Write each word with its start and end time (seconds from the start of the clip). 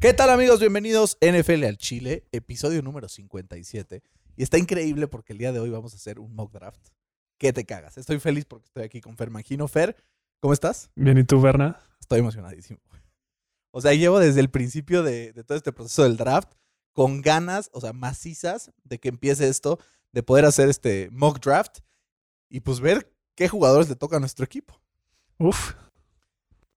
¿Qué 0.00 0.14
tal 0.14 0.30
amigos? 0.30 0.60
Bienvenidos 0.60 1.18
NFL 1.20 1.64
al 1.64 1.76
Chile, 1.76 2.24
episodio 2.32 2.82
número 2.82 3.08
57. 3.08 4.02
Y 4.40 4.42
está 4.42 4.56
increíble 4.56 5.06
porque 5.06 5.34
el 5.34 5.38
día 5.38 5.52
de 5.52 5.60
hoy 5.60 5.68
vamos 5.68 5.92
a 5.92 5.96
hacer 5.96 6.18
un 6.18 6.34
mock 6.34 6.50
draft. 6.50 6.88
¿Qué 7.36 7.52
te 7.52 7.66
cagas? 7.66 7.98
Estoy 7.98 8.18
feliz 8.20 8.46
porque 8.46 8.64
estoy 8.64 8.84
aquí 8.84 9.02
con 9.02 9.14
Fer 9.18 9.28
Mangino. 9.28 9.68
Fer, 9.68 9.94
¿cómo 10.40 10.54
estás? 10.54 10.90
Bien, 10.94 11.18
¿y 11.18 11.24
tú, 11.24 11.42
Berna? 11.42 11.78
Estoy 12.00 12.20
emocionadísimo. 12.20 12.80
O 13.70 13.82
sea, 13.82 13.92
llevo 13.92 14.18
desde 14.18 14.40
el 14.40 14.50
principio 14.50 15.02
de, 15.02 15.34
de 15.34 15.44
todo 15.44 15.58
este 15.58 15.72
proceso 15.72 16.04
del 16.04 16.16
draft 16.16 16.54
con 16.94 17.20
ganas, 17.20 17.68
o 17.72 17.82
sea, 17.82 17.92
macizas 17.92 18.72
de 18.82 18.98
que 18.98 19.10
empiece 19.10 19.46
esto, 19.46 19.78
de 20.10 20.22
poder 20.22 20.46
hacer 20.46 20.70
este 20.70 21.08
mock 21.12 21.38
draft 21.38 21.80
y 22.48 22.60
pues 22.60 22.80
ver 22.80 23.14
qué 23.36 23.46
jugadores 23.46 23.90
le 23.90 23.94
toca 23.94 24.16
a 24.16 24.20
nuestro 24.20 24.46
equipo. 24.46 24.80
Uf, 25.38 25.74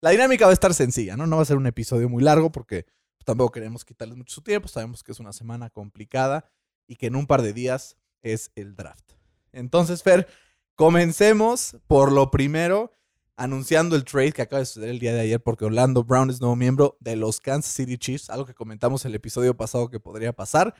La 0.01 0.09
dinámica 0.09 0.45
va 0.45 0.51
a 0.51 0.53
estar 0.53 0.73
sencilla, 0.73 1.15
¿no? 1.15 1.27
No 1.27 1.37
va 1.37 1.43
a 1.43 1.45
ser 1.45 1.57
un 1.57 1.65
episodio 1.65 2.09
muy 2.09 2.23
largo 2.23 2.51
porque 2.51 2.85
tampoco 3.23 3.53
queremos 3.53 3.85
quitarles 3.85 4.17
mucho 4.17 4.35
su 4.35 4.41
tiempo. 4.41 4.67
Sabemos 4.67 5.01
que 5.01 5.13
es 5.13 5.19
una 5.21 5.31
semana 5.31 5.69
complicada 5.69 6.45
y 6.87 6.95
que 6.97 7.07
en 7.07 7.15
un 7.15 7.27
par 7.27 7.41
de 7.41 7.53
días 7.53 7.97
es 8.21 8.51
el 8.55 8.75
draft. 8.75 9.13
Entonces, 9.51 10.03
Fer, 10.03 10.27
comencemos 10.75 11.77
por 11.87 12.11
lo 12.11 12.29
primero, 12.31 12.91
anunciando 13.37 13.95
el 13.95 14.03
trade 14.03 14.31
que 14.31 14.41
acaba 14.41 14.59
de 14.59 14.65
suceder 14.65 14.89
el 14.89 14.99
día 14.99 15.13
de 15.13 15.21
ayer 15.21 15.41
porque 15.41 15.65
Orlando 15.65 16.03
Brown 16.03 16.29
es 16.29 16.39
nuevo 16.41 16.55
miembro 16.55 16.97
de 16.99 17.15
los 17.15 17.39
Kansas 17.39 17.73
City 17.73 17.97
Chiefs, 17.97 18.29
algo 18.29 18.45
que 18.45 18.53
comentamos 18.53 19.05
el 19.05 19.15
episodio 19.15 19.55
pasado 19.55 19.89
que 19.89 19.99
podría 19.99 20.33
pasar 20.33 20.73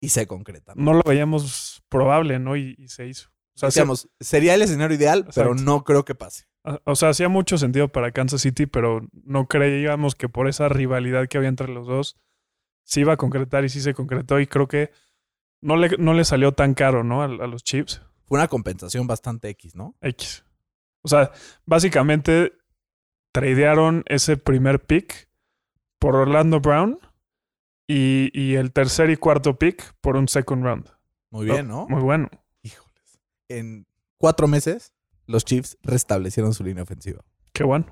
y 0.00 0.10
se 0.10 0.26
concreta. 0.26 0.72
¿no? 0.76 0.84
no 0.84 0.94
lo 0.98 1.02
veíamos 1.02 1.82
probable, 1.88 2.38
¿no? 2.38 2.56
Y, 2.56 2.74
y 2.78 2.88
se 2.88 3.06
hizo. 3.08 3.30
O 3.54 3.58
sea, 3.58 3.68
Decíamos, 3.68 4.08
sería 4.20 4.54
el 4.54 4.62
escenario 4.62 4.96
ideal, 4.96 5.26
pero 5.34 5.54
no 5.54 5.82
creo 5.84 6.04
que 6.04 6.14
pase. 6.14 6.44
hacía- 6.62 6.82
o 6.84 6.94
sea, 6.94 7.08
hacía 7.08 7.28
mucho 7.30 7.56
sentido 7.56 7.88
para 7.88 8.12
Kansas 8.12 8.42
City, 8.42 8.66
pero 8.66 9.08
no 9.12 9.46
creíamos 9.48 10.14
que 10.14 10.28
por 10.28 10.46
esa 10.48 10.68
rivalidad 10.68 11.26
que 11.28 11.38
había 11.38 11.48
entre 11.48 11.68
los 11.68 11.86
dos 11.86 12.16
se 12.84 13.00
iba 13.00 13.14
a 13.14 13.16
concretar 13.16 13.64
y 13.64 13.68
sí 13.70 13.80
se 13.80 13.94
concretó. 13.94 14.38
Y 14.40 14.46
creo 14.46 14.68
que 14.68 14.90
no 15.66 15.76
le, 15.76 15.96
no 15.98 16.14
le 16.14 16.24
salió 16.24 16.52
tan 16.52 16.74
caro, 16.74 17.04
¿no? 17.04 17.22
A, 17.22 17.26
a 17.26 17.28
los 17.46 17.62
Chiefs. 17.64 18.00
Fue 18.26 18.38
una 18.38 18.48
compensación 18.48 19.06
bastante 19.06 19.48
X, 19.50 19.74
¿no? 19.76 19.94
X. 20.00 20.44
O 21.02 21.08
sea, 21.08 21.30
básicamente 21.64 22.52
tradearon 23.32 24.02
ese 24.06 24.36
primer 24.36 24.84
pick 24.84 25.28
por 25.98 26.16
Orlando 26.16 26.60
Brown 26.60 26.98
y, 27.88 28.30
y 28.32 28.54
el 28.56 28.72
tercer 28.72 29.10
y 29.10 29.16
cuarto 29.16 29.58
pick 29.58 29.94
por 30.00 30.16
un 30.16 30.28
second 30.28 30.64
round. 30.64 30.88
Muy 31.30 31.46
bien, 31.46 31.68
¿no? 31.68 31.86
Muy 31.88 32.02
bueno. 32.02 32.28
Híjoles. 32.62 33.20
En 33.48 33.86
cuatro 34.18 34.48
meses, 34.48 34.92
los 35.26 35.44
Chiefs 35.44 35.78
restablecieron 35.82 36.54
su 36.54 36.64
línea 36.64 36.82
ofensiva. 36.82 37.22
Qué 37.52 37.62
bueno. 37.64 37.86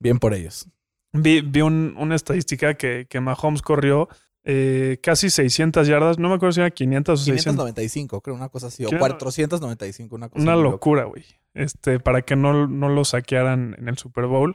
Bien 0.00 0.18
por 0.18 0.32
ellos. 0.32 0.68
Vi, 1.12 1.40
vi 1.40 1.60
un- 1.62 1.94
una 1.98 2.14
estadística 2.14 2.74
que, 2.74 3.06
que 3.08 3.20
Mahomes 3.20 3.62
corrió 3.62 4.08
eh, 4.44 4.98
casi 5.02 5.30
600 5.30 5.86
yardas. 5.86 6.18
No 6.18 6.28
me 6.28 6.36
acuerdo 6.36 6.52
si 6.52 6.60
era 6.60 6.70
500 6.70 7.20
o 7.20 7.24
600. 7.24 7.44
595, 7.44 8.20
creo, 8.20 8.34
una 8.36 8.48
cosa 8.48 8.68
así. 8.68 8.84
O 8.84 8.90
¿Qué? 8.90 8.98
495, 8.98 10.14
una 10.14 10.28
cosa 10.28 10.42
Una 10.42 10.56
locura, 10.56 11.04
güey. 11.04 11.24
Este, 11.54 12.00
para 12.00 12.22
que 12.22 12.36
no, 12.36 12.66
no 12.66 12.88
lo 12.88 13.04
saquearan 13.04 13.74
en 13.78 13.88
el 13.88 13.98
Super 13.98 14.26
Bowl. 14.26 14.54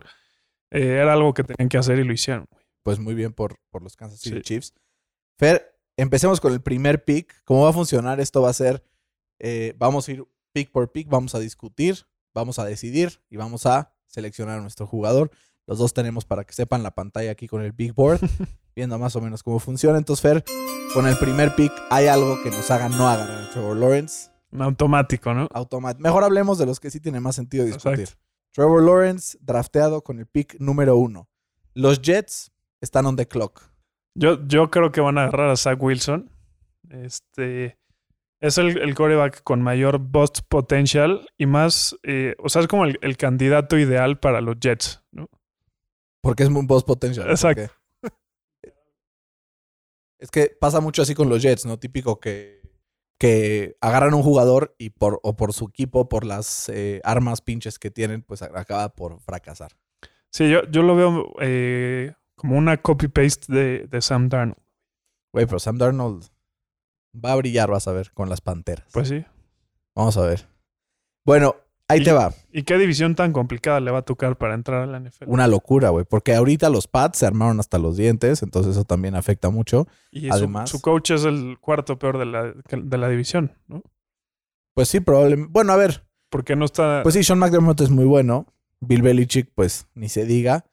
Eh, 0.72 1.00
era 1.02 1.14
algo 1.14 1.34
que 1.34 1.44
tenían 1.44 1.70
que 1.70 1.78
hacer 1.78 2.00
y 2.00 2.04
lo 2.04 2.14
hicieron. 2.14 2.46
güey. 2.50 2.64
Pues 2.84 3.00
muy 3.00 3.14
bien 3.14 3.34
por, 3.34 3.60
por 3.70 3.82
los 3.84 3.96
Kansas 3.96 4.20
City 4.20 4.38
Sí. 4.38 4.42
Chiefs. 4.42 4.74
Fer, 5.38 5.78
empecemos 5.98 6.42
con 6.42 6.54
el 6.54 6.62
primer 6.62 7.04
pick. 7.04 7.44
¿Cómo 7.46 7.64
va 7.64 7.70
a 7.70 7.74
funcionar? 7.74 8.20
Esto 8.20 8.42
va 8.42 8.50
a 8.50 8.54
ser, 8.54 8.84
eh, 9.40 9.74
vamos 9.78 10.08
a 10.08 10.12
ir 10.12 10.26
pick 10.54 10.72
por 10.72 10.92
pick, 10.92 11.08
vamos 11.10 11.36
a 11.36 11.40
discutir, 11.40 12.06
vamos 12.34 12.60
a 12.60 12.66
decidir 12.66 13.22
y 13.30 13.38
vamos 13.38 13.66
a 13.66 13.94
seleccionar 14.08 14.60
a 14.60 14.62
nuestro 14.62 14.86
jugador. 14.88 15.32
Los 15.66 15.80
dos 15.80 15.94
tenemos 15.94 16.26
para 16.26 16.44
que 16.44 16.54
sepan 16.54 16.84
la 16.84 16.92
pantalla 16.92 17.32
aquí 17.32 17.48
con 17.48 17.62
el 17.62 17.72
big 17.72 17.94
board, 17.94 18.20
viendo 18.76 19.00
más 19.00 19.16
o 19.16 19.22
menos 19.22 19.44
cómo 19.44 19.60
funciona. 19.60 19.98
Entonces, 19.98 20.22
Fer, 20.22 20.44
con 20.94 21.08
el 21.08 21.18
primer 21.18 21.56
pick, 21.56 21.72
¿hay 21.90 22.08
algo 22.08 22.42
que 22.44 22.50
nos 22.50 22.70
haga 22.70 22.90
no 22.90 23.08
agarrar 23.08 23.44
a 23.44 23.50
Trevor 23.50 23.78
Lawrence? 23.78 24.30
Un 24.52 24.62
automático, 24.62 25.34
¿no? 25.34 25.48
automático. 25.54 26.04
Mejor 26.04 26.24
hablemos 26.24 26.58
de 26.58 26.66
los 26.66 26.80
que 26.80 26.92
sí 26.92 27.00
tiene 27.00 27.20
más 27.20 27.36
sentido 27.36 27.66
discutir. 27.66 28.02
Exacto. 28.02 28.22
Trevor 28.52 28.84
Lawrence, 28.84 29.38
drafteado 29.42 30.04
con 30.04 30.20
el 30.20 30.28
pick 30.28 30.60
número 30.60 30.96
uno. 30.96 31.28
Los 31.74 32.02
Jets 32.02 32.52
están 32.82 33.06
on 33.08 33.16
the 33.16 33.28
clock. 33.28 33.64
Yo, 34.16 34.46
yo 34.46 34.70
creo 34.70 34.92
que 34.92 35.02
van 35.02 35.18
a 35.18 35.24
agarrar 35.24 35.50
a 35.50 35.58
Zach 35.58 35.82
Wilson. 35.82 36.30
Este 36.90 37.80
es 38.42 38.58
el, 38.58 38.78
el 38.78 38.94
quarterback 38.94 39.42
con 39.42 39.62
mayor 39.62 39.98
bust 39.98 40.42
potential 40.48 41.26
y 41.38 41.46
más, 41.46 41.98
eh, 42.04 42.36
o 42.38 42.50
sea, 42.50 42.62
es 42.62 42.68
como 42.68 42.86
el, 42.86 43.00
el 43.02 43.18
candidato 43.18 43.78
ideal 43.80 44.20
para 44.20 44.42
los 44.42 44.60
Jets, 44.60 45.02
¿no? 45.12 45.30
Porque 46.24 46.44
es 46.44 46.50
un 46.50 46.66
boss 46.66 46.84
potential. 46.84 47.30
Exacto. 47.30 47.64
Porque- 48.02 48.16
Es 50.20 50.32
que 50.32 50.56
pasa 50.60 50.80
mucho 50.80 51.02
así 51.02 51.14
con 51.16 51.28
los 51.30 51.42
Jets, 51.42 51.66
¿no? 51.66 51.78
Típico 51.78 52.20
que, 52.22 52.62
que 53.20 53.76
agarran 53.82 54.14
un 54.14 54.24
jugador 54.24 54.74
y 54.78 54.92
por, 54.92 55.20
o 55.22 55.36
por 55.36 55.52
su 55.54 55.66
equipo, 55.66 56.08
por 56.08 56.26
las 56.26 56.70
eh, 56.70 57.02
armas 57.04 57.42
pinches 57.42 57.78
que 57.78 57.92
tienen, 57.92 58.22
pues 58.24 58.42
acaba 58.42 58.90
por 58.96 59.20
fracasar. 59.20 59.74
Sí, 60.32 60.50
yo, 60.50 60.64
yo 60.72 60.82
lo 60.82 60.96
veo 60.96 61.34
eh, 61.42 62.14
como 62.38 62.58
una 62.58 62.82
copy-paste 62.82 63.54
de, 63.54 63.88
de 63.88 64.02
Sam 64.02 64.30
Darnold. 64.30 64.58
Güey, 65.34 65.46
pero 65.46 65.60
Sam 65.60 65.78
Darnold 65.78 66.26
va 67.14 67.34
a 67.34 67.36
brillar, 67.36 67.70
vas 67.70 67.88
a 67.88 67.92
ver, 67.92 68.12
con 68.14 68.30
las 68.30 68.40
Panteras. 68.42 68.88
Pues 68.94 69.10
sí. 69.10 69.26
Vamos 69.96 70.16
a 70.18 70.22
ver. 70.26 70.48
Bueno, 71.26 71.56
ahí 71.94 72.02
Y- 72.02 72.04
te 72.04 72.12
va. 72.12 72.34
¿Y 72.52 72.64
qué 72.64 72.78
división 72.78 73.16
tan 73.16 73.32
complicada 73.32 73.80
le 73.80 73.90
va 73.92 74.00
a 74.00 74.02
tocar 74.04 74.38
para 74.38 74.54
entrar 74.54 74.82
a 74.84 74.86
la 74.88 74.98
NFL? 75.00 75.26
Una 75.28 75.48
locura, 75.48 75.90
güey. 75.90 76.06
Porque 76.08 76.36
ahorita 76.36 76.70
los 76.70 76.88
Pats 76.88 77.20
se 77.20 77.26
armaron 77.26 77.60
hasta 77.60 77.78
los 77.80 77.98
dientes, 77.98 78.44
entonces 78.44 78.74
eso 78.74 78.84
también 78.86 79.16
afecta 79.16 79.50
mucho. 79.50 79.88
y 80.12 80.28
su- 80.28 80.34
además- 80.34 80.70
su, 80.70 80.82
coach 80.82 81.12
es 81.12 81.24
el 81.26 81.58
cuarto 81.60 81.98
peor 81.98 82.18
de 82.20 82.26
la, 82.26 82.54
de 82.54 82.98
la 82.98 83.10
división, 83.10 83.54
¿no? 83.68 83.82
Pues 84.76 84.88
sí, 84.90 85.00
probablemente. 85.00 85.52
Bueno, 85.52 85.74
a 85.74 85.78
ver. 85.78 86.04
Porque 86.30 86.56
no 86.56 86.66
está... 86.66 87.02
Pues 87.04 87.14
sí, 87.16 87.24
Sean 87.24 87.40
McDermott 87.40 87.80
es 87.82 87.90
muy 87.90 88.06
bueno. 88.06 88.48
Bill 88.80 89.02
Belichick, 89.04 89.50
pues 89.56 89.88
ni 89.94 90.10
se 90.10 90.26
diga. 90.26 90.66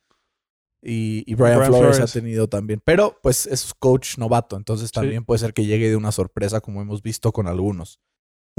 Y, 0.82 1.24
y 1.30 1.34
Brian, 1.34 1.58
Brian 1.58 1.72
Flores, 1.72 1.96
Flores. 1.98 2.10
ha 2.16 2.20
tenido 2.20 2.48
también. 2.48 2.80
Pero 2.84 3.18
pues 3.22 3.46
es 3.46 3.74
coach 3.74 4.16
novato, 4.16 4.56
entonces 4.56 4.90
también 4.92 5.24
puede 5.26 5.38
ser 5.38 5.52
que 5.52 5.66
llegue 5.66 5.90
de 5.90 5.96
una 5.96 6.10
sorpresa 6.12 6.60
como 6.62 6.80
hemos 6.80 7.02
visto 7.02 7.32
con 7.32 7.46
algunos. 7.46 8.00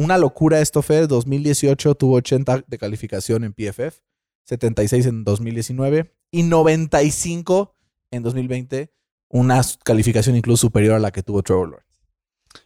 Una 0.02 0.18
locura 0.18 0.60
esto, 0.62 0.82
Fer. 0.82 1.08
2018 1.08 1.94
tuvo 1.94 2.16
80 2.16 2.64
de 2.66 2.78
calificación 2.80 3.44
en 3.44 3.54
PFF, 3.54 4.02
76 4.46 5.06
en 5.06 5.24
2019 5.24 6.12
y 6.32 6.42
95 6.44 7.76
en 8.10 8.24
2020. 8.24 8.92
Una 9.30 9.62
calificación 9.84 10.36
incluso 10.36 10.62
superior 10.62 10.96
a 10.96 11.00
la 11.00 11.12
que 11.12 11.22
tuvo 11.22 11.44
Trevor 11.44 11.70
Lawrence. 11.70 11.88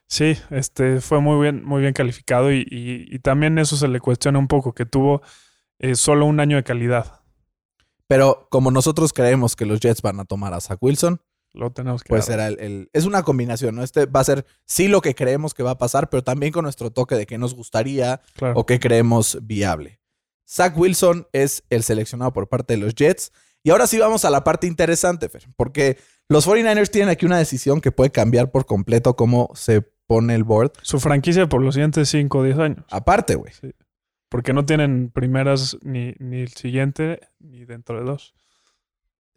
Sí, 0.07 0.37
este 0.49 1.01
fue 1.01 1.19
muy 1.19 1.41
bien, 1.41 1.65
muy 1.65 1.81
bien 1.81 1.93
calificado 1.93 2.53
y, 2.53 2.59
y- 2.69 3.05
y 3.13 3.19
también 3.19 3.57
eso 3.59 3.75
se 3.75 3.89
le 3.89 3.99
cuestiona 3.99 4.39
un 4.39 4.47
poco, 4.47 4.73
que 4.73 4.85
tuvo 4.85 5.21
eh, 5.79 5.95
solo 5.95 6.25
un 6.25 6.39
año 6.39 6.55
de 6.55 6.63
calidad. 6.63 7.19
Pero 8.07 8.47
como 8.49 8.71
nosotros 8.71 9.11
creemos 9.11 9.57
que 9.57 9.65
los 9.65 9.81
Jets 9.81 10.01
van 10.01 10.21
a 10.21 10.25
tomar 10.25 10.53
a 10.53 10.61
Zach 10.61 10.77
Wilson, 10.81 11.19
Lo 11.55 11.71
tenemos 11.71 12.03
que 12.03 12.09
pues 12.09 12.25
será 12.25 12.47
el, 12.47 12.59
el- 12.59 12.89
Es 12.93 13.05
una 13.05 13.23
combinación, 13.23 13.75
¿no? 13.75 13.83
Este 13.83 14.05
va 14.05 14.19
a 14.19 14.23
ser 14.25 14.45
sí 14.65 14.87
lo 14.87 15.01
que 15.01 15.15
creemos 15.15 15.53
que 15.53 15.63
va 15.63 15.71
a 15.71 15.77
pasar, 15.77 16.09
pero 16.09 16.23
también 16.23 16.51
con 16.51 16.63
nuestro 16.63 16.91
toque 16.91 17.15
de 17.15 17.25
qué 17.25 17.37
nos 17.37 17.55
gustaría 17.55 18.21
Claro. 18.35 18.59
o 18.59 18.65
qué 18.65 18.79
creemos 18.79 19.39
viable. 19.41 19.99
Zach 20.47 20.77
Wilson 20.77 21.27
es 21.31 21.63
el 21.69 21.83
seleccionado 21.83 22.31
por 22.33 22.47
parte 22.47 22.75
de 22.75 22.81
los 22.81 22.93
Jets. 22.93 23.31
Y 23.63 23.71
ahora 23.71 23.87
sí 23.87 23.97
vamos 23.97 24.25
a 24.25 24.29
la 24.29 24.43
parte 24.43 24.67
interesante, 24.67 25.27
Fer, 25.27 25.47
porque 25.57 25.97
los 26.29 26.47
49ers 26.47 26.91
tienen 26.91 27.09
aquí 27.09 27.25
una 27.25 27.39
decisión 27.39 27.81
que 27.81 27.91
puede 27.91 28.11
cambiar 28.11 28.51
por 28.51 28.65
completo 28.67 29.15
cómo 29.15 29.49
se 29.55 29.81
pone 29.81 30.35
el 30.35 30.43
board. 30.43 30.73
Su 30.83 30.99
franquicia 30.99 31.49
por 31.49 31.63
los 31.63 31.73
siguientes 31.73 32.09
5 32.09 32.37
o 32.37 32.43
10 32.43 32.59
años. 32.59 32.85
Aparte, 32.91 33.33
güey. 33.33 33.51
Porque 34.29 34.53
no 34.53 34.65
tienen 34.67 35.09
primeras 35.09 35.77
ni, 35.81 36.13
ni 36.19 36.41
el 36.41 36.49
siguiente 36.49 37.21
ni 37.39 37.65
dentro 37.65 37.97
de 37.97 38.05
dos. 38.05 38.35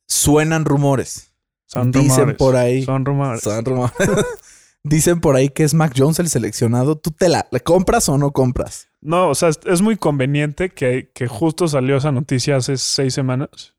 Suenan 0.07 0.65
rumores. 0.65 1.33
Son 1.69 1.91
Dicen 1.93 2.11
rumores. 2.21 2.37
por 2.37 2.57
ahí. 2.57 2.83
Son 2.83 3.05
rumores. 3.05 3.41
Son 3.43 3.65
rumores. 3.65 3.93
Dicen 4.83 5.21
por 5.21 5.37
ahí 5.37 5.51
que 5.51 5.65
es 5.65 5.75
Mac 5.75 5.93
Jones 5.97 6.19
el 6.19 6.29
seleccionado. 6.29 6.97
¿Tú 6.97 7.11
te 7.11 7.29
la, 7.29 7.47
¿la 7.51 7.61
compras 7.61 8.09
o 8.09 8.17
no 8.17 8.33
compras? 8.33 8.89
No, 9.01 9.29
o 9.29 9.35
sea, 9.35 9.51
es, 9.51 9.83
muy 9.83 9.97
conveniente 9.97 10.71
que, 10.71 11.11
que 11.15 11.27
justo 11.29 11.69
salió 11.69 11.97
esa 11.97 12.11
noticia 12.11 12.57
hace 12.57 12.77
seis 12.79 13.13
semanas 13.15 13.77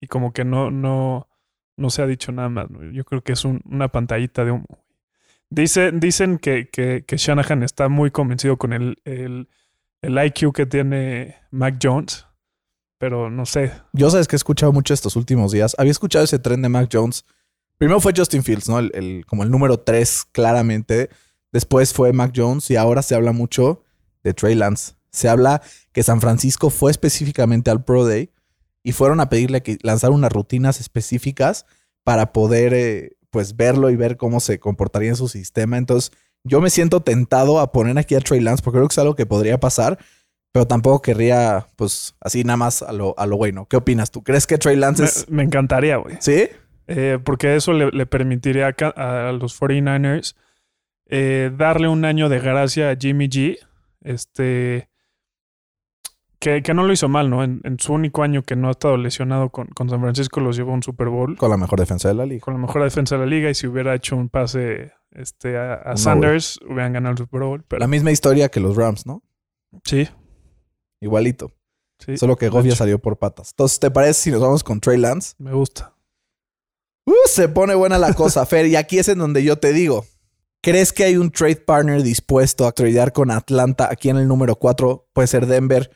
y 0.00 0.06
como 0.08 0.32
que 0.32 0.44
no, 0.44 0.70
no, 0.70 1.28
no 1.76 1.90
se 1.90 2.02
ha 2.02 2.06
dicho 2.06 2.32
nada 2.32 2.48
más. 2.48 2.66
Yo 2.92 3.04
creo 3.04 3.22
que 3.22 3.32
es 3.32 3.44
un- 3.44 3.62
una 3.64 3.88
pantallita 3.88 4.44
de 4.44 4.50
humo. 4.50 4.66
Dice, 5.50 5.92
dicen 5.92 6.38
que, 6.38 6.68
que, 6.68 7.04
que 7.06 7.16
Shanahan 7.16 7.62
está 7.62 7.88
muy 7.88 8.10
convencido 8.10 8.56
con 8.56 8.72
el, 8.72 8.98
el, 9.04 9.48
el 10.02 10.26
IQ 10.26 10.52
que 10.52 10.66
tiene 10.66 11.36
Mac 11.52 11.78
Jones. 11.80 12.26
Pero 12.98 13.30
no 13.30 13.46
sé. 13.46 13.72
Yo 13.92 14.10
sabes 14.10 14.28
que 14.28 14.36
he 14.36 14.38
escuchado 14.38 14.72
mucho 14.72 14.94
estos 14.94 15.16
últimos 15.16 15.52
días. 15.52 15.74
Había 15.78 15.92
escuchado 15.92 16.24
ese 16.24 16.38
tren 16.38 16.62
de 16.62 16.68
Mac 16.68 16.88
Jones. 16.92 17.24
Primero 17.78 18.00
fue 18.00 18.12
Justin 18.16 18.42
Fields, 18.42 18.68
¿no? 18.68 18.78
El, 18.78 19.24
como 19.26 19.42
el 19.42 19.50
número 19.50 19.80
3, 19.80 20.26
claramente. 20.32 21.10
Después 21.52 21.92
fue 21.92 22.12
Mac 22.12 22.32
Jones 22.34 22.70
y 22.70 22.76
ahora 22.76 23.02
se 23.02 23.14
habla 23.14 23.32
mucho 23.32 23.82
de 24.22 24.34
Trey 24.34 24.54
Lance. 24.54 24.94
Se 25.10 25.28
habla 25.28 25.62
que 25.92 26.02
San 26.02 26.20
Francisco 26.20 26.70
fue 26.70 26.90
específicamente 26.90 27.70
al 27.70 27.84
Pro 27.84 28.04
Day 28.04 28.30
y 28.82 28.92
fueron 28.92 29.20
a 29.20 29.28
pedirle 29.28 29.62
que 29.62 29.78
lanzara 29.82 30.12
unas 30.12 30.32
rutinas 30.32 30.80
específicas 30.80 31.66
para 32.04 32.32
poder, 32.32 32.74
eh, 32.74 33.16
pues, 33.30 33.56
verlo 33.56 33.90
y 33.90 33.96
ver 33.96 34.16
cómo 34.16 34.40
se 34.40 34.58
comportaría 34.58 35.10
en 35.10 35.16
su 35.16 35.28
sistema. 35.28 35.78
Entonces, 35.78 36.12
yo 36.44 36.60
me 36.60 36.70
siento 36.70 37.00
tentado 37.00 37.58
a 37.58 37.72
poner 37.72 37.98
aquí 37.98 38.14
a 38.14 38.20
Trey 38.20 38.40
Lance 38.40 38.62
porque 38.62 38.78
creo 38.78 38.88
que 38.88 38.92
es 38.92 38.98
algo 38.98 39.14
que 39.14 39.26
podría 39.26 39.58
pasar, 39.58 39.98
pero 40.54 40.68
tampoco 40.68 41.02
querría, 41.02 41.66
pues, 41.74 42.14
así 42.20 42.44
nada 42.44 42.56
más 42.56 42.80
a 42.80 42.92
lo, 42.92 43.18
a 43.18 43.26
lo 43.26 43.36
bueno. 43.36 43.66
¿Qué 43.68 43.76
opinas 43.76 44.12
tú? 44.12 44.22
¿Crees 44.22 44.46
que 44.46 44.56
Trey 44.56 44.76
Lance 44.76 45.02
Me, 45.02 45.08
es... 45.08 45.28
me 45.28 45.42
encantaría, 45.42 45.96
güey. 45.96 46.16
¿Sí? 46.20 46.46
Eh, 46.86 47.18
porque 47.24 47.56
eso 47.56 47.72
le, 47.72 47.90
le 47.90 48.06
permitiría 48.06 48.68
a, 48.68 49.32
los 49.32 49.60
49ers 49.60 50.36
eh, 51.06 51.50
darle 51.58 51.88
un 51.88 52.04
año 52.04 52.28
de 52.28 52.38
gracia 52.38 52.90
a 52.90 52.96
Jimmy 52.96 53.26
G. 53.28 53.58
Este. 54.02 54.88
Que, 56.38 56.62
que 56.62 56.72
no 56.72 56.84
lo 56.84 56.92
hizo 56.92 57.08
mal, 57.08 57.30
¿no? 57.30 57.42
En, 57.42 57.60
en 57.64 57.80
su 57.80 57.92
único 57.92 58.22
año 58.22 58.44
que 58.44 58.54
no 58.54 58.68
ha 58.68 58.72
estado 58.72 58.96
lesionado 58.96 59.48
con, 59.50 59.66
con 59.66 59.90
San 59.90 60.00
Francisco, 60.00 60.38
los 60.38 60.54
llevó 60.56 60.70
a 60.70 60.74
un 60.74 60.84
Super 60.84 61.08
Bowl 61.08 61.36
Con 61.36 61.50
la 61.50 61.56
mejor 61.56 61.80
defensa 61.80 62.06
de 62.06 62.14
la 62.14 62.26
liga. 62.26 62.42
con 62.42 62.54
la 62.54 62.60
mejor 62.60 62.84
defensa 62.84 63.16
de 63.16 63.22
la 63.22 63.26
liga. 63.26 63.50
Y 63.50 63.54
si 63.54 63.66
hubiera 63.66 63.92
hecho 63.92 64.14
un 64.14 64.28
pase 64.28 64.92
este, 65.10 65.58
a, 65.58 65.82
a 65.84 65.90
No, 65.90 65.96
Sanders, 65.96 66.60
hubieran 66.64 66.92
ganado 66.92 67.10
el 67.14 67.18
Super 67.18 67.40
Bowl. 67.40 67.64
Pero 67.66 67.80
La 67.80 67.88
misma 67.88 68.12
historia 68.12 68.50
que 68.50 68.60
los 68.60 68.76
Rams, 68.76 69.04
¿no? 69.04 69.20
sí, 69.82 70.08
Igualito. 71.04 71.52
sí. 71.98 72.16
Solo 72.16 72.36
que 72.36 72.48
Goff 72.48 72.66
ya 72.66 72.74
salió 72.74 72.98
por 72.98 73.18
patas. 73.18 73.50
Entonces, 73.50 73.78
¿te 73.78 73.90
parece 73.90 74.14
si 74.14 74.30
nos 74.30 74.40
vamos 74.40 74.64
con 74.64 74.80
Trey 74.80 74.98
Lance? 74.98 75.34
Me 75.38 75.52
gusta. 75.52 75.94
Uh, 77.06 77.12
se 77.26 77.48
pone 77.48 77.74
buena 77.74 77.98
la 77.98 78.14
cosa, 78.14 78.44
Fer. 78.46 78.66
Y 78.66 78.76
aquí 78.76 78.98
es 78.98 79.08
en 79.08 79.18
donde 79.18 79.44
yo 79.44 79.58
te 79.58 79.72
digo. 79.72 80.04
¿Crees 80.62 80.94
que 80.94 81.04
hay 81.04 81.18
un 81.18 81.30
trade 81.30 81.56
partner 81.56 82.02
dispuesto 82.02 82.66
a 82.66 82.72
tradear 82.72 83.12
con 83.12 83.30
Atlanta 83.30 83.88
aquí 83.90 84.08
en 84.08 84.16
el 84.16 84.26
número 84.26 84.56
4? 84.56 85.10
Puede 85.12 85.28
ser 85.28 85.46
Denver, 85.46 85.90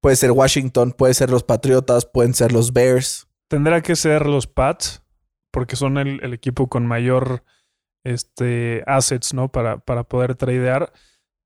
puede 0.00 0.16
ser 0.16 0.32
Washington, 0.32 0.90
puede 0.90 1.14
ser 1.14 1.30
los 1.30 1.44
Patriotas, 1.44 2.04
pueden 2.04 2.34
ser 2.34 2.50
los 2.50 2.72
Bears. 2.72 3.28
Tendrá 3.46 3.80
que 3.80 3.94
ser 3.94 4.26
los 4.26 4.48
Pats, 4.48 5.02
porque 5.52 5.76
son 5.76 5.98
el, 5.98 6.18
el 6.24 6.34
equipo 6.34 6.68
con 6.68 6.84
mayor 6.84 7.44
este, 8.02 8.82
assets, 8.86 9.34
¿no? 9.34 9.52
Para, 9.52 9.78
para 9.78 10.02
poder 10.02 10.34
tradear. 10.34 10.92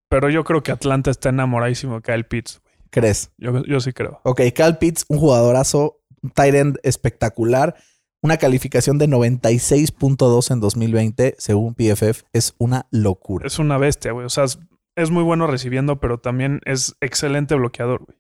Pero 0.09 0.31
yo 0.31 0.43
creo 0.45 0.63
que 0.63 0.73
Atlanta 0.73 1.11
está 1.11 1.29
enamoradísimo 1.29 1.97
de 1.97 2.03
Kyle 2.03 2.25
Pitts. 2.25 2.63
¿Crees? 2.93 3.33
Yo, 3.39 3.65
yo 3.65 3.81
sí 3.81 3.93
creo. 3.93 4.21
Ok, 4.23 4.43
Cal 4.55 4.79
Pitts, 4.79 5.07
un 5.09 5.19
jugadorazo, 5.19 6.01
un 6.23 6.31
tight 6.31 6.55
end 6.55 6.79
espectacular. 6.83 7.75
Una 8.21 8.37
calificación 8.37 8.99
de 8.99 9.09
96.2 9.09 10.53
en 10.53 10.61
2020, 10.61 11.35
según 11.39 11.75
PFF, 11.75 12.23
es 12.33 12.55
una 12.59 12.87
locura. 12.93 13.47
Es 13.47 13.59
una 13.59 13.79
bestia, 13.79 14.13
güey. 14.13 14.27
O 14.27 14.29
sea, 14.29 14.45
es, 14.45 14.61
es 14.95 15.11
muy 15.11 15.25
bueno 15.25 15.47
recibiendo, 15.49 15.99
pero 15.99 16.19
también 16.21 16.61
es 16.65 16.95
excelente 17.01 17.55
bloqueador, 17.57 18.05
güey. 18.05 18.19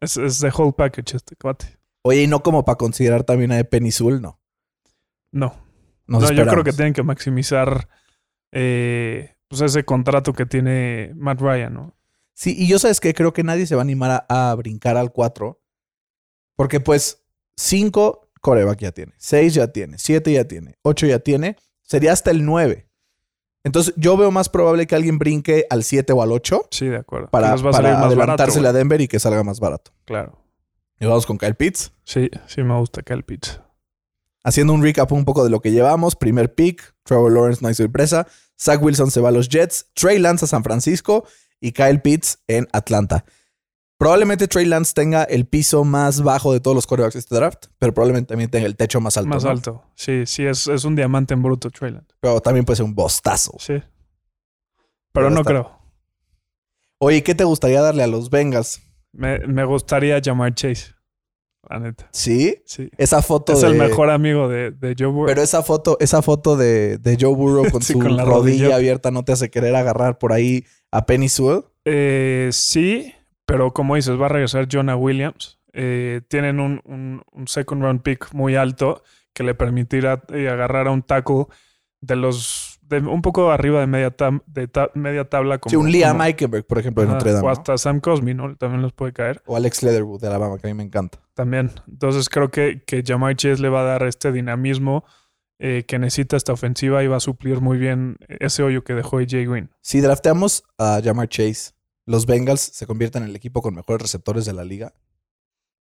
Es, 0.00 0.16
es 0.18 0.38
the 0.40 0.50
whole 0.56 0.72
package 0.76 1.16
este 1.16 1.34
cuate. 1.34 1.78
Oye, 2.04 2.22
y 2.22 2.26
no 2.26 2.42
como 2.42 2.64
para 2.64 2.76
considerar 2.76 3.24
también 3.24 3.50
a 3.52 3.64
Pennysul, 3.64 4.20
no. 4.20 4.38
No. 5.32 5.54
Nos 6.06 6.22
No, 6.22 6.28
yo 6.28 6.34
creo 6.34 6.42
esperamos. 6.44 6.64
que 6.66 6.72
tienen 6.72 6.92
que 6.92 7.02
maximizar 7.02 7.88
eh, 8.52 9.34
pues 9.48 9.62
ese 9.62 9.84
contrato 9.84 10.32
que 10.34 10.44
tiene 10.46 11.12
Matt 11.16 11.40
Ryan, 11.40 11.74
¿no? 11.74 11.96
Sí, 12.34 12.54
y 12.58 12.66
yo 12.66 12.78
sabes 12.78 13.00
que 13.00 13.14
creo 13.14 13.32
que 13.32 13.44
nadie 13.44 13.66
se 13.66 13.74
va 13.74 13.80
a 13.80 13.84
animar 13.84 14.26
a, 14.28 14.50
a 14.50 14.54
brincar 14.54 14.96
al 14.96 15.12
4. 15.12 15.60
Porque 16.56 16.80
pues 16.80 17.24
5 17.56 18.30
coreback 18.40 18.78
ya 18.80 18.92
tiene, 18.92 19.12
6 19.16 19.54
ya 19.54 19.68
tiene, 19.68 19.98
7 19.98 20.32
ya 20.32 20.44
tiene, 20.44 20.76
8 20.82 21.06
ya 21.06 21.18
tiene, 21.18 21.56
sería 21.82 22.12
hasta 22.12 22.30
el 22.30 22.44
9. 22.44 22.88
Entonces 23.64 23.94
yo 23.96 24.16
veo 24.16 24.30
más 24.30 24.48
probable 24.50 24.86
que 24.86 24.94
alguien 24.94 25.18
brinque 25.18 25.66
al 25.70 25.84
7 25.84 26.12
o 26.12 26.22
al 26.22 26.32
8 26.32 26.68
Sí, 26.70 26.86
de 26.86 26.98
acuerdo. 26.98 27.28
para, 27.30 27.56
para 27.56 28.34
a 28.34 28.72
Denver 28.72 29.00
y 29.00 29.08
que 29.08 29.18
salga 29.18 29.42
más 29.42 29.58
barato. 29.58 29.92
Claro. 30.04 30.38
Y 31.00 31.06
vamos 31.06 31.26
con 31.26 31.38
Kyle 31.38 31.54
Pitts. 31.54 31.92
Sí, 32.04 32.30
sí 32.46 32.62
me 32.62 32.76
gusta 32.78 33.02
Kyle 33.02 33.24
Pitts. 33.24 33.60
Haciendo 34.44 34.74
un 34.74 34.82
recap 34.82 35.10
un 35.12 35.24
poco 35.24 35.42
de 35.42 35.50
lo 35.50 35.60
que 35.60 35.72
llevamos. 35.72 36.14
Primer 36.14 36.54
pick, 36.54 36.94
Trevor 37.04 37.32
Lawrence 37.32 37.62
no 37.62 37.68
hay 37.68 37.74
sorpresa. 37.74 38.26
Zach 38.60 38.80
Wilson 38.82 39.10
se 39.10 39.20
va 39.20 39.30
a 39.30 39.32
los 39.32 39.48
Jets. 39.48 39.86
Trey 39.94 40.18
Lance 40.18 40.44
a 40.44 40.48
San 40.48 40.62
Francisco 40.62 41.26
y 41.60 41.72
Kyle 41.72 42.00
Pitts 42.00 42.38
en 42.46 42.68
Atlanta. 42.72 43.24
Probablemente 43.96 44.48
Trey 44.48 44.66
Lance 44.66 44.92
tenga 44.92 45.24
el 45.24 45.46
piso 45.46 45.84
más 45.84 46.22
bajo 46.22 46.52
de 46.52 46.60
todos 46.60 46.74
los 46.74 46.86
quarterbacks 46.86 47.14
de 47.14 47.20
este 47.20 47.34
draft, 47.36 47.66
pero 47.78 47.94
probablemente 47.94 48.28
también 48.28 48.50
tenga 48.50 48.66
el 48.66 48.76
techo 48.76 49.00
más 49.00 49.16
alto. 49.16 49.28
Más 49.28 49.44
¿no? 49.44 49.50
alto. 49.50 49.84
Sí, 49.94 50.26
sí, 50.26 50.44
es, 50.44 50.66
es 50.66 50.84
un 50.84 50.96
diamante 50.96 51.34
en 51.34 51.42
bruto, 51.42 51.70
Treyland. 51.70 52.06
Pero 52.20 52.40
también 52.40 52.64
puede 52.64 52.76
ser 52.76 52.84
un 52.84 52.94
bostazo. 52.94 53.54
Sí. 53.58 53.82
Pero 55.12 55.30
no 55.30 55.44
creo. 55.44 55.78
Oye, 56.98 57.22
¿qué 57.22 57.34
te 57.34 57.44
gustaría 57.44 57.80
darle 57.80 58.02
a 58.02 58.06
los 58.06 58.30
Bengals? 58.30 58.82
Me, 59.12 59.38
me 59.46 59.64
gustaría 59.64 60.18
llamar 60.18 60.54
Chase. 60.54 60.93
La 61.70 61.78
neta. 61.80 62.08
¿Sí? 62.12 62.56
Sí. 62.66 62.90
Esa 62.98 63.22
foto 63.22 63.52
Es 63.54 63.60
de... 63.62 63.68
el 63.68 63.74
mejor 63.74 64.10
amigo 64.10 64.48
de, 64.48 64.70
de 64.70 64.94
Joe 64.98 65.08
Burrow. 65.08 65.26
Pero 65.26 65.42
esa 65.42 65.62
foto, 65.62 65.96
esa 66.00 66.22
foto 66.22 66.56
de, 66.56 66.98
de 66.98 67.16
Joe 67.20 67.34
Burrow 67.34 67.64
con 67.72 67.82
Sí, 67.82 67.92
su 67.94 67.98
con 67.98 68.16
la 68.16 68.24
rodilla 68.24 68.58
rodilla. 68.64 68.76
abierta 68.76 69.10
no 69.10 69.24
te 69.24 69.32
hace 69.32 69.50
querer 69.50 69.74
agarrar 69.76 70.18
por 70.18 70.32
ahí 70.32 70.64
a 70.90 71.06
Penny 71.06 71.28
Sewell. 71.28 71.62
Eh, 71.84 72.48
sí, 72.52 73.12
pero 73.46 73.72
como 73.72 73.96
dices, 73.96 74.18
va 74.20 74.26
a 74.26 74.30
regresar 74.30 74.68
Jonah 74.70 74.96
Williams. 74.96 75.58
Eh, 75.72 76.20
tienen 76.28 76.60
un, 76.60 76.80
un- 76.84 77.22
un 77.32 77.48
second 77.48 77.82
round 77.82 78.02
pick 78.02 78.32
muy 78.32 78.54
alto 78.54 79.02
que 79.32 79.42
le 79.42 79.54
permitirá 79.54 80.22
eh, 80.32 80.48
agarrar 80.48 80.86
a 80.86 80.92
un 80.92 81.02
tackle 81.02 81.46
de 82.00 82.14
los 82.16 82.63
de 83.00 83.08
un 83.08 83.22
poco 83.22 83.50
arriba 83.50 83.80
de 83.80 83.86
media, 83.86 84.14
de 84.46 84.68
ta- 84.68 84.90
media 84.94 85.28
tabla 85.28 85.58
como 85.58 85.70
sí, 85.70 85.76
un 85.76 85.90
Liam 85.90 86.20
Eichenberg, 86.22 86.66
por 86.66 86.78
ejemplo, 86.78 87.02
de 87.04 87.10
Notre 87.10 87.32
Dame. 87.32 87.42
o 87.42 87.46
¿no? 87.46 87.52
hasta 87.52 87.76
Sam 87.78 88.00
Cosmi, 88.00 88.34
¿no? 88.34 88.56
También 88.56 88.82
los 88.82 88.92
puede 88.92 89.12
caer. 89.12 89.42
O 89.46 89.56
Alex 89.56 89.82
Leatherwood 89.82 90.20
de 90.20 90.26
Alabama, 90.28 90.58
que 90.58 90.66
a 90.66 90.70
mí 90.70 90.74
me 90.74 90.82
encanta. 90.84 91.18
También. 91.34 91.70
Entonces 91.88 92.28
creo 92.28 92.50
que, 92.50 92.82
que 92.86 93.02
Jamar 93.06 93.36
Chase 93.36 93.60
le 93.62 93.68
va 93.68 93.80
a 93.80 93.84
dar 93.84 94.02
este 94.04 94.32
dinamismo 94.32 95.04
eh, 95.58 95.84
que 95.86 95.98
necesita 95.98 96.36
esta 96.36 96.52
ofensiva 96.52 97.02
y 97.04 97.06
va 97.06 97.16
a 97.16 97.20
suplir 97.20 97.60
muy 97.60 97.78
bien 97.78 98.16
ese 98.28 98.62
hoyo 98.62 98.82
que 98.84 98.94
dejó 98.94 99.18
AJ 99.18 99.30
Green. 99.48 99.70
Si 99.80 100.00
drafteamos 100.00 100.64
a 100.78 101.00
Jamar 101.02 101.28
Chase, 101.28 101.72
¿los 102.06 102.26
Bengals 102.26 102.60
se 102.60 102.86
convierten 102.86 103.22
en 103.22 103.30
el 103.30 103.36
equipo 103.36 103.62
con 103.62 103.74
mejores 103.74 104.02
receptores 104.02 104.44
de 104.44 104.52
la 104.52 104.64
liga? 104.64 104.92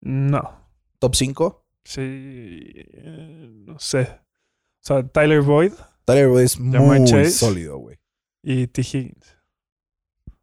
No. 0.00 0.66
¿Top 0.98 1.14
5? 1.14 1.64
Sí. 1.84 2.00
eh, 2.02 3.48
no 3.66 3.78
sé. 3.78 4.02
O 4.02 4.82
sea, 4.82 5.06
Tyler 5.06 5.42
Boyd 5.42 5.72
Tyler 6.04 6.28
Boyd 6.28 6.42
es 6.44 6.58
muy 6.58 7.04
Chase. 7.04 7.30
sólido, 7.30 7.78
güey. 7.78 7.98
y 8.42 8.66
T. 8.66 8.82
Higgins. 8.82 9.36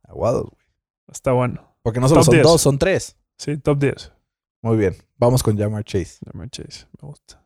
Aguados, 0.04 0.44
güey. 0.50 0.66
Está 1.12 1.32
bueno. 1.32 1.76
Porque 1.82 2.00
no 2.00 2.08
solo 2.08 2.22
Top 2.22 2.26
son 2.26 2.34
10. 2.34 2.44
dos, 2.44 2.62
son 2.62 2.80
tres. 2.80 3.18
Sí, 3.38 3.58
top 3.58 3.80
10. 3.80 4.12
Muy 4.62 4.78
bien. 4.78 4.96
Vamos 5.18 5.42
con 5.44 5.58
Jamar 5.58 5.84
Chase. 5.84 6.18
Jamar 6.26 6.50
Chase. 6.50 6.86
Me 7.02 7.08
gusta. 7.08 7.44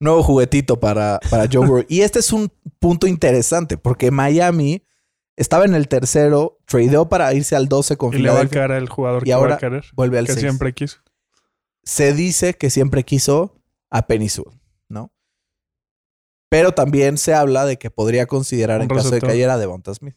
Nuevo 0.00 0.22
juguetito 0.22 0.80
para, 0.80 1.20
para 1.30 1.46
Joe 1.50 1.66
Burrow. 1.66 1.84
Y 1.88 2.00
este 2.00 2.18
es 2.18 2.32
un 2.32 2.50
punto 2.80 3.06
interesante 3.06 3.76
porque 3.78 4.10
Miami 4.10 4.84
estaba 5.36 5.64
en 5.64 5.74
el 5.74 5.86
tercero, 5.88 6.58
tradeó 6.66 7.08
para 7.08 7.32
irse 7.34 7.54
al 7.56 7.68
12 7.68 7.96
con 7.96 8.12
Y 8.14 8.18
le 8.18 8.30
va 8.30 8.40
a 8.40 8.48
caer 8.48 8.72
al 8.72 8.88
jugador 8.88 9.22
Y 9.22 9.26
que 9.26 9.30
va 9.34 9.36
ahora 9.38 9.54
a 9.54 9.58
querer. 9.58 9.84
Vuelve 9.94 10.18
al 10.18 10.26
Que 10.26 10.32
6. 10.32 10.40
siempre 10.44 10.72
quiso. 10.74 10.98
se 11.84 12.12
dice 12.14 12.54
que 12.54 12.68
siempre 12.70 13.04
quiso 13.04 13.60
a 13.90 14.06
Penny 14.06 14.28
Sewell. 14.28 14.58
Pero 16.52 16.72
también 16.72 17.16
se 17.16 17.32
habla 17.32 17.64
de 17.64 17.78
que 17.78 17.90
podría 17.90 18.26
considerar 18.26 18.76
Un 18.76 18.82
en 18.82 18.88
caso 18.88 19.04
de 19.04 19.04
receptor. 19.04 19.28
que 19.30 19.32
cayera 19.32 19.56
Devonta 19.56 19.94
Smith. 19.94 20.14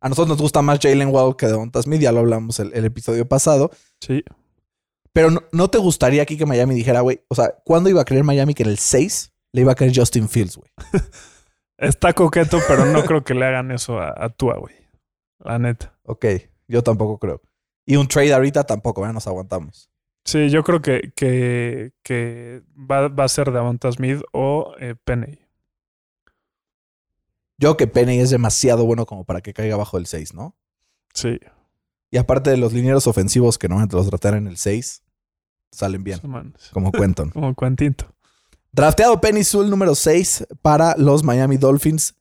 A 0.00 0.08
nosotros 0.08 0.28
nos 0.28 0.40
gusta 0.40 0.62
más 0.62 0.78
Jalen 0.80 1.08
Waddle 1.08 1.34
que 1.36 1.48
Devonta 1.48 1.82
Smith, 1.82 2.00
ya 2.00 2.12
lo 2.12 2.20
hablamos 2.20 2.60
el, 2.60 2.72
el 2.72 2.84
episodio 2.84 3.26
pasado. 3.26 3.72
Sí. 4.00 4.22
Pero 5.12 5.32
no, 5.32 5.42
¿no 5.50 5.68
te 5.70 5.78
gustaría 5.78 6.22
aquí 6.22 6.36
que 6.36 6.46
Miami 6.46 6.76
dijera, 6.76 7.00
güey, 7.00 7.20
o 7.26 7.34
sea, 7.34 7.52
¿cuándo 7.64 7.90
iba 7.90 8.00
a 8.00 8.04
creer 8.04 8.22
Miami 8.22 8.54
que 8.54 8.62
en 8.62 8.68
el 8.68 8.78
6 8.78 9.32
le 9.50 9.62
iba 9.62 9.72
a 9.72 9.74
creer 9.74 9.92
Justin 9.92 10.28
Fields, 10.28 10.56
güey? 10.56 10.70
Está 11.78 12.12
coqueto, 12.12 12.60
pero 12.68 12.86
no 12.86 13.04
creo 13.04 13.24
que 13.24 13.34
le 13.34 13.44
hagan 13.44 13.72
eso 13.72 13.98
a, 13.98 14.14
a 14.16 14.28
Tua, 14.28 14.56
güey. 14.56 14.76
La 15.40 15.58
neta. 15.58 15.98
Ok, 16.04 16.26
yo 16.68 16.84
tampoco 16.84 17.18
creo. 17.18 17.42
Y 17.84 17.96
un 17.96 18.06
trade 18.06 18.32
ahorita 18.32 18.62
tampoco, 18.62 19.04
ya 19.04 19.12
nos 19.12 19.26
aguantamos. 19.26 19.90
Sí, 20.24 20.50
yo 20.50 20.62
creo 20.62 20.80
que, 20.80 21.12
que, 21.16 21.92
que 22.02 22.62
va, 22.76 23.08
va 23.08 23.24
a 23.24 23.28
ser 23.28 23.50
Davonta 23.50 23.90
Smith 23.90 24.20
o 24.32 24.74
eh, 24.78 24.94
Penny. 25.04 25.38
Yo 27.58 27.76
que 27.76 27.86
Penny 27.86 28.18
es 28.18 28.30
demasiado 28.30 28.84
bueno 28.84 29.06
como 29.06 29.24
para 29.24 29.40
que 29.40 29.52
caiga 29.52 29.76
bajo 29.76 29.98
el 29.98 30.06
6, 30.06 30.34
¿no? 30.34 30.56
Sí. 31.14 31.38
Y 32.10 32.18
aparte 32.18 32.50
de 32.50 32.56
los 32.56 32.72
linieros 32.72 33.06
ofensivos 33.06 33.58
que 33.58 33.68
normalmente 33.68 33.96
los 33.96 34.08
tratar 34.08 34.34
en 34.34 34.46
el 34.46 34.56
6, 34.56 35.02
salen 35.70 36.04
bien, 36.04 36.20
como 36.72 36.92
cuentan. 36.92 37.30
Como 37.30 37.54
Cuantinto. 37.54 38.12
Drafteado 38.72 39.20
Penny 39.20 39.44
Sewell 39.44 39.70
número 39.70 39.94
6 39.94 40.46
para 40.62 40.94
los 40.96 41.24
Miami 41.24 41.56
Dolphins. 41.56 42.14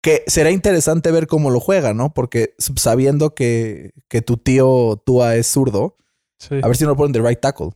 Que 0.00 0.22
será 0.28 0.50
interesante 0.52 1.10
ver 1.10 1.26
cómo 1.26 1.50
lo 1.50 1.58
juega, 1.58 1.92
¿no? 1.92 2.14
Porque 2.14 2.54
sabiendo 2.58 3.34
que, 3.34 3.92
que 4.08 4.22
tu 4.22 4.36
tío 4.36 5.02
Tua 5.04 5.34
es 5.34 5.48
zurdo, 5.48 5.96
Sí. 6.38 6.60
a 6.62 6.66
ver 6.66 6.76
si 6.76 6.84
no 6.84 6.90
lo 6.90 6.96
ponen 6.96 7.12
de 7.12 7.20
right 7.26 7.40
tackle. 7.40 7.70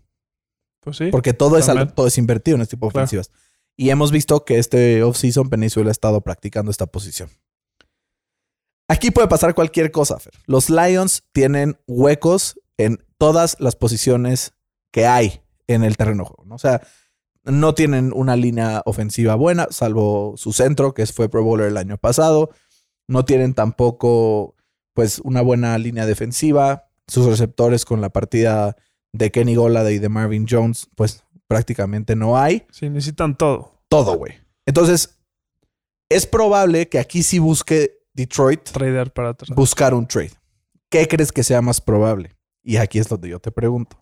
pues 0.81 0.97
sí. 0.97 1.09
Porque 1.11 1.33
todo 1.35 1.57
es, 1.59 1.69
al- 1.69 1.93
todo 1.95 2.07
es 2.07 2.17
invertido 2.19 2.57
en 2.57 2.63
este 2.63 2.77
tipo 2.77 2.87
de 2.87 2.93
Claro. 2.93 3.05
ofensivas. 3.05 3.31
Y 3.77 3.91
hemos 3.91 4.13
visto 4.13 4.45
que 4.45 4.59
este 4.59 5.03
offseason 5.03 5.49
Península 5.51 5.89
ha 5.89 5.93
estado 5.93 6.21
practicando 6.23 6.71
esta 6.71 6.87
posición. 6.87 7.31
Aquí 8.89 9.11
puede 9.11 9.29
pasar 9.29 9.55
cualquier 9.55 9.91
cosa, 9.93 10.19
Fer. 10.19 10.33
Los 10.47 10.69
Lions 10.69 11.23
tienen 11.33 11.79
huecos 11.87 12.61
en 12.77 13.05
todas 13.19 13.57
las 13.61 13.77
posiciones 13.77 14.53
que 14.93 15.07
hay 15.07 15.43
en 15.69 15.85
el 15.85 15.97
terreno 15.97 16.25
juego. 16.25 16.45
¿no? 16.45 16.57
O 16.57 16.59
sea, 16.59 16.81
no 17.45 17.75
tienen 17.75 18.13
una 18.15 18.35
línea 18.37 18.83
ofensiva 18.85 19.35
buena, 19.37 19.69
salvo 19.71 20.35
su 20.37 20.53
centro, 20.53 20.93
que 20.93 21.07
fue 21.07 21.29
Pro 21.29 21.45
Bowler 21.45 21.69
el 21.69 21.77
año 21.77 21.99
pasado. 21.99 22.51
No 23.07 23.25
tienen 23.25 23.55
tampoco, 23.55 24.57
pues, 24.95 25.21
una 25.21 25.41
buena 25.43 25.79
línea 25.79 26.05
defensiva. 26.07 26.90
Sus 27.11 27.27
receptores 27.27 27.85
con 27.85 28.01
la 28.01 28.11
partida 28.11 28.77
de 29.13 29.31
Kenny 29.31 29.57
Golladay 29.57 29.97
y 29.97 29.99
de 29.99 30.09
Marvin 30.09 30.47
Jones, 30.49 30.89
pues 30.95 31.25
prácticamente 31.49 32.15
no 32.15 32.39
hay. 32.39 32.67
Sí, 32.71 32.89
necesitan 32.89 33.37
todo. 33.37 33.83
Todo, 33.89 34.17
güey. 34.17 34.35
Entonces, 34.67 35.19
es 36.09 36.27
probable 36.27 36.89
que 36.89 37.01
aquí 37.01 37.25
sí 37.25 37.41
busque 37.41 37.99
Detroit 38.15 38.63
Tradear 38.63 39.13
para 39.13 39.31
atrás. 39.31 39.51
buscar 39.57 39.95
un 39.95 40.07
trade. 40.07 40.33
¿Qué 40.89 41.09
crees 41.09 41.33
que 41.33 41.43
sea 41.43 41.61
más 41.63 41.81
probable? 41.81 42.37
Y 42.63 42.77
aquí 42.77 42.99
es 42.99 43.09
donde 43.09 43.29
yo 43.29 43.41
te 43.41 43.51
pregunto. 43.51 43.97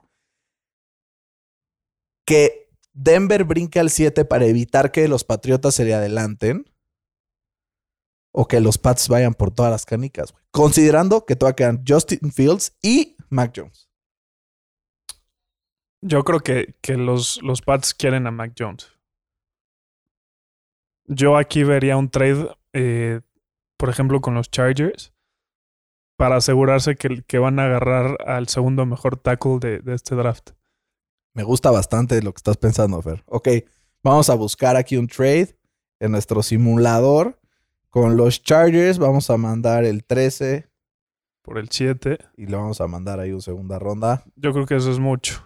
Que 2.27 2.71
Denver 2.93 3.45
brinque 3.45 3.81
al 3.81 3.91
7 3.91 4.25
para 4.25 4.45
evitar 4.47 4.93
que 4.93 5.09
los 5.09 5.25
Patriotas 5.25 5.75
se 5.75 5.85
le 5.85 5.95
adelanten. 5.95 6.65
O 8.41 8.47
que 8.47 8.61
los 8.61 8.79
Pats 8.79 9.09
vayan 9.09 9.35
por 9.35 9.51
todas 9.51 9.73
las 9.73 9.85
canicas, 9.85 10.31
güey. 10.31 10.45
Considerando 10.53 11.27
que 11.27 11.35
todavía 11.35 11.57
quedan 11.57 11.83
Justin 11.85 12.31
Fields 12.31 12.79
y 12.81 13.17
Mac 13.31 13.53
Jones. 13.57 13.91
Yo 16.03 16.23
creo 16.23 16.39
que, 16.39 16.77
que 16.81 16.97
los, 16.97 17.43
los 17.43 17.63
Pats 17.63 17.95
quieren 17.95 18.29
a 18.29 18.31
Mac 18.31 18.53
Jones. 18.57 18.93
Yo 21.07 21.37
aquí 21.37 21.65
vería 21.65 21.97
un 21.97 22.11
trade, 22.11 22.57
eh, 22.75 23.23
por 23.77 23.89
ejemplo, 23.89 24.21
con 24.21 24.35
los 24.35 24.53
Chargers, 24.53 25.13
para 26.17 26.37
asegurarse 26.37 26.95
que, 26.95 27.25
que 27.25 27.39
van 27.41 27.59
a 27.59 27.65
agarrar 27.65 28.19
al 28.25 28.47
segundo 28.47 28.87
mejor 28.87 29.17
tackle 29.17 29.59
de, 29.59 29.81
de 29.81 29.95
este 29.95 30.15
draft. 30.15 30.51
Me 31.35 31.43
gusta 31.43 31.73
bastante 31.73 32.23
lo 32.23 32.33
que 32.33 32.39
estás 32.39 32.57
pensando, 32.57 33.03
Fer. 33.03 33.25
Ok, 33.27 33.49
vamos 34.05 34.31
a 34.31 34.37
buscar 34.37 34.77
aquí 34.77 34.97
un 34.97 35.09
trade 35.09 35.59
en 35.99 36.13
nuestro 36.13 36.45
simulador. 36.45 37.38
Con 38.01 38.17
los 38.17 38.45
Chargers 38.45 38.99
vamos 38.99 39.29
a 39.29 39.37
mandar 39.37 39.85
el 39.85 40.05
13 40.05 40.71
Por 41.43 41.59
el 41.59 41.69
7. 41.69 42.17
y 42.37 42.47
le 42.47 42.57
vamos 42.57 42.81
a 42.81 42.87
mandar 42.87 43.19
ahí 43.19 43.33
una 43.33 43.41
segunda 43.41 43.81
ronda. 43.81 44.23
Yo 44.37 44.53
creo 44.53 44.67
que 44.67 44.77
eso 44.77 44.93
es 44.93 45.01
mucho. 45.01 45.43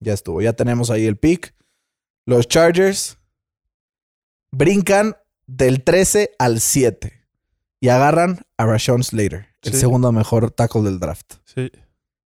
Ya 0.00 0.12
estuvo, 0.12 0.42
ya 0.42 0.52
tenemos 0.52 0.90
ahí 0.90 1.06
el 1.06 1.16
pick. 1.16 1.54
Los 2.26 2.46
Chargers 2.46 3.18
brincan 4.52 5.16
del 5.46 5.82
13 5.82 6.32
al 6.38 6.60
7 6.60 7.24
y 7.80 7.88
agarran 7.88 8.40
a 8.58 8.66
Rashawn 8.66 9.02
Slater, 9.02 9.46
el 9.62 9.72
Sí. 9.72 9.80
segundo 9.80 10.12
mejor 10.12 10.50
tackle 10.50 10.82
del 10.82 10.98
draft. 11.00 11.36
Sí. 11.44 11.72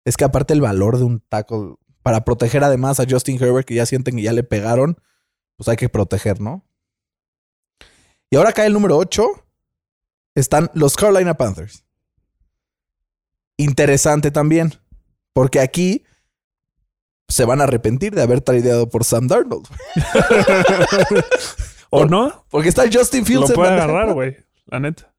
Es 0.05 0.17
que 0.17 0.23
aparte 0.23 0.53
el 0.55 0.61
valor 0.61 0.97
de 0.97 1.03
un 1.03 1.19
tackle 1.19 1.75
para 2.01 2.25
proteger 2.25 2.63
además 2.63 2.99
a 2.99 3.05
Justin 3.07 3.37
Herbert 3.39 3.67
que 3.67 3.75
ya 3.75 3.85
sienten 3.85 4.15
que 4.15 4.23
ya 4.23 4.33
le 4.33 4.41
pegaron, 4.43 4.97
pues 5.55 5.67
hay 5.67 5.75
que 5.77 5.89
proteger, 5.89 6.41
¿no? 6.41 6.65
Y 8.29 8.35
ahora 8.37 8.51
cae 8.53 8.67
el 8.67 8.73
número 8.73 8.97
8. 8.97 9.23
Están 10.35 10.69
los 10.73 10.95
Carolina 10.95 11.35
Panthers. 11.35 11.83
Interesante 13.57 14.31
también, 14.31 14.73
porque 15.33 15.59
aquí 15.59 16.05
se 17.27 17.43
van 17.45 17.59
a 17.61 17.65
arrepentir 17.65 18.13
de 18.15 18.21
haber 18.21 18.41
tradeado 18.41 18.89
por 18.89 19.03
Sam 19.03 19.27
Darnold. 19.27 19.67
¿O 21.89 21.99
Por- 22.01 22.11
no? 22.11 22.45
Porque 22.49 22.69
está 22.69 22.83
Justin 22.91 23.21
Lo 23.21 23.25
Fields 23.25 23.49
en 23.49 23.55
puede 23.55 23.73
agarrar, 23.73 24.13
güey. 24.13 24.37
La 24.67 24.79
neta. 24.79 25.13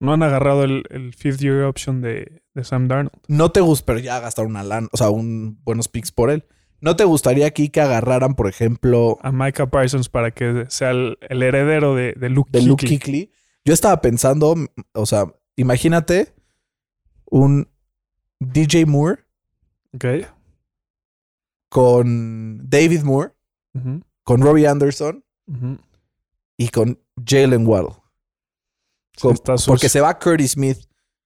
No 0.00 0.12
han 0.12 0.22
agarrado 0.22 0.64
el, 0.64 0.84
el 0.90 1.14
fifth 1.14 1.40
year 1.40 1.62
option 1.64 2.00
de, 2.00 2.42
de 2.54 2.64
Sam 2.64 2.88
Darnold. 2.88 3.12
No 3.28 3.50
te 3.52 3.60
gusta, 3.60 3.86
pero 3.86 3.98
ya 3.98 4.20
gastaron 4.20 4.50
una 4.52 4.62
lana, 4.64 4.88
o 4.92 4.96
sea, 4.96 5.10
un 5.10 5.60
buenos 5.64 5.88
picks 5.88 6.12
por 6.12 6.30
él. 6.30 6.44
¿No 6.82 6.96
te 6.96 7.04
gustaría 7.04 7.46
aquí 7.46 7.68
que 7.70 7.80
agarraran, 7.80 8.34
por 8.34 8.48
ejemplo, 8.48 9.16
A 9.22 9.30
Micah 9.32 9.70
Parsons 9.70 10.08
para 10.08 10.32
que 10.32 10.66
sea 10.68 10.90
el, 10.90 11.16
el 11.28 11.42
heredero 11.42 11.94
de, 11.94 12.12
de 12.14 12.28
Luke 12.28 12.50
de 12.52 12.60
Luke. 12.62 12.86
Kuechly? 12.86 13.30
Yo 13.64 13.72
estaba 13.72 14.00
pensando, 14.00 14.56
o 14.92 15.06
sea, 15.06 15.32
imagínate 15.56 16.34
un 17.30 17.68
DJ 18.40 18.84
Moore 18.86 19.22
Ok. 19.94 20.04
con 21.68 22.68
David 22.68 23.02
Moore, 23.02 23.32
con 24.24 24.42
Robbie 24.42 24.66
Anderson 24.66 25.24
y 26.56 26.68
con 26.68 26.98
Jalen 27.24 27.64
Con- 27.64 29.36
sucio. 29.36 29.66
porque 29.68 29.88
se 29.88 30.00
va 30.00 30.18
Curtis 30.18 30.52
Smith. 30.52 30.78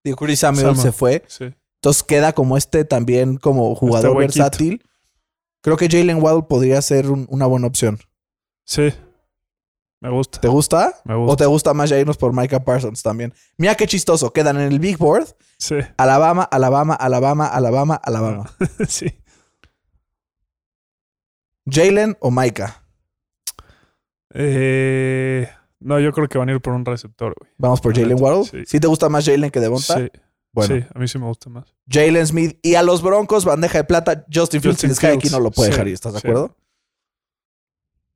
Digo, 0.04 0.16
Curtis 0.16 0.40
Samuel 0.40 0.66
Samuel. 0.66 0.82
se 0.82 0.92
fue. 0.92 1.24
Sí. 1.26 1.44
Entonces 1.76 2.02
queda 2.02 2.32
como 2.32 2.56
este 2.56 2.84
también 2.84 3.36
como 3.38 3.74
jugador 3.74 4.10
Este 4.10 4.18
huequito. 4.18 4.42
versátil. 4.44 4.82
Creo 5.66 5.76
que 5.76 5.88
Jalen 5.90 6.22
Waddle 6.22 6.44
podría 6.48 6.80
ser 6.80 7.10
un- 7.10 7.26
una 7.28 7.44
buena 7.46 7.66
opción. 7.66 7.98
Sí. 8.64 8.94
Me 10.00 10.10
gusta. 10.10 10.40
¿Te 10.40 10.46
gusta? 10.46 10.94
Me 11.04 11.14
¿O 11.14 11.22
gusta. 11.24 11.36
te 11.42 11.46
gusta 11.46 11.74
más 11.74 11.90
ya 11.90 11.98
irnos 11.98 12.16
por 12.16 12.32
Micah 12.32 12.62
Parsons 12.64 13.02
también? 13.02 13.34
Mira 13.58 13.74
qué 13.74 13.88
chistoso. 13.88 14.32
Quedan 14.32 14.58
en 14.60 14.70
el 14.70 14.78
Big 14.78 14.96
Board. 14.96 15.26
Sí. 15.58 15.74
Alabama, 15.96 16.44
Alabama, 16.44 16.94
Alabama, 16.94 17.48
Alabama, 17.48 17.96
Alabama. 17.96 18.48
sí. 18.88 19.06
Jalen 21.68 22.16
o 22.20 22.30
Micah. 22.30 22.84
Eh, 24.34 25.48
no, 25.80 25.98
yo 25.98 26.12
creo 26.12 26.28
que 26.28 26.38
van 26.38 26.48
a 26.48 26.52
ir 26.52 26.60
por 26.60 26.74
un 26.74 26.84
receptor, 26.84 27.34
güey. 27.36 27.50
Vamos 27.58 27.80
por 27.80 27.92
Jalen 27.92 28.22
Waddle. 28.22 28.44
sí. 28.44 28.62
¿Sí 28.66 28.78
te 28.78 28.86
gusta 28.86 29.08
más 29.08 29.24
Jalen 29.24 29.50
que 29.50 29.58
Devonta? 29.58 29.96
Sí. 29.98 30.08
Bueno, 30.56 30.74
Sí, 30.74 30.84
a 30.92 30.98
mí 30.98 31.06
sí 31.06 31.18
me 31.18 31.26
gusta 31.26 31.50
más. 31.50 31.72
Jalen 31.88 32.26
Smith 32.26 32.58
y 32.62 32.74
a 32.74 32.82
los 32.82 33.02
Broncos, 33.02 33.44
bandeja 33.44 33.78
de 33.78 33.84
plata. 33.84 34.24
Justin 34.32 34.60
Fields, 34.62 34.76
Justin 34.78 34.88
les 34.90 34.98
cae 35.00 35.10
aquí 35.12 35.20
Fields. 35.28 35.32
no 35.38 35.40
lo 35.40 35.50
puede 35.52 35.68
Sí, 35.68 35.72
dejar. 35.72 35.88
¿Estás 35.88 36.14
de 36.14 36.20
sí. 36.20 36.26
acuerdo? 36.26 36.56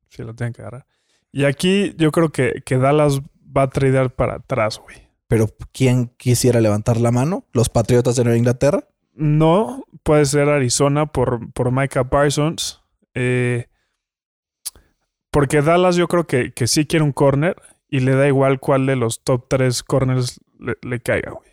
Sí, 0.08 0.22
lo 0.22 0.34
tienen 0.34 0.52
que 0.52 0.62
agarrar. 0.62 0.86
Y 1.30 1.44
aquí 1.44 1.94
yo 1.96 2.10
creo 2.10 2.30
que, 2.30 2.62
que 2.64 2.76
Dallas 2.78 3.20
va 3.56 3.62
a 3.62 3.70
tradear 3.70 4.10
para 4.14 4.36
atrás, 4.36 4.78
güey. 4.80 4.96
Pero 5.28 5.48
¿quién 5.72 6.08
quisiera 6.16 6.60
levantar 6.60 6.96
la 7.00 7.12
mano? 7.12 7.44
¿Los 7.52 7.68
Patriotas 7.68 8.16
de 8.16 8.24
Nueva 8.24 8.36
Inglaterra? 8.38 8.88
No, 9.12 9.84
puede 10.02 10.24
ser 10.24 10.48
Arizona 10.48 11.06
por, 11.06 11.52
por 11.52 11.70
Micah 11.70 12.08
Parsons. 12.10 12.82
Eh, 13.14 13.66
porque 15.30 15.62
Dallas 15.62 15.94
yo 15.96 16.08
creo 16.08 16.26
que, 16.26 16.52
que 16.52 16.66
sí 16.66 16.86
quiere 16.86 17.04
un 17.04 17.12
corner 17.12 17.56
y 17.88 18.00
le 18.00 18.14
da 18.16 18.26
igual 18.26 18.58
cuál 18.58 18.86
de 18.86 18.96
los 18.96 19.22
top 19.22 19.46
tres 19.48 19.82
corners 19.84 20.40
le, 20.58 20.76
le 20.82 21.00
caiga, 21.00 21.32
güey. 21.32 21.49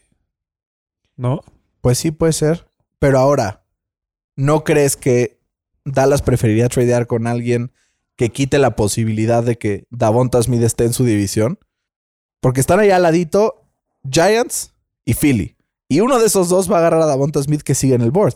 ¿No? 1.17 1.41
Pues 1.81 1.97
sí, 1.97 2.11
puede 2.11 2.33
ser. 2.33 2.67
Pero 2.99 3.19
ahora, 3.19 3.63
¿no 4.35 4.63
crees 4.63 4.95
que 4.95 5.39
Dallas 5.83 6.21
preferiría 6.21 6.69
tradear 6.69 7.07
con 7.07 7.27
alguien 7.27 7.71
que 8.15 8.29
quite 8.29 8.57
la 8.57 8.75
posibilidad 8.75 9.43
de 9.43 9.57
que 9.57 9.85
Davonta 9.89 10.41
Smith 10.41 10.61
esté 10.61 10.85
en 10.85 10.93
su 10.93 11.03
división? 11.03 11.59
Porque 12.39 12.59
están 12.59 12.79
allá 12.79 12.95
al 12.95 13.03
ladito 13.03 13.65
Giants 14.09 14.73
y 15.05 15.13
Philly. 15.13 15.57
Y 15.89 16.01
uno 16.01 16.19
de 16.19 16.27
esos 16.27 16.49
dos 16.49 16.71
va 16.71 16.77
a 16.77 16.79
agarrar 16.79 17.01
a 17.01 17.05
Davonta 17.07 17.41
Smith 17.41 17.61
que 17.61 17.75
sigue 17.75 17.95
en 17.95 18.01
el 18.01 18.11
board. 18.11 18.35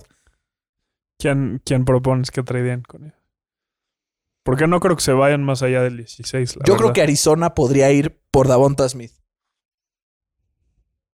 ¿Quién, 1.17 1.61
quién 1.63 1.85
propones 1.85 2.31
que 2.31 2.43
tradeen 2.43 2.81
con 2.81 3.05
él? 3.05 3.13
Porque 4.43 4.67
no 4.67 4.79
creo 4.79 4.95
que 4.95 5.03
se 5.03 5.13
vayan 5.13 5.43
más 5.43 5.61
allá 5.61 5.83
del 5.83 5.97
16. 5.97 6.57
la 6.57 6.65
Yo 6.65 6.77
creo 6.77 6.93
que 6.93 7.01
Arizona 7.01 7.53
podría 7.53 7.91
ir 7.91 8.19
por 8.31 8.47
Davonta 8.47 8.87
Smith. 8.89 9.11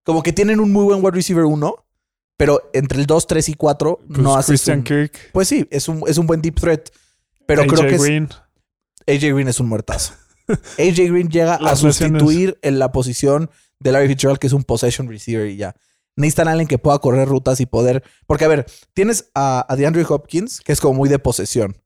Como 0.07 0.23
que 0.23 0.33
tienen 0.33 0.61
un 0.61 0.73
muy 0.73 0.85
buen 0.85 1.01
wide 1.05 1.11
receiver 1.17 1.45
1, 1.45 1.85
pero 2.39 2.71
entre 2.73 3.01
el 3.01 3.07
2, 3.07 3.27
3 3.27 3.49
y 3.51 3.55
4 3.55 3.99
Pues 4.07 4.19
no 4.21 4.37
hace 4.37 4.53
Christian 4.53 4.79
un... 4.79 4.85
Kirk, 4.85 5.31
Pues 5.33 5.49
sí, 5.49 5.67
es 5.71 5.89
un, 5.89 6.05
es 6.07 6.17
un 6.17 6.27
buen 6.29 6.41
deep 6.41 6.55
threat. 6.61 6.89
Pero 7.45 7.63
AJ 7.63 7.69
creo 7.71 7.89
que 7.89 7.95
es- 7.97 8.03
Green. 8.03 8.29
AJ 9.09 9.21
Green 9.35 9.49
es 9.49 9.59
un 9.61 9.69
muertazo. 9.69 10.15
AJ 10.79 10.97
Green 11.11 11.29
llega 11.29 11.57
a 11.57 11.61
lesiones. 11.73 11.97
sustituir 11.97 12.57
en 12.63 12.79
la 12.79 12.93
posición 12.93 13.51
de 13.81 13.91
Larry 13.93 14.07
Fitzgerald, 14.09 14.39
que 14.39 14.47
es 14.47 14.53
un 14.53 14.63
possession 14.63 15.09
receiver 15.09 15.49
y 15.49 15.57
ya. 15.57 15.75
Necesitan 16.15 16.49
a 16.49 16.53
alguien 16.53 16.69
que 16.69 16.79
pueda 16.79 16.99
correr 17.01 17.29
rutas 17.29 17.61
y 17.61 17.67
poder. 17.67 18.03
Porque, 18.27 18.45
a 18.45 18.49
ver, 18.49 18.65
tienes 18.95 19.31
a, 19.35 19.67
a 19.69 19.77
DeAndre 19.77 20.05
Hopkins, 20.09 20.61
que 20.61 20.73
es 20.73 20.81
como 20.81 20.95
muy 20.95 21.09
de 21.09 21.19
posesión. 21.19 21.77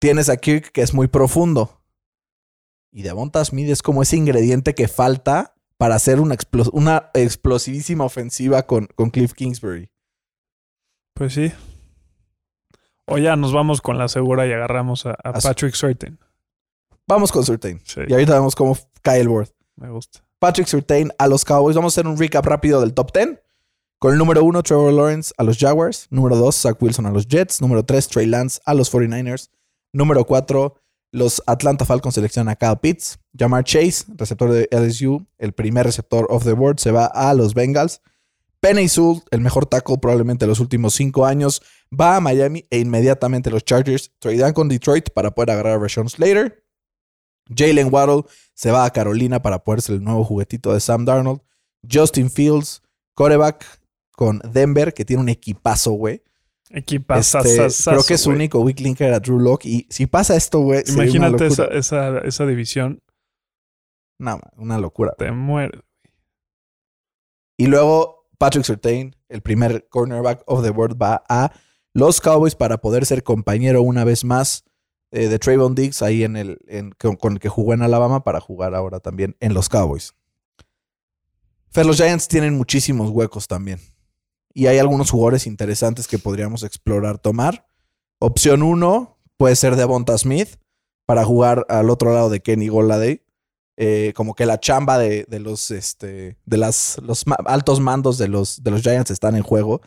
Tienes 0.00 0.28
a 0.28 0.36
Kirk, 0.36 0.70
que 0.72 0.82
es 0.82 0.92
muy 0.92 1.06
profundo. 1.08 1.82
Y 2.92 3.02
Devonta 3.02 3.44
Smith 3.44 3.68
es 3.70 3.80
como 3.82 4.02
ese 4.02 4.16
ingrediente 4.16 4.74
que 4.74 4.86
falta 4.88 5.54
para 5.78 5.94
hacer 5.94 6.20
una, 6.20 6.34
explos- 6.34 6.70
una 6.72 7.10
explosivísima 7.14 8.04
ofensiva 8.04 8.64
con, 8.64 8.86
con 8.94 9.10
Cliff 9.10 9.32
Kingsbury. 9.32 9.90
Pues 11.14 11.34
sí. 11.34 11.52
O 13.06 13.16
ya 13.18 13.36
nos 13.36 13.52
vamos 13.52 13.80
con 13.80 13.96
la 13.96 14.08
segura 14.08 14.46
y 14.46 14.52
agarramos 14.52 15.06
a, 15.06 15.14
Patrick 15.14 15.74
Surtain. 15.74 16.18
Vamos 17.06 17.32
con 17.32 17.44
Surtain. 17.44 17.80
Sí. 17.84 18.02
Y 18.06 18.12
ahorita 18.12 18.34
vemos 18.34 18.54
cómo 18.54 18.76
cae 19.02 19.20
el 19.20 19.28
board. 19.28 19.48
Me 19.76 19.88
gusta. 19.88 20.22
Patrick 20.38 20.66
Surtain 20.66 21.10
a 21.18 21.26
los 21.26 21.44
Cowboys. 21.44 21.74
Vamos 21.74 21.96
a 21.96 22.00
hacer 22.00 22.06
un 22.10 22.18
recap 22.18 22.44
rápido 22.44 22.80
del 22.80 22.92
top 22.92 23.12
10. 23.12 23.40
Con 23.98 24.12
el 24.12 24.18
número 24.18 24.44
1, 24.44 24.62
Trevor 24.62 24.92
Lawrence 24.92 25.32
a 25.38 25.42
los 25.42 25.58
Jaguars. 25.58 26.06
Número 26.10 26.36
2, 26.36 26.54
Zach 26.54 26.80
Wilson 26.80 27.06
a 27.06 27.10
los 27.10 27.26
Jets. 27.26 27.60
Número 27.60 27.84
3, 27.84 28.08
Trey 28.08 28.26
Lance 28.26 28.60
a 28.64 28.74
los 28.74 28.92
49ers. 28.92 29.50
Número 29.92 30.24
4, 30.24 30.74
los 31.10 31.42
Atlanta 31.46 31.84
Falcons 31.84 32.14
seleccionan 32.14 32.52
a 32.52 32.56
Kyle 32.56 32.78
Pitts. 32.80 33.18
Jamar 33.36 33.64
Chase, 33.64 34.04
receptor 34.16 34.50
de 34.50 34.68
LSU, 34.70 35.26
el 35.38 35.52
primer 35.52 35.86
receptor 35.86 36.26
off 36.30 36.44
the 36.44 36.52
board, 36.52 36.78
se 36.78 36.90
va 36.90 37.06
a 37.06 37.32
los 37.34 37.54
Bengals. 37.54 38.00
Penny 38.60 38.88
Sewell, 38.88 39.22
el 39.30 39.40
mejor 39.40 39.66
tackle 39.66 39.98
probablemente 39.98 40.44
de 40.44 40.48
los 40.48 40.60
últimos 40.60 40.94
cinco 40.94 41.24
años, 41.24 41.62
va 41.88 42.16
a 42.16 42.20
Miami 42.20 42.66
e 42.70 42.78
inmediatamente 42.78 43.50
los 43.50 43.64
Chargers 43.64 44.12
tradean 44.18 44.52
con 44.52 44.68
Detroit 44.68 45.10
para 45.10 45.30
poder 45.30 45.52
agarrar 45.52 45.74
a 45.74 45.78
Rashawn 45.78 46.08
Slater. 46.08 46.64
Jalen 47.54 47.92
Waddle 47.92 48.24
se 48.54 48.70
va 48.70 48.84
a 48.84 48.90
Carolina 48.90 49.40
para 49.40 49.62
poder 49.62 49.80
ser 49.80 49.96
el 49.96 50.04
nuevo 50.04 50.24
juguetito 50.24 50.74
de 50.74 50.80
Sam 50.80 51.04
Darnold. 51.04 51.40
Justin 51.90 52.30
Fields, 52.30 52.82
coreback 53.14 53.64
con 54.12 54.40
Denver, 54.40 54.92
que 54.92 55.04
tiene 55.04 55.22
un 55.22 55.28
equipazo, 55.28 55.92
güey. 55.92 56.22
Equipazo. 56.70 57.38
Este, 57.40 57.90
creo 57.90 58.04
que 58.04 58.18
su 58.18 58.30
único 58.30 58.60
weak 58.60 58.80
link 58.80 59.00
era 59.00 59.20
Drew 59.20 59.38
Lock. 59.38 59.64
Y 59.64 59.86
si 59.90 60.06
pasa 60.06 60.36
esto, 60.36 60.60
güey, 60.60 60.82
Imagínate 60.88 61.46
esa, 61.46 61.64
esa, 61.66 62.18
esa 62.18 62.46
división. 62.46 63.02
No, 64.18 64.40
una 64.56 64.78
locura. 64.78 65.14
Te 65.16 65.30
mueres. 65.30 65.80
Y 67.56 67.66
luego 67.66 68.28
Patrick 68.38 68.64
Surtain, 68.64 69.16
el 69.28 69.42
primer 69.42 69.88
cornerback 69.88 70.42
of 70.46 70.62
the 70.62 70.70
board, 70.70 70.96
va 71.00 71.24
a 71.28 71.52
los 71.94 72.20
Cowboys 72.20 72.54
para 72.54 72.78
poder 72.78 73.06
ser 73.06 73.22
compañero 73.22 73.82
una 73.82 74.04
vez 74.04 74.24
más 74.24 74.64
eh, 75.10 75.28
de 75.28 75.38
Trayvon 75.38 75.74
Diggs 75.74 76.02
ahí 76.02 76.22
en 76.22 76.36
el 76.36 76.58
en- 76.68 76.92
con, 76.92 77.16
con 77.16 77.32
el 77.34 77.40
que 77.40 77.48
jugó 77.48 77.74
en 77.74 77.82
Alabama 77.82 78.22
para 78.24 78.40
jugar 78.40 78.74
ahora 78.74 79.00
también 79.00 79.36
en 79.40 79.54
los 79.54 79.68
Cowboys. 79.68 80.14
Fer, 81.70 81.86
los 81.86 81.96
Giants 81.96 82.28
tienen 82.28 82.54
muchísimos 82.56 83.10
huecos 83.10 83.46
también. 83.48 83.78
Y 84.58 84.66
hay 84.66 84.78
algunos 84.78 85.12
jugadores 85.12 85.46
interesantes 85.46 86.08
que 86.08 86.18
podríamos 86.18 86.64
explorar 86.64 87.18
tomar. 87.20 87.68
Opción 88.18 88.64
uno 88.64 89.20
puede 89.36 89.54
ser 89.54 89.76
Devonta 89.76 90.18
Smith 90.18 90.56
para 91.06 91.24
jugar 91.24 91.64
al 91.68 91.90
otro 91.90 92.12
lado 92.12 92.28
de 92.28 92.40
Kenny 92.40 92.66
Golladay. 92.66 93.22
Eh, 93.76 94.12
como 94.16 94.34
que 94.34 94.46
la 94.46 94.58
chamba 94.58 94.98
de, 94.98 95.26
de 95.28 95.38
los, 95.38 95.70
este, 95.70 96.38
de 96.44 96.56
las, 96.56 96.98
los 97.04 97.24
altos 97.46 97.78
mandos 97.78 98.18
de 98.18 98.26
los, 98.26 98.64
de 98.64 98.72
los 98.72 98.82
Giants 98.82 99.12
están 99.12 99.36
en 99.36 99.44
juego. 99.44 99.80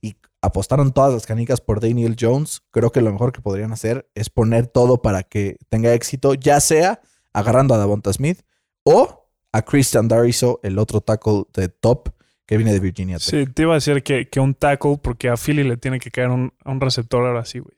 Y 0.00 0.16
apostaron 0.42 0.90
todas 0.90 1.14
las 1.14 1.24
canicas 1.24 1.60
por 1.60 1.78
Daniel 1.78 2.16
Jones. 2.18 2.62
Creo 2.72 2.90
que 2.90 3.02
lo 3.02 3.12
mejor 3.12 3.30
que 3.30 3.40
podrían 3.40 3.70
hacer 3.70 4.10
es 4.16 4.30
poner 4.30 4.66
todo 4.66 5.00
para 5.00 5.22
que 5.22 5.58
tenga 5.68 5.94
éxito, 5.94 6.34
ya 6.34 6.58
sea 6.58 7.02
agarrando 7.32 7.74
a 7.74 7.78
Davonta 7.78 8.12
Smith 8.12 8.40
o 8.82 9.28
a 9.52 9.62
Christian 9.62 10.08
Dariso, 10.08 10.58
el 10.64 10.76
otro 10.76 11.00
tackle 11.00 11.44
de 11.54 11.68
top 11.68 12.08
que 12.50 12.56
viene 12.56 12.72
de 12.72 12.80
Virginia 12.80 13.16
Tech. 13.18 13.24
Sí, 13.28 13.46
te 13.46 13.62
iba 13.62 13.72
a 13.72 13.74
decir 13.76 14.02
que, 14.02 14.28
que 14.28 14.40
un 14.40 14.54
tackle, 14.54 14.98
porque 15.00 15.28
a 15.28 15.36
Philly 15.36 15.62
le 15.62 15.76
tiene 15.76 16.00
que 16.00 16.10
caer 16.10 16.30
un, 16.30 16.52
a 16.64 16.70
un 16.72 16.80
receptor 16.80 17.24
ahora 17.24 17.44
sí, 17.44 17.60
güey. 17.60 17.76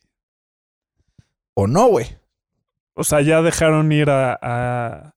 O 1.54 1.66
no, 1.66 1.88
güey. 1.88 2.06
O 2.94 3.04
sea, 3.04 3.20
ya 3.20 3.42
dejaron 3.42 3.92
ir 3.92 4.08
a, 4.08 4.38
a, 4.40 5.14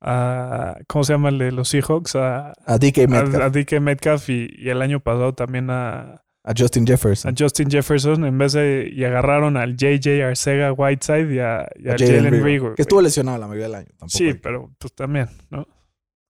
a- 0.00 0.78
¿cómo 0.88 1.04
se 1.04 1.12
llama 1.12 1.28
el 1.28 1.38
de 1.38 1.52
los 1.52 1.68
Seahawks? 1.68 2.16
A, 2.16 2.52
A 2.66 2.78
DK 2.78 3.06
Metcalf, 3.08 3.34
a, 3.36 3.44
a 3.44 3.50
DK 3.50 3.80
Metcalf 3.80 4.28
y, 4.30 4.48
y 4.58 4.68
el 4.68 4.82
año 4.82 4.98
pasado 5.00 5.32
también 5.32 5.70
a, 5.70 6.22
a 6.44 6.52
Justin 6.56 6.82
a 6.82 6.86
Jefferson, 6.88 7.34
Justin 7.38 7.70
Jefferson 7.70 8.24
en 8.24 8.36
vez 8.38 8.52
de 8.54 8.90
y 8.92 9.04
agarraron 9.04 9.56
al 9.56 9.76
JJ 9.76 10.22
Arcega 10.24 10.72
Whiteside 10.72 11.32
y 11.34 11.38
a, 11.38 11.68
y 11.76 11.88
a 11.88 11.94
a 11.94 11.96
Jalen 11.98 12.42
Rigor, 12.42 12.74
que 12.74 12.82
estuvo 12.82 13.00
lesionado 13.00 13.38
la 13.38 13.46
mayoría 13.46 13.66
del 13.68 13.74
año. 13.76 13.88
Tampoco 13.90 14.08
Sí, 14.08 14.24
hay- 14.26 14.34
pero 14.34 14.72
pues 14.78 14.92
también, 14.94 15.28
¿no? 15.50 15.66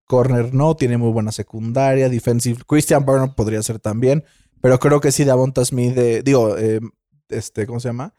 Corner 0.09 0.53
no, 0.53 0.75
tiene 0.75 0.97
muy 0.99 1.12
buena 1.12 1.31
secundaria, 1.31 2.09
defensive. 2.09 2.62
Christian 2.67 3.07
Barnard 3.07 3.35
podría 3.37 3.62
ser 3.62 3.79
también, 3.79 4.25
pero 4.61 4.80
creo 4.80 5.00
que 5.00 5.13
sí, 5.13 5.25
Davonta 5.25 5.65
Smith, 5.65 5.97
eh, 5.97 6.23
digo, 6.25 6.56
eh, 6.59 6.80
este, 7.28 7.67
¿cómo 7.67 7.78
se 7.78 7.91
llama? 7.91 8.15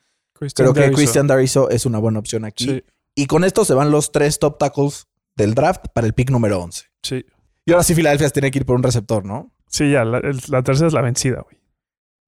Creo 0.56 0.74
que. 0.74 0.92
Christian 0.92 1.28
Dariso 1.28 1.70
es 1.70 1.86
una 1.86 2.00
buena 2.00 2.20
opción 2.20 2.46
aquí. 2.46 2.66
Sí, 2.66 2.84
Y 3.16 3.26
con 3.26 3.44
esto 3.44 3.66
se 3.66 3.74
van 3.74 3.92
los 3.92 4.14
tres 4.14 4.40
top 4.40 4.58
tackles 4.58 5.08
del 5.36 5.54
draft 5.56 5.88
para 5.94 6.08
el 6.08 6.14
pick 6.14 6.30
número 6.30 6.62
11. 6.62 6.86
sí. 7.04 7.26
Y 7.66 7.72
ahora 7.72 7.84
sí, 7.84 7.94
Filadelfia 7.94 8.30
tiene 8.30 8.50
que 8.50 8.60
ir 8.60 8.66
por 8.66 8.78
un 8.78 8.82
receptor, 8.82 9.26
¿no? 9.26 9.52
Sí, 9.68 9.92
ya, 9.92 10.04
la, 10.04 10.22
la 10.48 10.64
tercera 10.64 10.88
es 10.88 10.94
la 10.94 11.02
vencida, 11.04 11.42
güey. 11.42 11.60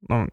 No, 0.08 0.28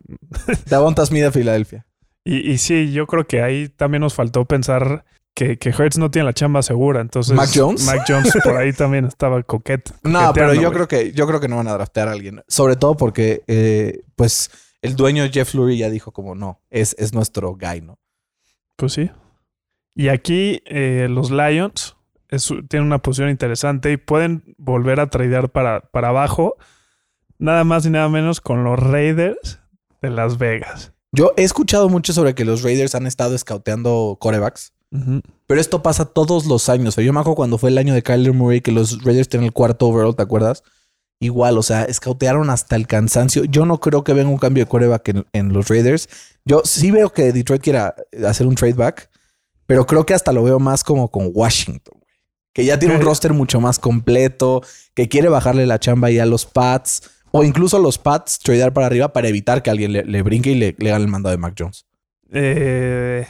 Davonta 0.66 1.07
Smith 1.07 1.22
de 1.22 1.33
Filadelfia. 1.33 1.87
Y, 2.24 2.50
y 2.50 2.59
sí, 2.59 2.92
yo 2.92 3.07
creo 3.07 3.26
que 3.26 3.40
ahí 3.40 3.70
también 3.70 4.02
nos 4.02 4.12
faltó 4.12 4.44
pensar 4.44 5.07
que, 5.38 5.57
que 5.57 5.70
Hertz 5.70 5.98
no 5.98 6.11
tiene 6.11 6.27
la 6.27 6.33
chamba 6.33 6.62
segura. 6.62 7.01
Entonces, 7.01 7.33
¿Mac 7.37 7.48
Jones? 7.55 7.87
Mac 7.87 8.03
Jones 8.09 8.37
por 8.42 8.57
ahí 8.57 8.72
también 8.72 9.05
estaba 9.05 9.40
coquete. 9.44 9.92
No, 10.03 10.33
pero 10.35 10.53
yo 10.53 10.72
creo 10.72 10.88
que 10.88 11.12
yo 11.12 11.29
creo 11.29 11.38
que 11.38 11.46
no 11.46 11.57
van 11.57 11.68
a 11.68 11.74
draftear 11.74 12.09
a 12.09 12.12
alguien. 12.12 12.42
Sobre 12.48 12.74
todo 12.74 12.96
porque, 12.96 13.42
eh, 13.46 14.01
pues, 14.16 14.51
el 14.83 14.96
dueño 14.96 15.22
Jeff 15.33 15.55
Lurie 15.55 15.77
ya 15.79 15.90
dijo 15.90 16.11
como 16.12 16.35
no, 16.35 16.61
es, 16.70 16.96
es 16.98 17.12
nuestro 17.14 17.57
guy, 17.57 17.81
¿no? 17.83 17.98
Pues 18.77 18.94
sí. 18.94 19.11
Y 19.94 20.09
aquí 20.09 20.61
eh, 20.66 21.07
los 21.09 21.31
Lions 21.31 21.96
es- 22.31 22.53
tienen 22.68 22.87
una 22.87 22.98
posición 22.98 23.31
interesante 23.31 23.92
y 23.92 23.96
pueden 23.96 24.42
volver 24.59 24.98
a 24.98 25.09
tradear 25.09 25.51
para, 25.51 25.83
para 25.83 26.09
abajo. 26.09 26.57
Nada 27.38 27.62
más 27.62 27.87
y 27.87 27.90
nada 27.90 28.09
menos 28.09 28.40
con 28.40 28.64
los 28.64 28.77
Raiders 28.79 29.61
de 30.03 30.11
Las 30.11 30.37
Vegas. 30.38 30.92
Yo 31.12 31.33
he 31.37 31.44
escuchado 31.44 31.88
mucho 31.88 32.12
sobre 32.12 32.35
que 32.35 32.44
los 32.44 32.62
Raiders 32.64 32.96
han 32.96 33.07
estado 33.07 33.37
escauteando 33.37 34.16
corebacks. 34.20 34.72
Pero 34.90 35.61
esto 35.61 35.83
pasa 35.83 36.07
todos 36.07 36.46
los 36.46 36.68
años. 36.68 36.88
O 36.88 36.92
sea, 36.92 37.05
yo 37.05 37.12
me 37.12 37.20
acuerdo 37.20 37.37
cuando 37.37 37.59
fue 37.59 37.70
el 37.70 37.79
año 37.79 37.94
de 37.94 38.03
Kyler 38.03 38.33
Murray 38.33 38.61
que 38.61 38.72
los 38.72 39.03
Raiders 39.05 39.29
tenían 39.29 39.46
el 39.46 39.53
cuarto 39.53 39.87
overall, 39.88 40.16
¿te 40.16 40.22
acuerdas? 40.22 40.62
Igual, 41.20 41.59
o 41.59 41.62
sea, 41.62 41.85
escautearon 41.85 42.48
hasta 42.48 42.77
el 42.77 42.87
cansancio. 42.87 43.44
Yo 43.44 43.66
no 43.66 43.81
creo 43.81 44.05
que 44.05 44.14
venga 44.14 44.31
un 44.31 44.38
cambio 44.38 44.64
de 44.64 44.68
coreback 44.70 45.09
en, 45.09 45.27
en 45.33 45.53
los 45.53 45.68
Raiders. 45.68 46.09
Yo 46.44 46.62
sí 46.64 46.90
veo 46.90 47.12
que 47.12 47.33
Detroit 47.33 47.62
quiera 47.62 47.94
hacer 48.27 48.46
un 48.46 48.55
trade 48.55 48.74
back, 48.74 49.11
pero 49.66 49.85
creo 49.85 50.07
que 50.07 50.14
hasta 50.14 50.33
lo 50.33 50.42
veo 50.44 50.59
más 50.59 50.85
como 50.85 51.11
con 51.11 51.31
Washington, 51.35 51.94
güey. 52.01 52.14
Que 52.55 52.64
ya 52.64 52.79
tiene 52.79 52.96
un 52.96 53.03
roster 53.03 53.33
mucho 53.35 53.61
más 53.61 53.79
completo, 53.79 54.62
que 54.94 55.09
quiere 55.09 55.29
bajarle 55.29 55.66
la 55.66 55.79
chamba 55.79 56.09
ahí 56.09 56.18
a 56.18 56.27
los 56.27 56.46
Pats, 56.46 57.03
o 57.31 57.44
incluso 57.44 57.79
los 57.79 57.98
Pats 57.98 58.38
tradear 58.38 58.72
para 58.72 58.87
arriba 58.87 59.12
para 59.12 59.29
evitar 59.29 59.62
que 59.62 59.70
alguien 59.70 59.92
le, 59.92 60.05
le 60.05 60.22
brinque 60.22 60.51
y 60.51 60.55
le, 60.55 60.74
le 60.79 60.90
haga 60.90 61.03
el 61.03 61.09
mando 61.09 61.29
de 61.31 61.37
Mac 61.37 61.55
Jones. 61.59 61.85
Eh, 62.33 63.27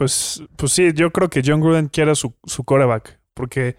pues, 0.00 0.42
pues 0.56 0.72
sí, 0.72 0.94
yo 0.94 1.10
creo 1.10 1.28
que 1.28 1.42
John 1.44 1.60
Gruden 1.60 1.88
quiere 1.88 2.14
su, 2.14 2.34
su 2.44 2.64
coreback. 2.64 3.20
Porque 3.34 3.76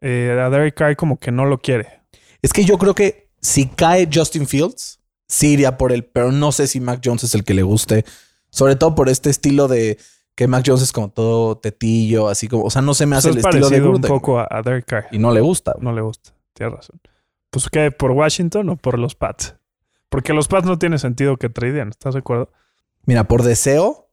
eh, 0.00 0.38
a 0.40 0.48
Derek 0.48 0.76
Carr 0.76 0.94
como 0.94 1.18
que 1.18 1.32
no 1.32 1.46
lo 1.46 1.58
quiere. 1.58 2.02
Es 2.42 2.52
que 2.52 2.64
yo 2.64 2.78
creo 2.78 2.94
que 2.94 3.28
si 3.40 3.66
cae 3.66 4.08
Justin 4.12 4.46
Fields, 4.46 5.00
sí 5.26 5.54
iría 5.54 5.76
por 5.76 5.90
él, 5.90 6.04
pero 6.04 6.30
no 6.30 6.52
sé 6.52 6.68
si 6.68 6.78
Mac 6.78 7.00
Jones 7.04 7.24
es 7.24 7.34
el 7.34 7.42
que 7.42 7.54
le 7.54 7.64
guste. 7.64 8.04
Sobre 8.50 8.76
todo 8.76 8.94
por 8.94 9.08
este 9.08 9.30
estilo 9.30 9.66
de 9.66 9.98
que 10.36 10.46
Mac 10.46 10.62
Jones 10.64 10.82
es 10.82 10.92
como 10.92 11.10
todo 11.10 11.58
tetillo, 11.58 12.28
así 12.28 12.46
como, 12.46 12.62
o 12.62 12.70
sea, 12.70 12.80
no 12.82 12.94
se 12.94 13.06
me 13.06 13.16
Pues 13.16 13.26
hace 13.26 13.30
es 13.30 13.34
el 13.34 13.40
estilo 13.40 13.66
de 13.68 13.70
parecido 13.70 13.90
un 13.90 13.94
Gruden. 13.94 14.08
poco 14.08 14.38
a, 14.38 14.46
a 14.48 14.62
Derek 14.62 14.84
Carr. 14.86 15.06
Y 15.10 15.18
no 15.18 15.32
le 15.32 15.40
gusta. 15.40 15.74
No 15.80 15.92
le 15.92 16.02
gusta. 16.02 16.30
Tienes 16.52 16.76
razón. 16.76 17.00
Pues 17.50 17.68
¿qué? 17.68 17.90
¿Por 17.90 18.12
Washington 18.12 18.68
o 18.68 18.76
por 18.76 18.96
los 18.96 19.16
Pats? 19.16 19.56
Porque 20.08 20.32
los 20.34 20.46
Pats 20.46 20.68
no 20.68 20.78
tiene 20.78 20.98
sentido 21.00 21.36
que 21.36 21.48
tradean. 21.48 21.88
¿Estás 21.88 22.14
de 22.14 22.20
acuerdo? 22.20 22.52
Mira, 23.06 23.24
por 23.24 23.42
deseo, 23.42 24.03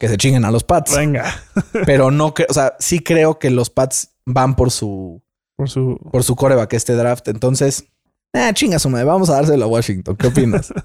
que 0.00 0.08
se 0.08 0.16
chinguen 0.16 0.44
a 0.44 0.50
los 0.50 0.64
Pats. 0.64 0.96
Venga. 0.96 1.32
pero 1.86 2.10
no 2.10 2.34
creo, 2.34 2.48
o 2.50 2.54
sea, 2.54 2.74
sí 2.80 2.98
creo 2.98 3.38
que 3.38 3.50
los 3.50 3.70
Pats 3.70 4.16
van 4.26 4.56
por 4.56 4.72
su, 4.72 5.22
Por 5.56 5.70
su... 5.70 5.96
por 6.10 6.24
su 6.24 6.34
coreback 6.34 6.72
este 6.72 6.94
draft. 6.94 7.28
Entonces, 7.28 7.84
eh, 8.32 8.50
chinga 8.54 8.78
su 8.80 8.88
madre, 8.90 9.04
vamos 9.04 9.30
a 9.30 9.34
dárselo 9.34 9.66
a 9.66 9.68
Washington. 9.68 10.16
¿Qué 10.16 10.26
opinas? 10.26 10.72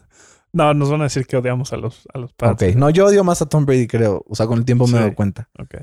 No, 0.53 0.73
nos 0.73 0.89
van 0.89 1.01
a 1.01 1.05
decir 1.05 1.27
que 1.27 1.35
odiamos 1.35 1.73
a 1.73 1.75
los, 1.77 2.07
a 2.13 2.17
los 2.17 2.31
Pats. 2.31 2.63
ok, 2.63 2.75
no, 2.77 2.89
yo 2.89 3.07
odio 3.07 3.25
más 3.25 3.41
a 3.41 3.45
Tom 3.45 3.65
Brady, 3.65 3.87
creo. 3.87 4.23
O 4.29 4.35
sea, 4.35 4.47
con 4.47 4.57
el 4.59 4.63
tiempo 4.63 4.85
me 4.85 4.91
Sí. 4.91 4.95
he 4.95 4.99
dado 5.01 5.13
cuenta. 5.15 5.49
Ok. 5.59 5.75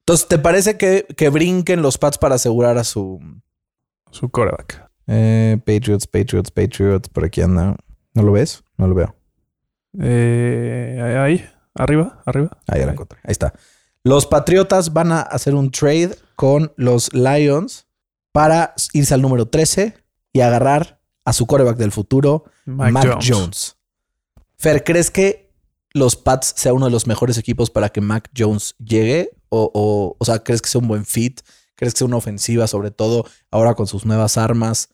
Entonces, 0.00 0.28
¿te 0.28 0.38
parece 0.38 0.76
que, 0.76 1.06
que 1.16 1.30
brinquen 1.30 1.80
los 1.80 1.96
Pats 1.96 2.18
para 2.18 2.34
asegurar 2.34 2.76
a 2.76 2.84
su 2.84 3.20
Su 4.10 4.28
coreback. 4.28 4.86
eh, 5.06 5.56
Patriots, 5.64 6.06
Patriots, 6.06 6.50
Patriots? 6.50 7.08
Por 7.08 7.24
aquí 7.24 7.40
anda. 7.40 7.74
¿No 8.12 8.22
lo 8.22 8.32
ves? 8.32 8.62
No 8.76 8.86
lo 8.86 8.94
veo. 8.94 9.14
Eh, 9.98 11.00
ahí, 11.18 11.44
arriba, 11.78 12.22
arriba. 12.26 12.58
Ahí 12.66 12.84
la 12.84 12.92
encontré. 12.92 13.18
Ahí 13.22 13.32
está. 13.32 13.54
Los 14.04 14.26
Patriotas 14.26 14.92
van 14.92 15.12
a 15.12 15.20
hacer 15.20 15.54
un 15.54 15.70
trade 15.70 16.16
con 16.36 16.72
los 16.76 17.12
Lions 17.12 17.86
para 18.32 18.74
irse 18.92 19.14
al 19.14 19.22
número 19.22 19.48
13 19.48 19.94
y 20.32 20.40
agarrar 20.40 21.00
a 21.24 21.32
su 21.32 21.46
coreback 21.46 21.76
del 21.76 21.92
futuro, 21.92 22.44
Mac, 22.64 22.92
Mac, 22.92 23.04
Jones. 23.04 23.26
Jones. 23.28 23.76
Fer, 24.56 24.82
¿crees 24.84 25.10
que 25.10 25.52
los 25.92 26.16
Pats 26.16 26.54
sea 26.56 26.72
uno 26.72 26.86
de 26.86 26.90
los 26.92 27.06
mejores 27.06 27.38
equipos 27.38 27.70
para 27.70 27.88
que 27.90 28.00
Mac 28.00 28.30
Jones 28.36 28.74
llegue? 28.78 29.30
O, 29.48 29.70
o, 29.74 30.16
o 30.18 30.24
sea, 30.24 30.42
¿crees 30.42 30.62
que 30.62 30.68
sea 30.70 30.80
un 30.80 30.88
buen 30.88 31.04
fit? 31.04 31.40
¿Crees 31.74 31.94
que 31.94 31.98
sea 31.98 32.06
una 32.06 32.16
ofensiva, 32.16 32.66
sobre 32.66 32.90
todo 32.90 33.24
ahora 33.50 33.74
con 33.74 33.86
sus 33.86 34.04
nuevas 34.04 34.36
armas, 34.36 34.88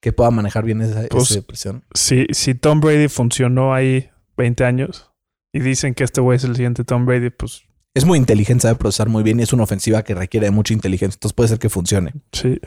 que 0.00 0.12
pueda 0.12 0.30
manejar 0.30 0.64
bien 0.64 0.80
esa, 0.80 1.06
Pues, 1.10 1.30
esa 1.30 1.42
presión? 1.42 1.84
Si, 1.94 2.26
si 2.30 2.54
Tom 2.54 2.80
Brady 2.80 3.08
funcionó 3.08 3.74
ahí 3.74 4.10
20 4.36 4.64
años 4.64 5.09
y 5.52 5.60
dicen 5.60 5.94
que 5.94 6.04
este 6.04 6.20
güey 6.20 6.36
es 6.36 6.44
el 6.44 6.54
siguiente 6.54 6.84
Tom 6.84 7.06
Brady, 7.06 7.30
pues 7.30 7.62
Es 7.94 8.04
muy 8.04 8.18
inteligente, 8.18 8.62
sabe 8.62 8.76
procesar 8.76 9.08
muy 9.08 9.22
bien 9.22 9.40
y 9.40 9.42
es 9.42 9.52
una 9.52 9.64
ofensiva 9.64 10.02
que 10.02 10.14
requiere 10.14 10.46
de 10.46 10.50
mucha 10.50 10.74
inteligencia. 10.74 11.16
Entonces 11.16 11.34
puede 11.34 11.48
ser 11.48 11.58
que 11.58 11.68
funcione. 11.68 12.12
Sí. 12.32 12.60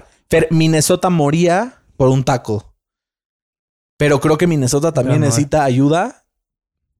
Minnesota 0.49 1.09
moría 1.09 1.81
por 1.97 2.09
un 2.09 2.23
tackle. 2.23 2.59
Pero 3.97 4.19
creo 4.19 4.37
que 4.37 4.47
Minnesota 4.47 4.91
también 4.91 5.19
no 5.19 5.25
hay. 5.25 5.29
necesita 5.29 5.63
ayuda 5.63 6.25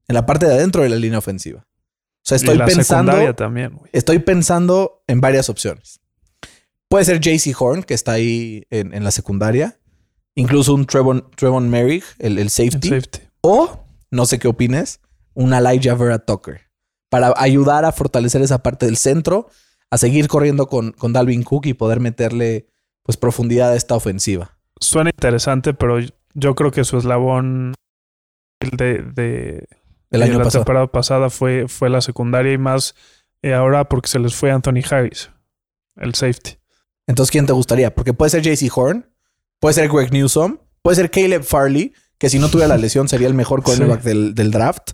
en 0.08 0.16
la 0.16 0.26
parte 0.26 0.46
de 0.46 0.54
adentro 0.54 0.84
de 0.84 0.90
la 0.90 0.96
línea 0.96 1.20
ofensiva. 1.20 1.66
O 1.66 2.26
sea, 2.26 2.38
estoy 2.38 2.56
y 2.56 2.58
la 2.58 2.66
pensando, 2.66 3.12
secundaria 3.12 3.36
también, 3.36 3.80
estoy 3.92 4.20
pensando 4.20 5.04
en 5.08 5.20
varias 5.20 5.50
opciones. 5.50 6.00
Puede 6.88 7.04
ser 7.04 7.20
JC 7.20 7.60
Horn, 7.60 7.84
que 7.84 7.94
está 7.94 8.14
ahí 8.14 8.66
en, 8.70 8.94
en 8.94 9.04
la 9.04 9.12
secundaria. 9.12 9.78
Incluso 10.36 10.74
un 10.74 10.86
Trevon, 10.86 11.30
Trevon 11.36 11.70
Merrick, 11.70 12.06
el, 12.20 12.40
el 12.40 12.50
safety. 12.50 12.88
safety. 12.88 13.20
O, 13.42 13.86
no 14.12 14.26
sé 14.26 14.40
qué 14.40 14.48
opines, 14.48 15.02
un 15.34 15.54
Elijah 15.54 15.96
Vera 15.96 16.20
Tucker. 16.20 16.62
Para 17.10 17.34
ayudar 17.38 17.86
a 17.86 17.92
fortalecer 17.92 18.42
esa 18.42 18.64
parte 18.64 18.86
del 18.86 18.98
centro, 18.98 19.50
a 19.92 19.98
seguir 19.98 20.28
corriendo 20.28 20.68
con, 20.68 20.92
con 20.92 21.14
Dalvin 21.14 21.44
Cook 21.44 21.66
y 21.68 21.74
poder 21.74 22.00
meterle 22.00 22.68
pues 23.04 23.18
profundidad 23.18 23.72
a 23.72 23.76
esta 23.76 23.96
ofensiva. 23.96 24.58
Suena 24.80 25.12
interesante, 25.12 25.74
pero 25.74 25.98
yo 26.34 26.56
creo 26.56 26.72
que 26.72 26.84
su 26.84 26.98
eslabón 26.98 27.74
de, 28.60 29.04
de, 29.04 29.68
El 30.10 30.20
de 30.22 30.26
año 30.26 30.38
la 30.40 30.46
pasado. 30.46 30.64
temporada 30.64 30.88
pasada 30.88 31.30
fue, 31.30 31.68
fue 31.68 31.90
la 31.90 32.02
secundaria 32.02 32.54
y 32.54 32.58
más 32.58 32.96
eh, 33.42 33.54
ahora 33.54 33.88
porque 33.90 34.08
se 34.10 34.20
les 34.20 34.34
fue 34.36 34.52
Anthony 34.52 34.82
Harris, 34.90 35.30
el 35.98 36.16
safety. 36.16 36.58
Entonces, 37.08 37.32
¿quién 37.32 37.46
te 37.46 37.54
gustaría? 37.54 37.94
Porque 37.94 38.14
puede 38.14 38.30
ser 38.32 38.42
JC 38.42 38.72
Horn, 38.76 39.06
puede 39.60 39.74
ser 39.74 39.90
Greg 39.90 40.12
Newsom, 40.14 40.58
puede 40.82 40.96
ser 40.96 41.12
Caleb 41.12 41.44
Farley, 41.44 41.94
que 42.18 42.30
si 42.30 42.40
no 42.40 42.50
tuviera 42.50 42.70
la 42.70 42.78
lesión 42.78 43.08
sería 43.10 43.28
el 43.28 43.34
mejor 43.34 43.62
cornerback 43.64 44.02
Sí. 44.02 44.08
del, 44.10 44.34
del 44.34 44.52
draft. 44.52 44.92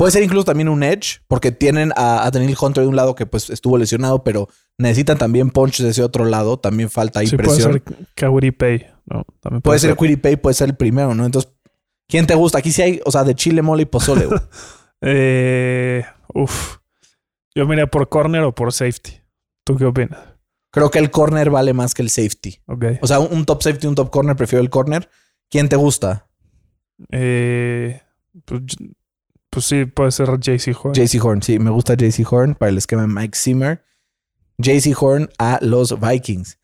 Puede 0.00 0.12
ser 0.12 0.22
incluso 0.22 0.46
también 0.46 0.70
un 0.70 0.82
edge, 0.82 1.20
porque 1.28 1.52
tienen 1.52 1.92
a, 1.94 2.24
a 2.24 2.30
Daniel 2.30 2.56
Hunter 2.58 2.84
de 2.84 2.88
un 2.88 2.96
lado 2.96 3.14
que 3.14 3.26
pues 3.26 3.50
estuvo 3.50 3.76
lesionado, 3.76 4.24
pero 4.24 4.48
necesitan 4.78 5.18
también 5.18 5.50
punch 5.50 5.82
de 5.82 5.90
ese 5.90 6.02
otro 6.02 6.24
lado. 6.24 6.58
También 6.58 6.88
falta 6.88 7.20
ahí 7.20 7.26
Sí, 7.26 7.36
puede 7.36 7.48
presión. 7.50 7.72
ser 7.72 7.82
Kawiri 8.14 8.50
Pay. 8.50 8.86
¿no? 9.04 9.26
También 9.40 9.60
Puede 9.60 9.78
ser 9.78 9.94
Quiripay, 9.94 10.36
puede 10.36 10.54
ser 10.54 10.70
el 10.70 10.74
primero, 10.74 11.14
¿no? 11.14 11.26
Entonces, 11.26 11.52
¿quién 12.08 12.26
te 12.26 12.34
gusta? 12.34 12.56
Aquí 12.56 12.72
sí 12.72 12.80
hay, 12.80 13.00
o 13.04 13.10
sea, 13.10 13.24
de 13.24 13.34
chile, 13.34 13.60
mole 13.60 13.82
y 13.82 13.86
pozole. 13.86 14.26
Eh, 15.02 16.02
uf. 16.34 16.78
Yo 17.54 17.66
miré 17.66 17.86
por 17.86 18.08
corner 18.08 18.40
o 18.42 18.54
por 18.54 18.72
safety. 18.72 19.20
¿Tú 19.64 19.76
qué 19.76 19.84
opinas? 19.84 20.18
Creo 20.70 20.90
que 20.90 20.98
el 20.98 21.10
corner 21.10 21.50
vale 21.50 21.74
más 21.74 21.92
que 21.92 22.00
el 22.00 22.08
safety. 22.08 22.58
Ok. 22.66 22.84
O 23.02 23.06
sea, 23.06 23.18
un, 23.20 23.34
un 23.34 23.44
top 23.44 23.62
safety, 23.62 23.86
un 23.86 23.94
top 23.94 24.08
corner, 24.10 24.34
prefiero 24.34 24.62
el 24.62 24.70
corner. 24.70 25.10
¿Quién 25.50 25.68
te 25.68 25.76
gusta? 25.76 26.26
Eh, 27.10 28.00
pues, 28.46 28.62
pues 29.50 29.66
sí, 29.66 29.84
puede 29.84 30.10
ser 30.12 30.28
JC 30.38 30.74
Horn. 30.80 30.94
JC 30.94 31.22
Horn, 31.24 31.42
sí, 31.42 31.58
me 31.58 31.70
gusta 31.70 31.94
JC 31.94 32.24
Horn 32.30 32.54
para 32.54 32.70
el 32.70 32.78
esquema 32.78 33.02
de 33.02 33.08
Mike 33.08 33.36
Zimmer. 33.36 33.82
JC 34.58 34.94
Horn 35.00 35.28
a 35.38 35.58
los 35.62 35.98
Vikings. 35.98 36.58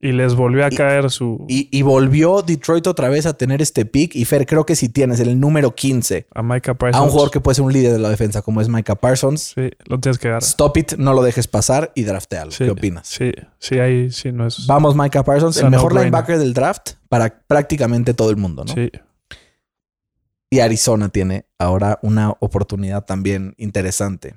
y 0.00 0.12
les 0.12 0.36
volvió 0.36 0.64
a 0.64 0.68
Y- 0.72 0.76
caer 0.76 1.10
su. 1.10 1.44
Y, 1.48 1.68
y 1.76 1.82
volvió 1.82 2.42
Detroit 2.42 2.86
otra 2.86 3.08
vez 3.08 3.26
a 3.26 3.32
tener 3.36 3.60
este 3.60 3.84
pick. 3.84 4.14
Y 4.14 4.24
Fer, 4.26 4.46
creo 4.46 4.64
que 4.64 4.76
si 4.76 4.88
tienes 4.88 5.18
el 5.18 5.40
número 5.40 5.74
15 5.74 6.28
a 6.32 6.40
Micah 6.44 6.74
Parsons. 6.74 7.00
a 7.00 7.04
un 7.04 7.10
jugador 7.10 7.32
que 7.32 7.40
puede 7.40 7.56
ser 7.56 7.64
un 7.64 7.72
líder 7.72 7.92
de 7.94 7.98
la 7.98 8.08
defensa 8.08 8.40
como 8.42 8.60
es 8.60 8.68
Micah 8.68 8.94
Parsons, 8.94 9.54
Sí, 9.56 9.70
lo 9.86 9.98
tienes 9.98 10.18
que 10.20 10.28
agarrar. 10.28 10.44
stop 10.44 10.76
it, 10.76 10.92
no 10.98 11.14
lo 11.14 11.22
dejes 11.22 11.48
pasar 11.48 11.90
y 11.96 12.04
draftealo. 12.04 12.52
Sí, 12.52 12.62
¿Qué 12.64 12.70
opinas? 12.70 13.08
Sí, 13.08 13.32
sí, 13.58 13.80
ahí 13.80 14.12
sí 14.12 14.30
no 14.30 14.46
es. 14.46 14.68
Vamos, 14.68 14.94
Micah 14.94 15.24
Parsons, 15.24 15.56
el 15.56 15.68
mejor 15.70 15.92
linebacker 15.94 16.38
del 16.38 16.54
draft 16.54 16.90
para 17.08 17.40
prácticamente 17.48 18.14
todo 18.14 18.30
el 18.30 18.36
mundo, 18.36 18.64
¿no? 18.64 18.72
Sí. 18.74 18.92
Y 20.50 20.60
Arizona 20.60 21.08
tiene 21.10 21.46
ahora 21.58 21.98
una 22.02 22.30
oportunidad 22.40 23.04
también 23.04 23.54
interesante. 23.58 24.34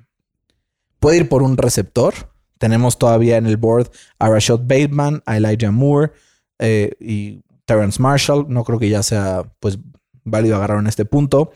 Puede 0.98 1.18
ir 1.18 1.28
por 1.28 1.42
un 1.42 1.56
receptor. 1.56 2.14
Tenemos 2.58 2.98
todavía 2.98 3.38
en 3.38 3.46
el 3.46 3.56
board 3.56 3.90
a 4.18 4.28
Rashad 4.28 4.60
Bateman, 4.60 5.22
a 5.26 5.36
Elijah 5.36 5.70
Moore 5.70 6.12
eh, 6.58 6.92
y 7.00 7.42
Terrence 7.64 8.00
Marshall. 8.00 8.46
No 8.48 8.62
creo 8.62 8.78
que 8.78 8.88
ya 8.88 9.02
sea 9.02 9.44
pues 9.58 9.78
válido 10.24 10.56
agarrar 10.56 10.78
en 10.78 10.86
este 10.86 11.04
punto. 11.04 11.52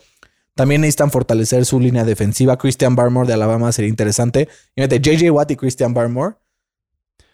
También 0.54 0.80
necesitan 0.80 1.10
fortalecer 1.10 1.66
su 1.66 1.78
línea 1.78 2.04
defensiva. 2.04 2.56
Christian 2.56 2.96
Barmore 2.96 3.28
de 3.28 3.34
Alabama 3.34 3.70
sería 3.72 3.90
interesante. 3.90 4.48
Fíjate, 4.74 5.00
JJ 5.00 5.30
Watt 5.30 5.50
y 5.50 5.56
Christian 5.56 5.92
Barmore. 5.92 6.36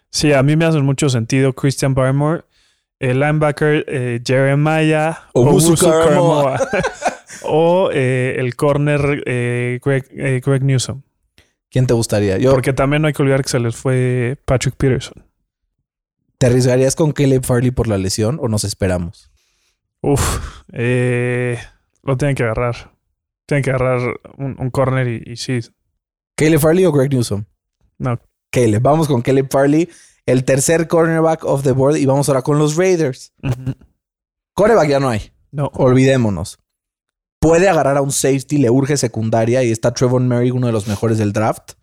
Sí, 0.09 0.33
a 0.33 0.43
mí 0.43 0.55
me 0.55 0.65
hace 0.65 0.79
mucho 0.79 1.09
sentido 1.09 1.53
Christian 1.53 1.95
Barmore, 1.95 2.43
el 2.99 3.19
linebacker 3.19 3.85
eh, 3.87 4.21
Jeremiah 4.23 5.17
Owusu 5.33 5.75
Karamoa. 5.75 6.57
Karamoa. 6.57 6.69
o 7.43 7.89
eh, 7.91 8.35
el 8.37 8.55
corner 8.55 9.23
eh, 9.25 9.79
Greg, 9.83 10.05
eh, 10.11 10.41
Greg 10.45 10.63
Newsom. 10.63 11.01
¿Quién 11.69 11.87
te 11.87 11.93
gustaría? 11.93 12.37
Yo, 12.37 12.51
Porque 12.51 12.73
también 12.73 13.01
no 13.01 13.07
hay 13.07 13.13
que 13.13 13.21
olvidar 13.23 13.41
que 13.43 13.49
se 13.49 13.59
les 13.59 13.75
fue 13.75 14.37
Patrick 14.45 14.75
Peterson. 14.75 15.25
¿Te 16.37 16.45
arriesgarías 16.47 16.95
con 16.95 17.11
Caleb 17.13 17.43
Farley 17.45 17.71
por 17.71 17.87
la 17.87 17.97
lesión 17.97 18.37
o 18.41 18.47
nos 18.47 18.63
esperamos? 18.63 19.31
Uf, 20.01 20.63
eh, 20.73 21.57
lo 22.03 22.17
tienen 22.17 22.35
que 22.35 22.43
agarrar. 22.43 22.91
Tienen 23.45 23.63
que 23.63 23.71
agarrar 23.71 24.01
un, 24.37 24.55
un 24.59 24.69
corner 24.69 25.07
y, 25.07 25.31
y 25.31 25.35
sí. 25.37 25.59
¿Caleb 26.35 26.59
Farley 26.59 26.85
o 26.85 26.91
Greg 26.91 27.11
Newsom? 27.11 27.45
No, 27.97 28.19
Caleb. 28.51 28.81
Vamos 28.81 29.07
con 29.07 29.21
Caleb 29.21 29.47
Farley, 29.49 29.89
el 30.25 30.43
tercer 30.43 30.87
cornerback 30.87 31.43
of 31.45 31.63
the 31.63 31.71
board. 31.71 31.95
Y 31.97 32.05
vamos 32.05 32.27
ahora 32.29 32.41
con 32.41 32.59
los 32.59 32.75
Raiders. 32.75 33.33
Ujú. 33.41 33.73
Coreback 34.53 34.89
ya 34.89 34.99
no 34.99 35.09
hay. 35.09 35.31
no. 35.51 35.71
Olvidémonos. 35.73 36.59
Puede 37.43 37.67
agarrar 37.67 37.97
a 37.97 38.01
un 38.01 38.13
safety, 38.13 38.57
le 38.57 38.69
urge 38.69 38.95
secundaria 38.95 39.63
y 39.63 39.69
está 39.69 39.93
Trevor 39.93 40.21
Merrick, 40.21 40.55
uno 40.55 40.67
de 40.67 40.73
los 40.73 40.87
mejores 40.87 41.17
del 41.17 41.33
draft. 41.33 41.73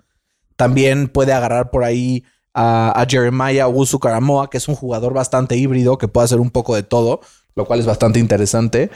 También 0.57 1.07
puede 1.09 1.35
agarrar 1.35 1.71
por 1.71 1.85
ahí 1.85 2.25
a, 2.55 2.99
a 2.99 3.07
Jeremiah 3.07 3.69
Usu 3.69 3.99
Karamoa, 3.99 4.49
que 4.49 4.57
es 4.57 4.69
un 4.69 4.75
jugador 4.75 5.13
bastante 5.13 5.59
híbrido, 5.59 5.99
que 5.99 6.09
puede 6.09 6.25
hacer 6.25 6.41
un 6.41 6.51
poco 6.51 6.75
de 6.75 6.83
todo, 6.83 7.21
lo 7.55 7.67
cual 7.67 7.79
es 7.79 7.85
bastante 7.85 8.19
interesante. 8.19 8.91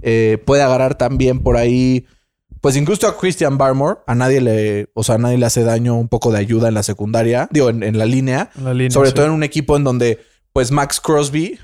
Eh, 0.00 0.42
puede 0.46 0.62
agarrar 0.62 0.96
también 0.96 1.42
por 1.42 1.58
ahí, 1.58 2.06
pues 2.62 2.76
incluso 2.76 3.06
a 3.06 3.18
Christian 3.18 3.58
Barmore. 3.58 4.00
A 4.06 4.14
nadie 4.14 4.40
le, 4.40 4.88
o 4.94 5.04
sea, 5.04 5.16
a 5.16 5.18
nadie 5.18 5.36
le 5.36 5.44
hace 5.44 5.64
daño 5.64 5.96
un 5.96 6.08
poco 6.08 6.32
de 6.32 6.38
ayuda 6.38 6.68
en 6.68 6.74
la 6.74 6.82
secundaria, 6.82 7.46
digo, 7.50 7.68
en, 7.68 7.82
en 7.82 7.98
la 7.98 8.06
línea. 8.06 8.50
En 8.56 8.64
la 8.64 8.72
línea, 8.72 8.90
Sobre 8.90 9.10
sí. 9.10 9.14
todo 9.16 9.26
en 9.26 9.32
un 9.32 9.42
equipo 9.42 9.76
en 9.76 9.84
donde, 9.84 10.20
pues, 10.54 10.70
Max 10.70 10.98
Crosby 10.98 11.58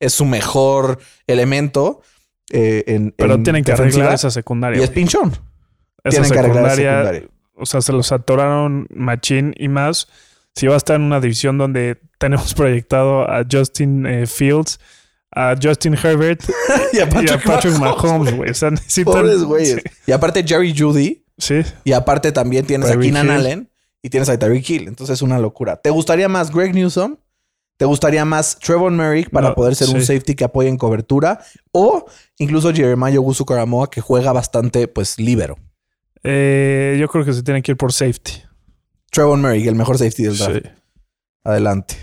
es 0.00 0.12
su 0.12 0.26
mejor 0.26 0.98
elemento. 1.26 2.02
Eh, 2.50 2.84
en, 2.86 3.14
Pero 3.16 3.34
en 3.34 3.42
tienen 3.42 3.64
que 3.64 3.72
arreglar 3.72 4.14
esa 4.14 4.30
secundaria. 4.30 4.80
Y 4.80 4.82
es 4.82 4.90
pinchón. 4.90 5.32
Esa 6.04 6.22
tienen 6.22 6.30
que 6.30 6.38
arreglar 6.38 6.64
esa 6.64 6.76
secundaria, 6.76 6.90
secundaria. 6.98 7.28
O 7.56 7.66
sea, 7.66 7.80
se 7.80 7.92
los 7.92 8.10
atoraron 8.12 8.86
machín 8.94 9.54
y 9.56 9.68
más. 9.68 10.08
Si 10.54 10.66
va 10.66 10.74
a 10.74 10.76
estar 10.76 10.96
en 10.96 11.02
una 11.02 11.20
división 11.20 11.58
donde 11.58 12.00
tenemos 12.18 12.54
proyectado 12.54 13.30
a 13.30 13.44
Justin 13.50 14.06
eh, 14.06 14.26
Fields, 14.26 14.80
a 15.30 15.54
Justin 15.60 15.94
Herbert 15.94 16.42
y 16.92 16.98
a 16.98 17.08
y 17.22 17.28
a 17.30 17.38
Patrick, 17.38 17.78
Mahomes. 17.78 18.34
Güey. 18.34 18.50
O 18.50 18.54
sea, 18.54 18.70
necesitan. 18.70 19.12
Pobres 19.12 19.44
güeyes. 19.44 19.76
Sí, 19.76 19.90
Y 20.06 20.12
aparte 20.12 20.44
Jerry 20.46 20.74
Judy. 20.76 21.24
sí. 21.38 21.62
Y 21.84 21.92
aparte 21.92 22.32
también 22.32 22.66
tienes 22.66 22.90
a 22.90 22.98
Keenan 22.98 23.26
Hill. 23.26 23.32
Allen. 23.32 23.70
Y 24.02 24.08
tienes 24.08 24.30
a 24.30 24.38
Tyreek 24.38 24.68
Hill. 24.68 24.88
Entonces 24.88 25.14
es 25.14 25.22
una 25.22 25.38
locura. 25.38 25.76
¿Te 25.76 25.90
gustaría 25.90 26.26
más 26.28 26.50
Greg 26.50 26.74
Newsom? 26.74 27.16
¿Te 27.80 27.86
gustaría 27.86 28.26
más 28.26 28.58
Trevor 28.58 28.92
Merrick 28.92 29.30
para 29.30 29.48
No, 29.48 29.54
poder 29.54 29.74
ser 29.74 29.88
un 29.88 30.02
safety 30.02 30.34
que 30.34 30.44
apoye 30.44 30.68
en 30.68 30.76
cobertura? 30.76 31.40
O 31.72 32.04
incluso 32.36 32.74
Jeremiah 32.74 33.18
Usu 33.18 33.46
Karamoa 33.46 33.88
que 33.88 34.02
juega 34.02 34.34
bastante, 34.34 34.86
pues, 34.86 35.18
libero. 35.18 35.56
Eh, 36.22 36.98
yo 37.00 37.08
creo 37.08 37.24
que 37.24 37.32
se 37.32 37.42
tienen 37.42 37.62
que 37.62 37.72
ir 37.72 37.78
por 37.78 37.94
safety. 37.94 38.42
Trevor 39.10 39.38
Merrick, 39.38 39.66
el 39.66 39.76
mejor 39.76 39.96
safety 39.96 40.24
del 40.24 40.36
draft. 40.36 40.56
Sí. 40.62 40.70
Adelante. 41.42 41.94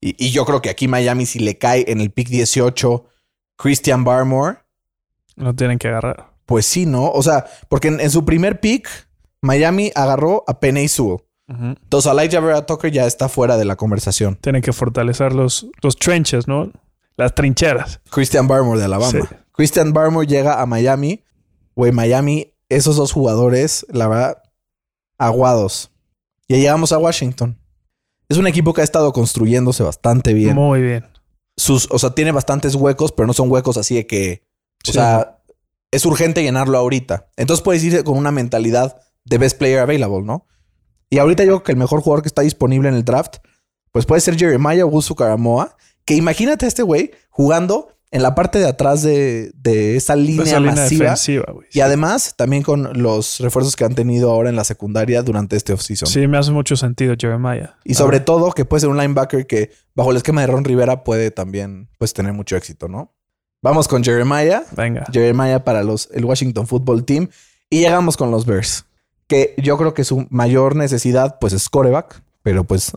Y, 0.00 0.16
y 0.26 0.32
yo 0.32 0.44
creo 0.44 0.60
que 0.60 0.70
aquí 0.70 0.88
Miami, 0.88 1.24
si 1.24 1.38
le 1.38 1.56
cae 1.56 1.84
en 1.86 2.00
el 2.00 2.10
pick 2.10 2.26
18 2.26 3.04
Christian 3.54 4.02
Barmore, 4.02 4.56
Lo 5.36 5.54
tienen 5.54 5.78
que 5.78 5.86
agarrar. 5.86 6.32
pues 6.46 6.66
sí, 6.66 6.84
¿no? 6.84 7.12
O 7.12 7.22
sea, 7.22 7.46
porque 7.68 7.86
en, 7.86 8.00
en 8.00 8.10
su 8.10 8.24
primer 8.24 8.58
pick, 8.58 8.88
Miami 9.40 9.92
agarró 9.94 10.42
a 10.48 10.58
Penny 10.58 10.88
Sewell. 10.88 11.20
Ujú. 11.48 11.64
Entonces, 11.80 12.10
Elijah 12.12 12.40
Vera 12.40 12.66
Tucker 12.66 12.90
ya 12.90 13.06
está 13.06 13.28
fuera 13.28 13.56
de 13.56 13.64
la 13.64 13.76
conversación. 13.76 14.36
Tienen 14.40 14.62
que 14.62 14.72
fortalecer 14.72 15.32
los, 15.32 15.66
los 15.82 15.96
trenches, 15.96 16.48
¿no? 16.48 16.72
Las 17.16 17.34
trincheras. 17.34 18.00
Christian 18.10 18.48
Barmore 18.48 18.78
de 18.80 18.84
Alabama. 18.86 19.10
Sí. 19.12 19.18
Christian 19.52 19.92
Barmore 19.92 20.26
llega 20.26 20.60
a 20.60 20.66
Miami. 20.66 21.22
Güey, 21.74 21.92
Miami, 21.92 22.52
esos 22.68 22.96
dos 22.96 23.12
jugadores, 23.12 23.86
la 23.90 24.08
verdad, 24.08 24.42
aguados. 25.18 25.90
Ya 26.48 26.56
llegamos 26.56 26.92
a 26.92 26.98
Washington. 26.98 27.58
Es 28.28 28.38
un 28.38 28.46
equipo 28.46 28.72
que 28.74 28.80
ha 28.80 28.84
estado 28.84 29.12
construyéndose 29.12 29.82
bastante 29.82 30.34
bien. 30.34 30.54
Muy 30.54 30.80
bien. 30.82 31.06
sus, 31.58 31.88
o 31.90 31.98
sea, 31.98 32.10
tiene 32.10 32.32
bastantes 32.32 32.74
huecos, 32.74 33.12
pero 33.12 33.26
no 33.26 33.32
son 33.32 33.50
huecos 33.50 33.78
así 33.78 33.94
de 33.94 34.06
que, 34.06 34.42
o 34.84 34.88
Sí. 34.88 34.92
sea, 34.92 35.38
es 35.90 36.04
urgente 36.04 36.42
llenarlo 36.42 36.76
ahorita. 36.76 37.28
Entonces 37.36 37.62
puedes 37.62 37.82
ir 37.82 38.04
con 38.04 38.18
una 38.18 38.30
mentalidad 38.30 39.00
de 39.24 39.38
best 39.38 39.56
player 39.56 39.78
available, 39.78 40.20
¿no? 40.22 40.46
Y 41.10 41.18
ahorita 41.18 41.44
yo 41.44 41.50
creo 41.50 41.62
que 41.62 41.72
el 41.72 41.78
mejor 41.78 42.00
jugador 42.00 42.22
que 42.22 42.28
está 42.28 42.42
disponible 42.42 42.88
en 42.88 42.94
el 42.94 43.04
draft, 43.04 43.36
pues 43.92 44.06
puede 44.06 44.20
ser 44.20 44.36
Jeremiah 44.36 44.86
Usu 44.86 45.14
Karamoa, 45.14 45.76
que 46.04 46.14
imagínate 46.14 46.64
a 46.64 46.68
este 46.68 46.82
güey 46.82 47.12
jugando 47.30 47.88
en 48.12 48.22
la 48.22 48.34
parte 48.34 48.58
de 48.58 48.66
atrás 48.66 49.02
de, 49.02 49.50
de 49.56 49.96
esa 49.96 50.14
línea 50.16 50.44
Esa 50.44 50.60
línea 50.60 50.74
masiva. 50.76 51.04
defensiva. 51.10 51.44
Y 51.72 51.80
además, 51.80 52.34
también 52.36 52.62
con 52.62 53.02
los 53.02 53.40
refuerzos 53.40 53.74
que 53.76 53.84
han 53.84 53.94
tenido 53.94 54.30
ahora 54.30 54.48
en 54.48 54.56
la 54.56 54.64
secundaria 54.64 55.22
durante 55.22 55.56
este 55.56 55.72
offseason. 55.72 56.08
Sí, 56.08 56.26
me 56.26 56.38
hace 56.38 56.52
mucho 56.52 56.76
sentido 56.76 57.14
Jeremiah. 57.18 57.74
Y 57.84 57.94
sobre 57.94 58.20
todo 58.20 58.52
que 58.52 58.64
puede 58.64 58.82
ser 58.82 58.90
un 58.90 58.96
linebacker 58.96 59.46
que 59.46 59.70
bajo 59.94 60.12
el 60.12 60.16
esquema 60.18 60.40
de 60.40 60.46
Ron 60.46 60.64
Rivera 60.64 61.02
puede 61.04 61.30
también 61.30 61.88
pues, 61.98 62.14
tener 62.14 62.32
mucho 62.32 62.56
éxito, 62.56 62.88
¿no? 62.88 63.12
Vamos 63.62 63.88
con 63.88 64.04
Jeremiah. 64.04 64.62
Venga. 64.76 65.04
Jeremiah 65.12 65.64
para 65.64 65.82
los, 65.82 66.08
el 66.12 66.24
Washington 66.24 66.66
Football 66.66 67.04
Team. 67.04 67.28
Y 67.68 67.80
llegamos 67.80 68.16
con 68.16 68.30
los 68.30 68.46
Bears. 68.46 68.84
Que 69.28 69.54
yo 69.58 69.76
creo 69.76 69.92
que 69.94 70.04
su 70.04 70.26
mayor 70.30 70.76
necesidad 70.76 71.38
pues 71.40 71.52
es 71.52 71.68
coreback. 71.68 72.22
Pero 72.42 72.64
pues 72.64 72.92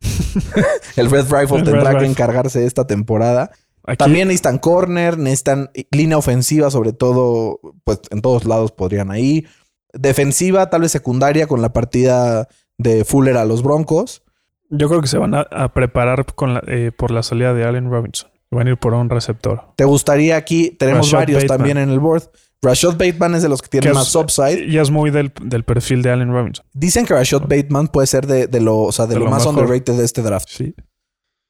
el 0.96 1.10
Red 1.10 1.26
Rifle 1.32 1.58
El 1.58 1.64
tendrá 1.64 1.92
Red 1.92 2.00
que 2.00 2.06
encargarse 2.06 2.64
esta 2.66 2.86
temporada. 2.86 3.50
Aquí, 3.84 3.96
También 3.96 4.28
necesitan 4.28 4.58
corner, 4.58 5.16
necesitan 5.18 5.70
línea 5.90 6.18
ofensiva, 6.18 6.70
sobre 6.70 6.92
todo, 6.92 7.60
pues 7.84 8.00
en 8.10 8.20
todos 8.20 8.44
lados 8.44 8.70
podrían 8.72 9.10
ahí. 9.10 9.46
Defensiva, 9.94 10.68
tal 10.68 10.82
vez 10.82 10.92
secundaria, 10.92 11.46
con 11.46 11.62
la 11.62 11.72
partida 11.72 12.48
de 12.76 13.04
Fuller 13.04 13.36
a 13.38 13.44
los 13.46 13.62
Broncos. 13.62 14.22
yo 14.68 14.88
creo 14.88 15.00
que 15.00 15.08
se 15.08 15.16
van 15.16 15.34
a, 15.34 15.40
a 15.50 15.72
preparar 15.72 16.26
con 16.34 16.52
la- 16.54 16.62
eh, 16.66 16.92
por 16.94 17.10
la 17.10 17.22
salida 17.22 17.54
de 17.54 17.64
Allen 17.64 17.90
Robinson. 17.90 18.30
Van 18.50 18.66
a 18.66 18.70
ir 18.70 18.76
por 18.76 18.92
un 18.94 19.08
receptor. 19.10 19.62
¿Te 19.76 19.84
gustaría 19.84 20.36
aquí? 20.36 20.70
Tenemos 20.78 21.06
Rashad 21.06 21.18
varios 21.20 21.42
Bateman. 21.44 21.58
también 21.58 21.78
en 21.78 21.88
el 21.90 21.98
board. 22.00 22.24
Rashad 22.62 22.92
Bateman 22.98 23.34
es 23.36 23.42
de 23.42 23.48
los 23.48 23.62
que 23.62 23.68
tienen 23.68 23.90
Que 23.90 23.94
más 23.94 24.08
es- 24.08 24.14
upside. 24.16 24.66
Y 24.66 24.78
es 24.78 24.90
muy 24.90 25.10
del, 25.10 25.32
del 25.42 25.64
perfil 25.64 26.02
de 26.02 26.10
Allen 26.10 26.32
Robinson. 26.32 26.66
Dicen 26.72 27.06
que 27.06 27.14
Rashad 27.14 27.42
Bateman 27.42 27.88
puede 27.88 28.06
ser 28.08 28.26
de, 28.26 28.46
de 28.48 28.60
lo, 28.60 28.78
o 28.82 28.92
sea, 28.92 29.06
de 29.06 29.14
De 29.14 29.20
lo, 29.20 29.26
lo 29.26 29.30
más 29.30 29.46
mejor. 29.46 29.62
underrated 29.64 29.94
de 29.96 30.04
este 30.04 30.22
draft. 30.22 30.48
Sí, 30.50 30.74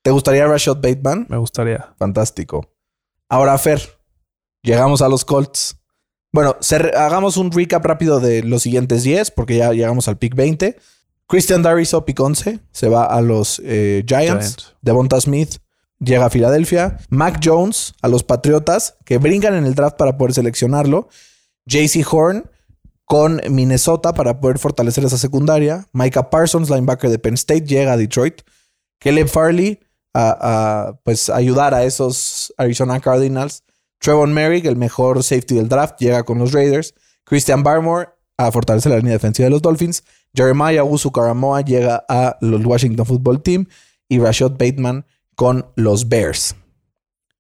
¿Te 0.02 0.10
gustaría 0.10 0.46
Rashad 0.46 0.76
Bateman? 0.76 1.26
me 1.28 1.36
gustaría. 1.38 1.94
Fantástico. 1.98 2.70
Ahora, 3.28 3.56
Fer, 3.58 3.80
llegamos 4.62 5.02
a 5.02 5.08
los 5.08 5.24
Colts. 5.24 5.76
Bueno, 6.32 6.56
hagamos 6.96 7.36
un 7.38 7.50
recap 7.52 7.84
rápido 7.84 8.20
de 8.20 8.42
los 8.42 8.62
siguientes 8.62 9.02
10, 9.02 9.30
porque 9.30 9.56
ya 9.56 9.72
llegamos 9.72 10.08
al 10.08 10.18
pick 10.18 10.34
20. 10.34 10.76
Christian 11.26 11.62
Dariso, 11.62 12.04
pick 12.04 12.20
11, 12.20 12.60
se 12.70 12.88
va 12.88 13.04
a 13.06 13.20
los 13.22 13.60
eh, 13.64 14.04
Giants. 14.06 14.28
Giants. 14.56 14.76
Devonta 14.82 15.20
Smith 15.20 15.56
llega 16.00 16.26
a 16.26 16.30
Filadelfia. 16.30 16.98
Mac 17.10 17.40
Jones 17.42 17.94
a 18.02 18.08
los 18.08 18.24
Patriotas, 18.24 18.96
que 19.04 19.18
brincan 19.18 19.54
en 19.54 19.66
el 19.66 19.74
draft 19.74 19.96
para 19.96 20.16
poder 20.16 20.34
seleccionarlo. 20.34 21.08
JC 21.66 22.06
Horn 22.10 22.50
con 23.04 23.40
Minnesota 23.50 24.12
para 24.12 24.40
poder 24.40 24.58
fortalecer 24.58 25.04
esa 25.04 25.18
secundaria. 25.18 25.86
Micah 25.92 26.30
Parsons, 26.30 26.68
linebacker 26.70 27.10
de 27.10 27.18
Penn 27.18 27.34
State, 27.34 27.66
llega 27.66 27.92
a 27.92 27.96
Detroit. 27.96 28.42
Caleb 28.98 29.28
Farley 29.28 29.80
a, 30.14 30.98
pues 31.04 31.30
ayudar 31.30 31.74
a 31.74 31.84
esos 31.84 32.52
Arizona 32.58 33.00
Cardinals. 33.00 33.64
Trevon 33.98 34.32
Merrick, 34.32 34.64
el 34.66 34.76
mejor 34.76 35.22
safety 35.22 35.54
del 35.54 35.68
draft, 35.68 35.98
llega 35.98 36.22
con 36.22 36.38
los 36.38 36.52
Raiders. 36.52 36.94
Christian 37.24 37.62
Barmore 37.62 38.10
a 38.36 38.52
fortalecer 38.52 38.92
la 38.92 38.98
línea 38.98 39.14
defensiva 39.14 39.46
de 39.46 39.50
los 39.50 39.62
Dolphins. 39.62 40.04
Jeremiah 40.34 40.84
Usu 40.84 41.10
Karamoa 41.10 41.62
llega 41.62 42.04
a 42.08 42.36
los 42.40 42.64
Washington 42.64 43.06
Football 43.06 43.42
Team. 43.42 43.66
Y 44.08 44.18
Rashad 44.18 44.52
Bateman 44.52 45.04
con 45.38 45.70
los 45.76 46.08
Bears. 46.08 46.56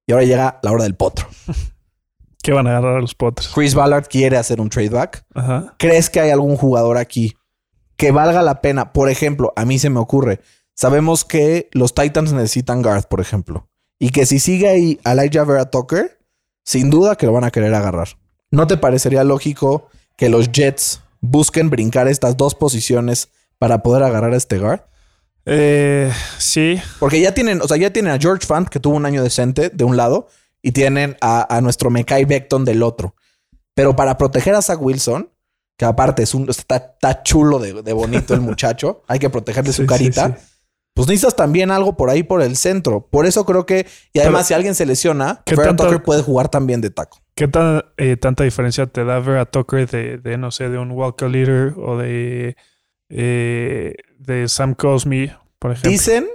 Y 0.06 0.12
ahora 0.12 0.24
llega 0.24 0.60
la 0.62 0.70
hora 0.70 0.84
del 0.84 0.94
potro. 0.94 1.26
¿Qué 2.44 2.52
van 2.52 2.68
a 2.68 2.70
agarrar 2.70 2.98
a 2.98 3.00
los 3.00 3.16
Potters? 3.16 3.50
Chris 3.52 3.74
Ballard 3.74 4.06
quiere 4.06 4.36
hacer 4.36 4.60
un 4.60 4.70
trade 4.70 4.90
back. 4.90 5.26
Ajá. 5.34 5.74
¿Crees 5.80 6.08
que 6.08 6.20
hay 6.20 6.30
algún 6.30 6.56
jugador 6.56 6.96
aquí 6.96 7.36
que 7.96 8.12
valga 8.12 8.42
la 8.42 8.60
pena? 8.60 8.92
Por 8.92 9.10
ejemplo, 9.10 9.52
a 9.56 9.64
mí 9.64 9.80
se 9.80 9.90
me 9.90 9.98
ocurre. 9.98 10.40
Sabemos 10.74 11.24
que 11.24 11.68
los 11.72 11.92
Titans 11.92 12.32
necesitan 12.32 12.82
guard, 12.82 13.08
por 13.08 13.20
ejemplo. 13.20 13.68
Y 13.98 14.10
que 14.10 14.26
si 14.26 14.38
sigue 14.38 14.68
ahí 14.68 15.00
Elijah 15.04 15.42
Vera 15.42 15.68
Tucker, 15.68 16.20
sin 16.64 16.90
duda 16.90 17.16
que 17.16 17.26
lo 17.26 17.32
van 17.32 17.44
a 17.44 17.50
querer 17.50 17.74
agarrar. 17.74 18.10
¿No 18.52 18.68
te 18.68 18.76
parecería 18.76 19.24
lógico 19.24 19.88
que 20.16 20.28
los 20.28 20.52
Jets 20.52 21.02
busquen 21.20 21.68
brincar 21.68 22.06
estas 22.06 22.36
dos 22.36 22.54
posiciones 22.54 23.30
para 23.58 23.82
poder 23.82 24.04
agarrar 24.04 24.34
a 24.34 24.36
este 24.36 24.58
guard? 24.60 24.82
Eh, 25.50 26.12
sí, 26.38 26.80
Porque 26.98 27.20
ya 27.20 27.32
tienen, 27.32 27.60
o 27.62 27.68
sea, 27.68 27.76
ya 27.76 27.92
tienen 27.92 28.12
a 28.12 28.18
George 28.18 28.46
Fant, 28.46 28.68
que 28.68 28.80
tuvo 28.80 28.96
un 28.96 29.06
año 29.06 29.22
decente 29.22 29.70
de 29.70 29.84
un 29.84 29.96
lado, 29.96 30.28
y 30.62 30.72
tienen 30.72 31.16
a, 31.20 31.54
a 31.56 31.60
nuestro 31.60 31.90
Mekai 31.90 32.24
Beckton 32.24 32.64
del 32.64 32.82
otro. 32.82 33.14
Pero 33.74 33.96
para 33.96 34.18
proteger 34.18 34.54
a 34.54 34.62
Zach 34.62 34.80
Wilson, 34.80 35.30
que 35.78 35.84
aparte 35.84 36.22
es 36.24 36.34
un, 36.34 36.50
está, 36.50 36.76
está 36.76 37.22
chulo 37.22 37.58
de, 37.60 37.82
de 37.82 37.92
bonito 37.92 38.34
el 38.34 38.40
muchacho, 38.42 39.02
hay 39.08 39.18
que 39.18 39.30
protegerle 39.30 39.72
su 39.72 39.82
sí, 39.82 39.88
carita. 39.88 40.28
sí. 40.28 40.34
Pues 40.94 41.06
necesitas 41.06 41.36
también 41.36 41.70
algo 41.70 41.96
por 41.96 42.10
ahí 42.10 42.24
por 42.24 42.42
el 42.42 42.56
centro. 42.56 43.06
Por 43.08 43.24
eso 43.24 43.44
creo 43.46 43.64
que, 43.66 43.86
y 44.12 44.18
además, 44.18 44.40
Pero, 44.40 44.46
si 44.48 44.54
alguien 44.54 44.74
se 44.74 44.84
lesiona, 44.84 45.42
¿qué 45.46 45.54
Vera 45.54 45.68
tanto- 45.68 45.84
Tucker 45.84 46.02
puede 46.02 46.22
jugar 46.24 46.48
también 46.48 46.80
de 46.80 46.90
taco. 46.90 47.20
¿Qué 47.36 47.46
tan, 47.46 47.84
eh, 47.98 48.16
tanta 48.16 48.42
diferencia 48.42 48.86
te 48.88 49.04
da 49.04 49.20
ver 49.20 49.38
a 49.38 49.44
Tucker 49.46 49.88
de, 49.88 50.18
de, 50.18 50.36
no 50.38 50.50
sé, 50.50 50.68
de 50.68 50.76
un 50.76 50.90
Walker 50.90 51.30
Leader 51.30 51.74
o 51.76 51.96
de, 51.96 52.56
eh, 53.08 53.94
de 54.18 54.48
Sam 54.48 54.74
Cosme, 54.74 55.36
por 55.58 55.72
ejemplo? 55.72 55.90
Dicen 55.90 56.26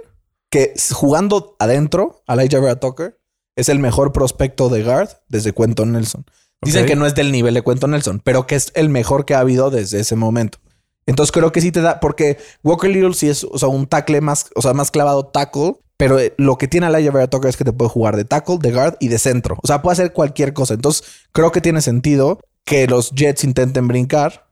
que 0.50 0.74
jugando 0.92 1.56
adentro, 1.58 2.22
Elijah 2.28 2.60
Vera 2.60 2.80
Tucker 2.80 3.18
es 3.56 3.68
el 3.68 3.78
mejor 3.78 4.12
prospecto 4.12 4.68
de 4.68 4.82
guard 4.82 5.08
desde 5.28 5.52
Quentin 5.52 5.92
Nelson. 5.92 6.24
Dicen 6.62 6.86
que 6.86 6.96
no 6.96 7.04
es 7.06 7.14
del 7.14 7.30
nivel 7.30 7.54
de 7.54 7.62
Quentin 7.62 7.90
Nelson, 7.90 8.20
pero 8.24 8.46
que 8.46 8.54
es 8.54 8.72
el 8.74 8.88
mejor 8.88 9.26
que 9.26 9.34
ha 9.34 9.40
habido 9.40 9.70
desde 9.70 10.00
ese 10.00 10.16
momento. 10.16 10.58
Entonces 11.06 11.32
creo 11.32 11.52
que 11.52 11.60
sí 11.60 11.70
te 11.70 11.82
da, 11.82 12.00
porque 12.00 12.38
Walker 12.62 12.90
Little 12.90 13.14
sí 13.14 13.28
es, 13.28 13.44
o 13.44 13.58
sea, 13.58 13.68
un 13.68 13.86
tackle 13.86 14.20
más, 14.20 14.50
o 14.54 14.62
sea, 14.62 14.72
más 14.72 14.90
clavado 14.90 15.26
tackle, 15.26 15.74
pero 15.96 16.18
eh, 16.18 16.34
lo 16.38 16.56
que 16.56 16.68
tiene 16.68 16.86
Elijah 16.86 17.10
Vera 17.10 17.28
Tucker 17.28 17.50
es 17.50 17.56
que 17.56 17.64
te 17.64 17.72
puede 17.72 17.90
jugar 17.90 18.16
de 18.16 18.24
tackle, 18.24 18.58
de 18.60 18.72
guard 18.72 18.96
y 19.00 19.08
de 19.08 19.18
centro. 19.18 19.58
O 19.62 19.66
sea, 19.66 19.82
puede 19.82 19.92
hacer 19.94 20.12
cualquier 20.12 20.52
cosa. 20.52 20.74
Entonces 20.74 21.04
creo 21.32 21.52
que 21.52 21.60
tiene 21.60 21.82
sentido 21.82 22.40
que 22.64 22.86
los 22.86 23.10
Jets 23.12 23.44
intenten 23.44 23.86
brincar. 23.86 24.48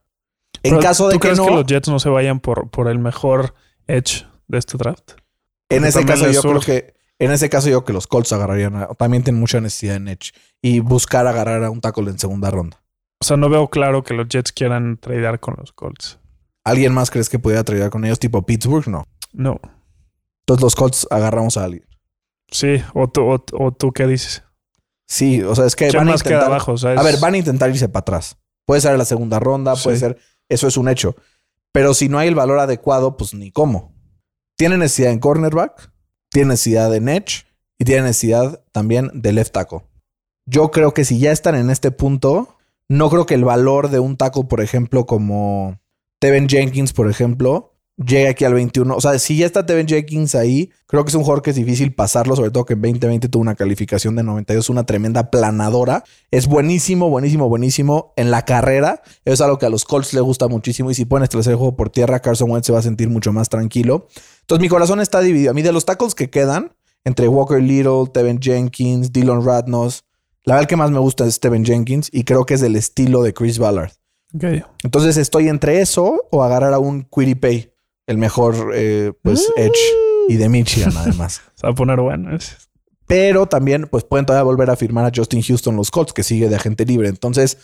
En 0.65 0.71
Pero, 0.73 0.81
caso 0.81 1.09
de 1.09 1.15
¿Tú 1.15 1.21
que 1.21 1.29
crees 1.29 1.39
no, 1.39 1.47
que 1.47 1.51
los 1.55 1.67
Jets 1.67 1.89
no 1.89 1.99
se 1.99 2.09
vayan 2.09 2.41
por, 2.41 2.71
por 2.71 2.89
el 2.89 2.99
mejor 2.99 3.55
edge 3.87 4.27
de 4.49 4.59
este 4.59 4.79
draft? 4.79 5.13
en 5.69 5.85
ese 5.85 6.05
caso 6.05 6.31
yo 6.31 6.43
creo 6.43 6.61
que 6.61 6.95
en 7.19 7.31
ese 7.33 7.49
caso 7.49 7.69
yo 7.69 7.79
creo 7.81 7.85
que 7.87 7.93
los 7.95 8.07
Colts 8.07 8.33
agarrarían, 8.33 8.75
a- 8.77 8.87
también 8.89 9.23
tienen 9.23 9.41
mucha 9.41 9.61
necesidad 9.61 9.97
en 9.97 10.09
edge 10.09 10.33
y 10.61 10.81
buscar 10.81 11.27
agarrar 11.27 11.63
a 11.65 11.71
un 11.71 11.81
tackle 11.81 12.11
en 12.11 12.19
segunda 12.19 12.51
ronda. 12.51 12.83
O 13.21 13.25
sea, 13.25 13.37
no 13.37 13.49
veo 13.49 13.69
claro 13.71 14.03
que 14.03 14.13
los 14.15 14.29
Jets 14.29 14.53
quieran 14.53 14.97
tradear 14.99 15.39
con 15.41 15.55
los 15.59 15.73
Colts. 15.73 16.19
¿Alguien 16.65 16.93
más 16.93 17.11
crees 17.11 17.29
que 17.29 17.39
pudiera 17.39 17.63
traer 17.65 17.91
con 17.91 18.05
ellos 18.05 18.19
tipo 18.19 18.43
Pittsburgh? 18.45 18.87
No. 18.89 19.05
No. 19.33 19.61
Entonces 20.43 20.63
los 20.63 20.75
Colts 20.75 21.07
agarramos 21.11 21.57
a 21.57 21.65
alguien. 21.65 21.87
Sí, 22.51 22.83
o 22.95 23.09
tú, 23.09 23.23
o, 23.23 23.45
o 23.53 23.73
tú 23.73 23.93
qué 23.93 24.07
dices. 24.07 24.43
Sí, 25.09 25.43
o 25.43 25.55
sea, 25.55 25.67
es 25.67 25.77
que 25.77 25.89
¿Quién 25.89 26.01
van 26.01 26.09
a 26.09 26.13
intentar. 26.17 26.45
abajo? 26.45 26.73
O 26.73 26.77
sea, 26.79 26.93
A 26.93 27.03
ver, 27.03 27.19
van 27.21 27.35
a 27.35 27.39
intentar 27.39 27.71
irse 27.71 27.89
para 27.89 28.01
atrás. 28.01 28.37
Puede 28.67 28.81
ser 28.81 28.97
la 28.99 29.05
segunda 29.05 29.39
ronda, 29.41 29.75
puede 29.77 29.97
ser. 29.97 30.19
Eso 30.53 30.69
es 30.69 30.77
un 30.77 30.89
hecho. 30.89 31.17
Pero 31.73 31.95
si 31.95 32.09
no 32.09 32.19
hay 32.19 32.29
el 32.29 32.35
valor 32.35 32.59
adecuado, 32.59 33.17
pues 33.17 33.33
ni 33.33 33.51
cómo. 33.51 33.95
Tiene 34.57 34.77
necesidad 34.77 35.11
en 35.11 35.19
cornerback, 35.19 35.91
tiene 36.31 36.51
necesidad 36.51 36.95
en 36.95 37.09
edge 37.09 37.47
y 37.79 37.85
tiene 37.85 38.03
necesidad 38.03 38.63
también 38.71 39.11
de 39.15 39.33
left 39.33 39.53
tackle. 39.53 39.81
Yo 40.45 40.71
creo 40.71 40.93
que 40.93 41.07
si 41.07 41.19
ya 41.19 41.33
están 41.33 41.55
en 41.55 41.71
este 41.71 41.91
punto, 41.91 42.59
no 42.89 43.09
creo 43.09 43.25
que 43.25 43.35
el 43.35 43.45
valor 43.45 43.89
de 43.89 43.99
un 43.99 44.19
tackle, 44.19 44.45
por 44.45 44.61
ejemplo, 44.61 45.07
como 45.07 45.81
Tevin 46.19 46.49
Jenkins, 46.49 46.93
por 46.93 47.09
ejemplo, 47.09 47.72
llegue 48.05 48.29
aquí 48.29 48.45
al 48.45 48.55
21. 48.55 48.95
O 48.95 49.01
sea, 49.01 49.19
si 49.19 49.37
ya 49.37 49.47
está 49.47 49.65
Tevin 49.67 49.87
Jenkins 49.87 50.35
ahí, 50.35 50.71
creo 50.87 51.05
que 51.05 51.09
es 51.09 51.15
un 51.15 51.23
jugador 51.23 51.43
que 51.43 51.51
es 51.51 51.57
difícil 51.57 51.95
pasarlo, 51.95 52.37
sobre 52.37 52.51
todo 52.51 52.65
que 52.65 52.75
en 52.75 52.83
2020 52.83 53.29
tuvo 53.29 53.43
una 53.43 53.55
calificación 53.55 54.17
de 54.17 54.23
92, 54.23 54.71
una 54.71 54.85
tremenda 54.85 55.31
planadora. 55.31 56.05
Es 56.31 56.47
buenísimo, 56.47 57.09
buenísimo, 57.09 57.49
buenísimo 57.49 58.13
en 58.17 58.31
la 58.31 58.45
carrera. 58.45 59.03
Es 59.25 59.41
algo 59.41 59.59
que 59.59 59.67
a 59.67 59.71
los 59.71 59.85
Colts 59.85 60.15
les 60.15 60.23
gusta 60.23 60.49
muchísimo 60.49 60.91
y 60.91 60.95
si 60.95 61.05
pueden 61.05 61.25
establecer 61.25 61.53
el 61.53 61.59
juego 61.59 61.77
por 61.77 61.91
tierra, 61.91 62.21
Carson 62.21 62.51
Wentz 62.51 62.67
se 62.67 62.73
va 62.73 62.79
a 62.79 62.83
sentir 62.83 63.09
mucho 63.09 63.33
más 63.33 63.49
tranquilo. 63.49 64.09
Entonces 64.41 64.61
mi 64.63 64.69
corazón 64.69 65.01
está 65.01 65.21
dividido. 65.21 65.51
A 65.51 65.55
mí 65.55 65.63
de 65.63 65.73
los 65.73 65.85
tackles 65.85 66.15
que 66.15 66.31
quedan, 66.31 66.73
entre 67.05 67.29
Walker 67.29 67.61
Little, 67.61 68.07
Tevin 68.13 68.41
Jenkins, 68.41 69.13
Dylan 69.13 69.45
Radnos, 69.45 70.05
la 70.45 70.55
verdad 70.55 70.69
que 70.69 70.77
más 70.77 70.91
me 70.91 70.99
gusta 70.99 71.25
es 71.25 71.39
Tevin 71.39 71.65
Jenkins 71.65 72.09
y 72.13 72.25
creo 72.25 72.45
que 72.45 72.55
es 72.55 72.61
del 72.61 72.77
estilo 72.77 73.23
de 73.23 73.33
Chris 73.33 73.59
Ballard. 73.59 73.93
Entonces 74.83 75.17
estoy 75.17 75.49
entre 75.49 75.81
eso 75.81 76.27
o 76.31 76.43
agarrar 76.43 76.73
a 76.73 76.79
un 76.79 77.05
Pay, 77.05 77.72
el 78.07 78.19
mejor 78.19 78.73
eh, 78.75 79.13
pues 79.23 79.53
Edge 79.57 79.79
y 80.29 80.37
de 80.37 80.49
Michigan 80.49 80.93
además. 80.97 81.43
Se 81.55 81.67
va 81.67 81.73
a 81.73 81.75
poner 81.75 82.01
bueno. 82.01 82.37
Pero 83.07 83.47
también 83.47 83.89
pues 83.91 84.05
pueden 84.05 84.27
todavía 84.27 84.45
volver 84.45 84.71
a 84.71 84.77
firmar 84.77 85.05
a 85.05 85.13
Justin 85.15 85.43
Houston 85.43 85.77
los 85.77 85.91
Colts 85.91 86.13
que 86.13 86.23
sigue 86.23 86.49
de 86.49 86.57
agente 86.57 86.85
libre. 86.85 87.09
Entonces 87.09 87.59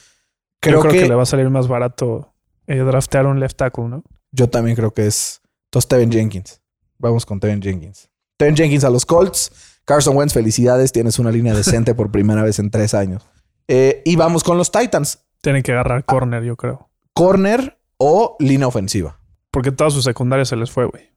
creo, 0.61 0.77
Yo 0.77 0.81
creo 0.81 0.93
que, 0.93 1.01
que... 1.01 1.09
le 1.09 1.15
va 1.15 1.23
a 1.23 1.27
salir 1.27 1.49
más 1.51 1.69
barato 1.69 2.35
eh, 2.67 2.79
draftear 2.79 3.27
un 3.27 3.41
left 3.41 3.57
tackle, 3.57 3.85
¿no? 3.85 4.05
yo 4.33 4.49
también 4.49 4.77
creo 4.77 4.93
que 4.93 5.07
es 5.07 5.41
entonces 5.67 5.89
Tevin 5.89 6.11
Jenkins. 6.11 6.61
Vamos 6.99 7.27
con 7.27 7.41
Tevin 7.41 7.63
Jenkins. 7.63 8.09
Tevin 8.37 8.57
Jenkins 8.57 8.85
a 8.85 8.91
los 8.91 9.05
Colts. 9.05 9.81
Carson 9.85 10.17
Wentz, 10.17 10.35
felicidades. 10.35 10.93
Tienes 10.93 11.19
una 11.19 11.31
línea 11.31 11.55
decente 11.55 11.95
por 11.95 12.11
primera 12.11 12.43
vez 12.43 12.59
en 12.59 12.71
tres 12.71 12.95
años. 12.95 13.23
Eh, 13.69 14.03
y 14.05 14.17
vamos 14.17 14.43
con 14.43 14.57
los 14.59 14.73
Titans. 14.73 15.21
Tienen 15.41 15.63
que 15.63 15.73
agarrar 15.73 16.05
corner, 16.05 16.43
yo 16.43 16.57
creo. 16.57 16.91
Corner 17.13 17.79
o 17.97 18.37
línea 18.39 18.67
ofensiva. 18.67 19.19
Porque 19.59 19.73
toda 19.73 19.91
su 19.91 20.03
secundaria 20.03 20.45
se 20.45 20.55
les 20.55 20.71
fue, 20.71 20.85
güey. 20.85 21.11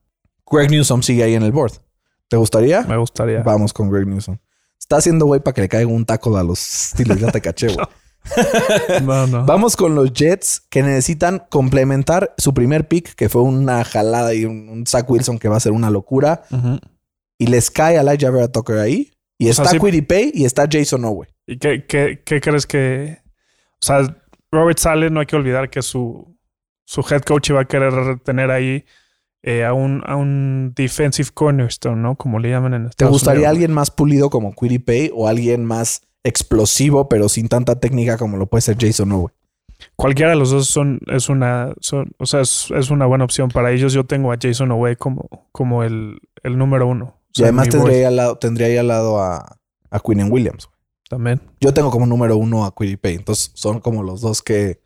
Greg 0.50 0.68
Newsom 0.68 1.00
sigue 1.00 1.22
ahí 1.22 1.34
en 1.34 1.44
el 1.44 1.52
board. 1.52 1.74
¿Te 2.26 2.36
gustaría? 2.36 2.82
Me 2.82 2.96
gustaría. 2.96 3.40
Vamos 3.44 3.72
con 3.72 3.88
Greg 3.88 4.04
Newsom. 4.08 4.36
está 4.80 4.96
haciendo 4.96 5.26
güey 5.26 5.38
para 5.40 5.54
que 5.54 5.60
le 5.60 5.68
caiga 5.68 5.86
un 5.88 6.04
taco 6.04 6.36
a 6.36 6.42
los 6.42 6.58
Steelers. 6.58 7.20
Ya 7.20 7.30
te 7.30 7.40
caché, 7.40 7.68
güey. 7.68 7.86
No, 9.04 9.28
no. 9.28 9.46
Vamos 9.46 9.76
con 9.76 9.94
los 9.94 10.12
Jets 10.12 10.60
que 10.70 10.82
necesitan 10.82 11.44
complementar 11.50 12.34
su 12.36 12.52
primer 12.52 12.88
pick, 12.88 13.14
que 13.14 13.28
fue 13.28 13.42
una 13.42 13.84
jalada 13.84 14.34
y 14.34 14.44
un, 14.44 14.68
un 14.68 14.86
Zach 14.88 15.08
Wilson 15.08 15.38
que 15.38 15.48
va 15.48 15.56
a 15.56 15.60
ser 15.60 15.70
una 15.70 15.88
locura. 15.88 16.42
Y 17.38 17.46
les 17.46 17.70
cae 17.70 17.96
a 17.96 18.00
Elijah 18.00 18.30
Vera 18.30 18.48
Tucker 18.50 18.78
ahí. 18.78 19.12
Y 19.38 19.50
O 19.50 19.54
sea, 19.54 19.64
está 19.66 19.76
sí- 19.76 19.84
Quiddy 19.84 20.02
Pay 20.02 20.32
y 20.34 20.46
está 20.46 20.66
Jason 20.68 21.04
Owe. 21.04 21.28
¿Y 21.46 21.58
qué, 21.58 21.86
qué, 21.86 22.22
qué 22.24 22.40
crees 22.40 22.66
que.? 22.66 23.20
O 23.80 23.84
sea, 23.86 24.16
Robert 24.50 24.78
Sale, 24.80 25.10
no 25.10 25.20
hay 25.20 25.26
que 25.26 25.36
olvidar 25.36 25.70
que 25.70 25.80
su, 25.80 26.36
su 26.84 27.00
head 27.08 27.22
coach 27.22 27.50
iba 27.50 27.60
a 27.60 27.64
querer 27.64 28.18
tener 28.20 28.50
ahí 28.50 28.84
eh, 29.42 29.64
a, 29.64 29.72
un, 29.72 30.02
a 30.06 30.16
un 30.16 30.72
defensive 30.74 31.30
cornerstone, 31.34 32.00
¿no? 32.00 32.16
Como 32.16 32.38
le 32.38 32.50
llaman 32.50 32.74
en 32.74 32.82
¿Te 32.84 32.90
Estados 32.90 33.12
gustaría 33.12 33.40
Unidos. 33.40 33.50
alguien 33.50 33.72
más 33.72 33.90
pulido 33.90 34.30
como 34.30 34.54
Quiddy 34.54 34.78
Pay 34.78 35.10
o 35.14 35.26
alguien 35.28 35.64
más 35.64 36.02
explosivo 36.24 37.08
pero 37.08 37.28
sin 37.28 37.48
tanta 37.48 37.80
técnica 37.80 38.16
como 38.16 38.36
lo 38.36 38.46
puede 38.46 38.62
ser 38.62 38.76
Jason 38.78 39.10
Owe? 39.12 39.32
Cualquiera 39.96 40.30
de 40.30 40.36
los 40.36 40.50
dos 40.52 40.68
son, 40.68 41.00
es 41.08 41.28
una, 41.28 41.74
son, 41.80 42.12
o 42.18 42.26
sea, 42.26 42.40
es, 42.42 42.70
es 42.70 42.90
una 42.90 43.06
buena 43.06 43.24
opción 43.24 43.48
para 43.48 43.72
ellos. 43.72 43.92
Yo 43.92 44.04
tengo 44.06 44.30
a 44.32 44.36
Jason 44.40 44.70
Away 44.70 44.94
como, 44.94 45.48
como 45.50 45.82
el, 45.82 46.20
el 46.44 46.56
número 46.56 46.86
uno. 46.86 47.06
O 47.06 47.16
Y 47.34 47.42
además 47.42 47.68
tendría 47.68 47.96
ahí 47.98 48.04
al 48.04 48.14
lado, 48.16 48.36
tendría 48.36 48.68
ahí 48.68 48.76
al 48.76 48.86
lado 48.86 49.20
a, 49.20 49.56
a 49.90 49.98
Quinn 50.00 50.30
Williams. 50.30 50.68
también. 51.08 51.40
Yo 51.60 51.74
tengo 51.74 51.90
como 51.90 52.06
número 52.06 52.36
uno 52.36 52.64
a 52.64 52.72
Quiddy 52.72 52.96
Pay. 52.96 53.14
Entonces 53.16 53.50
son 53.54 53.80
como 53.80 54.04
los 54.04 54.20
dos 54.20 54.40
que... 54.40 54.81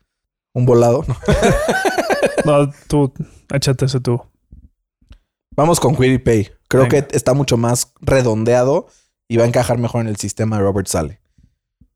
Un 0.57 0.65
volado. 0.65 1.05
¿no? 1.07 1.15
No, 2.45 2.71
tú, 2.87 3.13
échate 3.53 3.85
ese 3.85 3.99
tú. 3.99 4.21
Vamos 5.55 5.79
con 5.79 5.95
Quiddy 5.95 6.17
Pay. 6.17 6.49
Creo 6.67 6.83
Venga. 6.83 7.07
que 7.07 7.15
está 7.15 7.33
mucho 7.33 7.57
más 7.57 7.93
redondeado 7.99 8.87
y 9.27 9.37
va 9.37 9.43
a 9.43 9.47
encajar 9.47 9.77
mejor 9.77 10.01
en 10.01 10.07
el 10.07 10.15
sistema 10.15 10.57
de 10.57 10.63
Robert 10.63 10.87
Sale. 10.87 11.19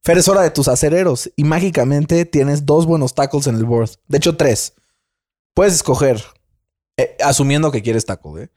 Fer, 0.03 0.17
es 0.17 0.27
hora 0.27 0.41
de 0.41 0.51
tus 0.51 0.67
acereros 0.67 1.31
y 1.35 1.43
mágicamente 1.43 2.25
tienes 2.25 2.65
dos 2.65 2.85
buenos 2.85 3.15
tackles 3.15 3.47
en 3.47 3.55
el 3.55 3.65
board. 3.65 3.91
De 4.07 4.17
hecho, 4.17 4.35
tres. 4.35 4.73
Puedes 5.55 5.73
escoger, 5.73 6.21
eh, 6.97 7.15
asumiendo 7.23 7.71
que 7.71 7.81
quieres 7.81 8.05
tackle, 8.05 8.43
¿eh? 8.43 8.49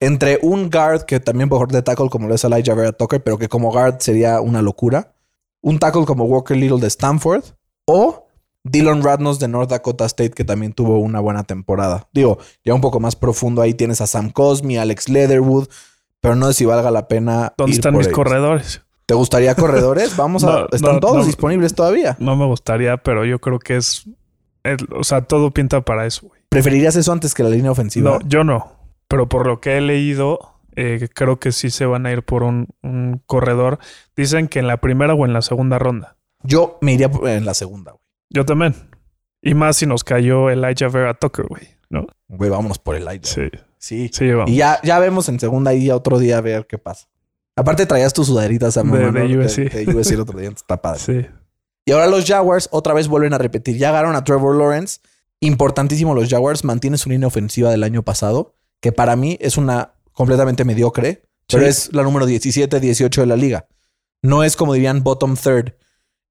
Entre 0.00 0.38
un 0.42 0.70
guard 0.70 1.06
que 1.06 1.18
también 1.20 1.48
puede 1.48 1.60
jugar 1.60 1.72
de 1.72 1.82
tackle 1.82 2.10
como 2.10 2.28
lo 2.28 2.34
es 2.34 2.44
Elijah 2.44 2.74
Vera 2.74 2.92
Tucker, 2.92 3.22
pero 3.22 3.38
que 3.38 3.48
como 3.48 3.72
guard 3.72 4.00
sería 4.00 4.40
una 4.40 4.62
locura. 4.62 5.14
Un 5.60 5.78
tackle 5.78 6.04
como 6.04 6.24
Walker 6.24 6.56
Little 6.56 6.80
de 6.80 6.88
Stanford. 6.88 7.44
O 7.86 8.23
Dylan 8.64 9.02
Radnos 9.02 9.38
de 9.38 9.46
North 9.48 9.70
Dakota 9.70 10.06
State, 10.06 10.30
que 10.30 10.44
también 10.44 10.72
tuvo 10.72 10.98
una 10.98 11.20
buena 11.20 11.44
temporada. 11.44 12.08
Digo, 12.12 12.38
ya 12.64 12.74
un 12.74 12.80
poco 12.80 12.98
más 12.98 13.14
profundo 13.14 13.60
ahí 13.62 13.74
tienes 13.74 14.00
a 14.00 14.06
Sam 14.06 14.30
Cosmi, 14.30 14.78
Alex 14.78 15.08
Leatherwood, 15.08 15.68
pero 16.20 16.34
no 16.34 16.46
sé 16.48 16.54
si 16.54 16.64
valga 16.64 16.90
la 16.90 17.06
pena. 17.06 17.52
¿Dónde 17.58 17.72
ir 17.72 17.78
están 17.78 17.92
por 17.92 17.98
mis 17.98 18.06
ellos. 18.08 18.16
corredores? 18.16 18.80
¿Te 19.06 19.14
gustaría 19.14 19.54
corredores? 19.54 20.16
Vamos 20.16 20.44
a. 20.44 20.66
Están 20.72 20.94
no, 20.94 21.00
todos 21.00 21.16
no. 21.18 21.24
disponibles 21.24 21.74
todavía. 21.74 22.16
No 22.18 22.36
me 22.36 22.46
gustaría, 22.46 22.96
pero 22.96 23.24
yo 23.26 23.38
creo 23.38 23.58
que 23.58 23.76
es. 23.76 24.04
el- 24.62 24.88
o 24.96 25.04
sea, 25.04 25.20
todo 25.22 25.50
pinta 25.50 25.82
para 25.82 26.06
eso, 26.06 26.26
güey. 26.28 26.40
¿Preferirías 26.48 26.96
eso 26.96 27.12
antes 27.12 27.34
que 27.34 27.42
la 27.42 27.50
línea 27.50 27.70
ofensiva? 27.70 28.12
No, 28.12 28.18
yo 28.26 28.44
no. 28.44 28.72
Pero 29.08 29.28
por 29.28 29.46
lo 29.46 29.60
que 29.60 29.76
he 29.76 29.80
leído, 29.82 30.38
eh, 30.76 31.08
creo 31.12 31.38
que 31.38 31.52
sí 31.52 31.68
se 31.68 31.84
van 31.84 32.06
a 32.06 32.12
ir 32.12 32.22
por 32.22 32.42
un, 32.44 32.68
un 32.82 33.20
corredor. 33.26 33.78
Dicen 34.16 34.48
que 34.48 34.60
en 34.60 34.68
la 34.68 34.78
primera 34.78 35.12
o 35.12 35.26
en 35.26 35.34
la 35.34 35.42
segunda 35.42 35.78
ronda. 35.78 36.16
Yo 36.42 36.78
me 36.80 36.94
iría 36.94 37.10
en 37.26 37.44
la 37.44 37.52
segunda, 37.52 37.92
güey. 37.92 38.03
Yo 38.34 38.44
también. 38.44 38.74
Y 39.40 39.54
más 39.54 39.76
si 39.76 39.86
nos 39.86 40.04
cayó 40.04 40.50
Elijah 40.50 40.88
Vera 40.88 41.14
Tucker, 41.14 41.46
güey. 41.46 41.62
¿No? 41.88 42.06
Güey, 42.28 42.50
vámonos 42.50 42.78
por 42.78 42.96
el 42.96 43.06
Elijah. 43.06 43.26
Sí. 43.32 43.42
Sí. 43.78 44.10
Sí, 44.12 44.30
vamos. 44.32 44.50
Y 44.50 44.56
ya, 44.56 44.80
ya 44.82 44.98
vemos 44.98 45.28
en 45.28 45.38
segunda 45.38 45.72
y 45.74 45.86
ya 45.86 45.96
otro 45.96 46.18
día 46.18 46.38
a 46.38 46.40
ver 46.40 46.66
qué 46.66 46.78
pasa. 46.78 47.06
Aparte 47.56 47.86
traías 47.86 48.12
tus 48.12 48.26
sudaderitas 48.26 48.76
a 48.76 48.82
De- 48.82 48.88
mamá, 48.88 49.10
de 49.20 49.28
¿no? 49.28 49.40
USC. 49.44 49.70
De, 49.70 49.84
de 49.86 49.94
USC 49.94 50.12
el 50.12 50.20
otro 50.20 50.38
día. 50.38 50.48
Está 50.48 50.80
padre. 50.82 50.98
Sí. 51.00 51.26
Y 51.86 51.92
ahora 51.92 52.06
los 52.06 52.24
Jaguars 52.26 52.68
otra 52.72 52.94
vez 52.94 53.08
vuelven 53.08 53.34
a 53.34 53.38
repetir. 53.38 53.76
Ya 53.76 53.90
agarraron 53.90 54.16
a 54.16 54.24
Trevor 54.24 54.56
Lawrence. 54.56 55.00
Importantísimo 55.40 56.14
los 56.14 56.28
Jaguars. 56.30 56.64
Mantiene 56.64 56.96
su 56.98 57.10
línea 57.10 57.28
ofensiva 57.28 57.70
del 57.70 57.84
año 57.84 58.02
pasado, 58.02 58.54
que 58.80 58.90
para 58.92 59.14
mí 59.16 59.36
es 59.40 59.56
una 59.58 59.92
completamente 60.12 60.64
mediocre, 60.64 61.22
pero 61.48 61.64
Sí. 61.64 61.68
es 61.68 61.92
la 61.92 62.02
número 62.02 62.24
17, 62.26 62.80
18 62.80 63.20
de 63.20 63.26
la 63.26 63.36
liga. 63.36 63.66
No 64.22 64.42
es 64.42 64.56
como 64.56 64.72
dirían 64.72 65.02
bottom 65.04 65.36
third. 65.36 65.74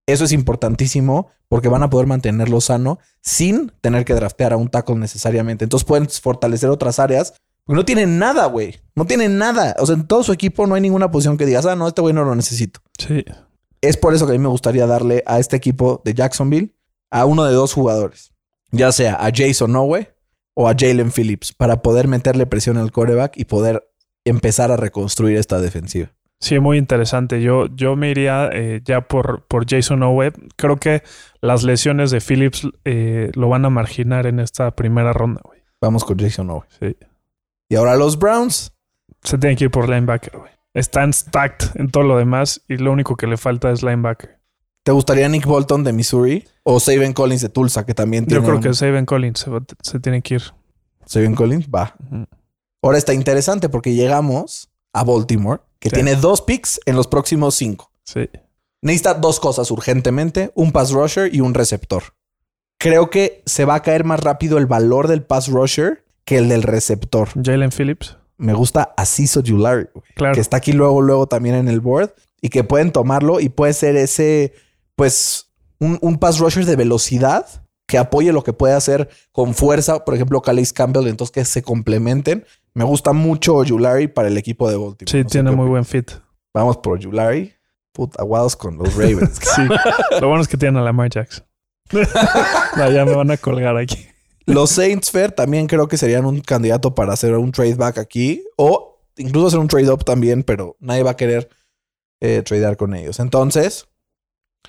Eso 0.05 0.25
es 0.25 0.31
importantísimo 0.31 1.29
porque 1.47 1.69
van 1.69 1.83
a 1.83 1.89
poder 1.89 2.07
mantenerlo 2.07 2.59
sano 2.61 2.99
sin 3.21 3.71
tener 3.81 4.05
que 4.05 4.13
draftear 4.13 4.53
a 4.53 4.57
un 4.57 4.69
tackle 4.69 4.95
necesariamente. 4.95 5.63
Entonces 5.63 5.85
pueden 5.85 6.09
fortalecer 6.09 6.69
otras 6.69 6.99
áreas. 6.99 7.33
Porque 7.63 7.77
no 7.77 7.85
tienen 7.85 8.19
nada, 8.19 8.45
güey. 8.47 8.81
No 8.95 9.05
tienen 9.05 9.37
nada. 9.37 9.75
O 9.79 9.85
sea, 9.85 9.95
en 9.95 10.05
todo 10.05 10.23
su 10.23 10.33
equipo 10.33 10.67
no 10.67 10.75
hay 10.75 10.81
ninguna 10.81 11.11
posición 11.11 11.37
que 11.37 11.45
digas, 11.45 11.65
ah, 11.65 11.75
no, 11.75 11.87
este 11.87 12.01
güey 12.01 12.13
no 12.13 12.25
lo 12.25 12.35
necesito. 12.35 12.81
Sí. 12.97 13.23
Es 13.81 13.97
por 13.97 14.13
eso 14.13 14.25
que 14.25 14.31
a 14.31 14.37
mí 14.37 14.39
me 14.39 14.49
gustaría 14.49 14.87
darle 14.87 15.23
a 15.25 15.39
este 15.39 15.55
equipo 15.55 16.01
de 16.03 16.13
Jacksonville 16.13 16.75
a 17.11 17.25
uno 17.25 17.43
de 17.43 17.53
dos 17.53 17.73
jugadores, 17.73 18.33
ya 18.71 18.91
sea 18.91 19.15
a 19.15 19.29
Jason 19.33 19.75
Owe 19.75 20.15
o 20.53 20.67
a 20.67 20.75
Jalen 20.77 21.11
Phillips, 21.11 21.53
para 21.53 21.81
poder 21.81 22.07
meterle 22.07 22.45
presión 22.45 22.77
al 22.77 22.91
coreback 22.91 23.37
y 23.37 23.45
poder 23.45 23.87
empezar 24.25 24.71
a 24.71 24.77
reconstruir 24.77 25.37
esta 25.37 25.59
defensiva. 25.59 26.13
Sí, 26.43 26.59
muy 26.59 26.77
interesante. 26.77 27.41
Yo, 27.41 27.67
yo 27.67 27.95
me 27.95 28.09
iría 28.11 28.49
eh, 28.51 28.81
ya 28.83 28.99
por, 29.07 29.45
por 29.47 29.65
Jason 29.65 30.03
Owe. 30.03 30.33
Creo 30.57 30.75
que 30.75 31.01
las 31.39 31.63
lesiones 31.63 32.11
de 32.11 32.19
Phillips 32.19 32.67
eh, 32.83 33.31
lo 33.35 33.47
van 33.47 33.63
a 33.63 33.69
marginar 33.69 34.25
en 34.27 34.41
esta 34.41 34.71
primera 34.71 35.13
ronda, 35.13 35.39
güey. 35.41 35.61
Vamos 35.79 36.03
con 36.03 36.19
Jason 36.19 36.49
Owe. 36.49 36.65
Sí. 36.81 36.97
Y 37.69 37.75
ahora 37.75 37.95
los 37.95 38.19
Browns. 38.19 38.73
Se 39.23 39.37
tiene 39.37 39.55
que 39.55 39.63
ir 39.63 39.71
por 39.71 39.87
linebacker, 39.87 40.37
güey. 40.37 40.51
Están 40.73 41.13
stacked 41.13 41.79
en 41.79 41.89
todo 41.89 42.03
lo 42.03 42.17
demás 42.17 42.61
y 42.67 42.75
lo 42.75 42.91
único 42.91 43.15
que 43.15 43.25
le 43.25 43.37
falta 43.37 43.71
es 43.71 43.81
linebacker. 43.81 44.37
¿Te 44.83 44.91
gustaría 44.91 45.29
Nick 45.29 45.45
Bolton 45.45 45.85
de 45.85 45.93
Missouri 45.93 46.45
o 46.63 46.77
Saban 46.81 47.13
Collins 47.13 47.41
de 47.41 47.47
Tulsa, 47.47 47.85
que 47.85 47.93
también 47.93 48.25
tiene 48.25 48.41
Yo 48.43 48.49
creo 48.49 48.59
que 48.59 48.73
Saban 48.73 49.05
Collins 49.05 49.39
se, 49.39 49.49
va- 49.49 49.63
se 49.81 49.99
tiene 50.01 50.21
que 50.21 50.33
ir. 50.35 50.41
Saban 51.05 51.35
Collins? 51.35 51.69
Va. 51.73 51.95
Ahora 52.81 52.97
está 52.97 53.13
interesante 53.13 53.69
porque 53.69 53.93
llegamos 53.93 54.69
a 54.93 55.03
Baltimore, 55.03 55.61
que 55.79 55.89
Sí. 55.89 55.95
tiene 55.95 56.15
dos 56.15 56.41
picks 56.41 56.79
en 56.85 56.95
los 56.95 57.07
próximos 57.07 57.55
cinco. 57.55 57.91
Sí. 58.03 58.29
Necesita 58.81 59.13
dos 59.15 59.39
cosas 59.39 59.71
urgentemente, 59.71 60.51
un 60.55 60.71
pass 60.71 60.91
rusher 60.91 61.33
y 61.33 61.41
un 61.41 61.53
receptor. 61.53 62.03
Creo 62.77 63.09
que 63.09 63.41
se 63.45 63.65
va 63.65 63.75
a 63.75 63.81
caer 63.81 64.03
más 64.03 64.19
rápido 64.19 64.57
el 64.57 64.65
valor 64.65 65.07
del 65.07 65.23
pass 65.23 65.47
rusher 65.47 66.03
que 66.25 66.37
el 66.37 66.49
del 66.49 66.63
receptor. 66.63 67.29
Jalen 67.41 67.71
Phillips. 67.71 68.17
Me 68.37 68.53
gusta 68.53 68.93
Asiso 68.97 69.41
Julari, 69.45 69.85
güey, 69.93 70.03
Claro. 70.15 70.33
que 70.35 70.41
está 70.41 70.57
aquí 70.57 70.73
luego, 70.73 71.01
luego 71.01 71.27
también 71.27 71.55
en 71.55 71.67
el 71.69 71.79
board 71.79 72.13
y 72.41 72.49
que 72.49 72.63
pueden 72.63 72.91
tomarlo 72.91 73.39
y 73.39 73.47
puede 73.49 73.73
ser 73.73 73.95
ese, 73.95 74.53
pues, 74.95 75.51
un, 75.79 75.97
un 76.01 76.17
pass 76.17 76.39
rusher 76.39 76.65
de 76.65 76.75
velocidad 76.75 77.45
que 77.87 77.97
apoye 77.97 78.33
lo 78.33 78.43
que 78.43 78.53
puede 78.53 78.73
hacer 78.73 79.09
con 79.31 79.53
fuerza, 79.53 80.03
por 80.03 80.15
ejemplo, 80.15 80.41
Calais 80.41 80.73
Campbell, 80.73 81.07
entonces 81.07 81.31
que 81.31 81.45
se 81.45 81.61
complementen. 81.61 82.45
Me 82.75 82.83
gusta 82.83 83.13
mucho 83.13 83.63
Julari 83.65 84.07
para 84.07 84.27
el 84.27 84.37
equipo 84.37 84.69
de 84.69 84.77
Baltimore. 84.77 85.11
Sí, 85.11 85.23
No 85.23 85.29
tiene 85.29 85.51
muy 85.51 85.67
buen 85.67 85.85
fit. 85.85 86.11
Vamos 86.53 86.77
por 86.77 87.03
Julari. 87.03 87.53
Puta, 87.91 88.21
aguados 88.21 88.55
con 88.55 88.77
los 88.77 88.95
Ravens. 88.95 89.39
Sí. 89.55 89.61
lo 90.19 90.27
bueno 90.27 90.41
es 90.41 90.47
que 90.47 90.57
tienen 90.57 90.77
a 90.77 90.83
Lamar 90.83 91.09
Jackson. 91.09 91.45
No, 92.77 92.89
ya 92.91 93.05
me 93.05 93.15
van 93.15 93.29
a 93.31 93.37
colgar 93.37 93.77
aquí. 93.77 94.07
Los 94.45 94.71
Saints 94.71 95.11
Fair 95.11 95.31
también 95.31 95.67
creo 95.67 95.87
que 95.87 95.97
serían 95.97 96.25
un 96.25 96.41
candidato 96.41 96.95
para 96.95 97.13
hacer 97.13 97.35
un 97.37 97.51
trade 97.51 97.75
back 97.75 97.97
aquí 97.99 98.43
o 98.57 98.99
incluso 99.15 99.47
hacer 99.47 99.59
un 99.59 99.67
trade 99.67 99.91
up 99.91 100.03
también, 100.03 100.43
pero 100.43 100.75
nadie 100.79 101.03
va 101.03 101.11
a 101.11 101.17
querer 101.17 101.49
eh, 102.19 102.41
tradear 102.41 102.75
con 102.75 102.95
ellos. 102.95 103.19
Entonces, 103.19 103.87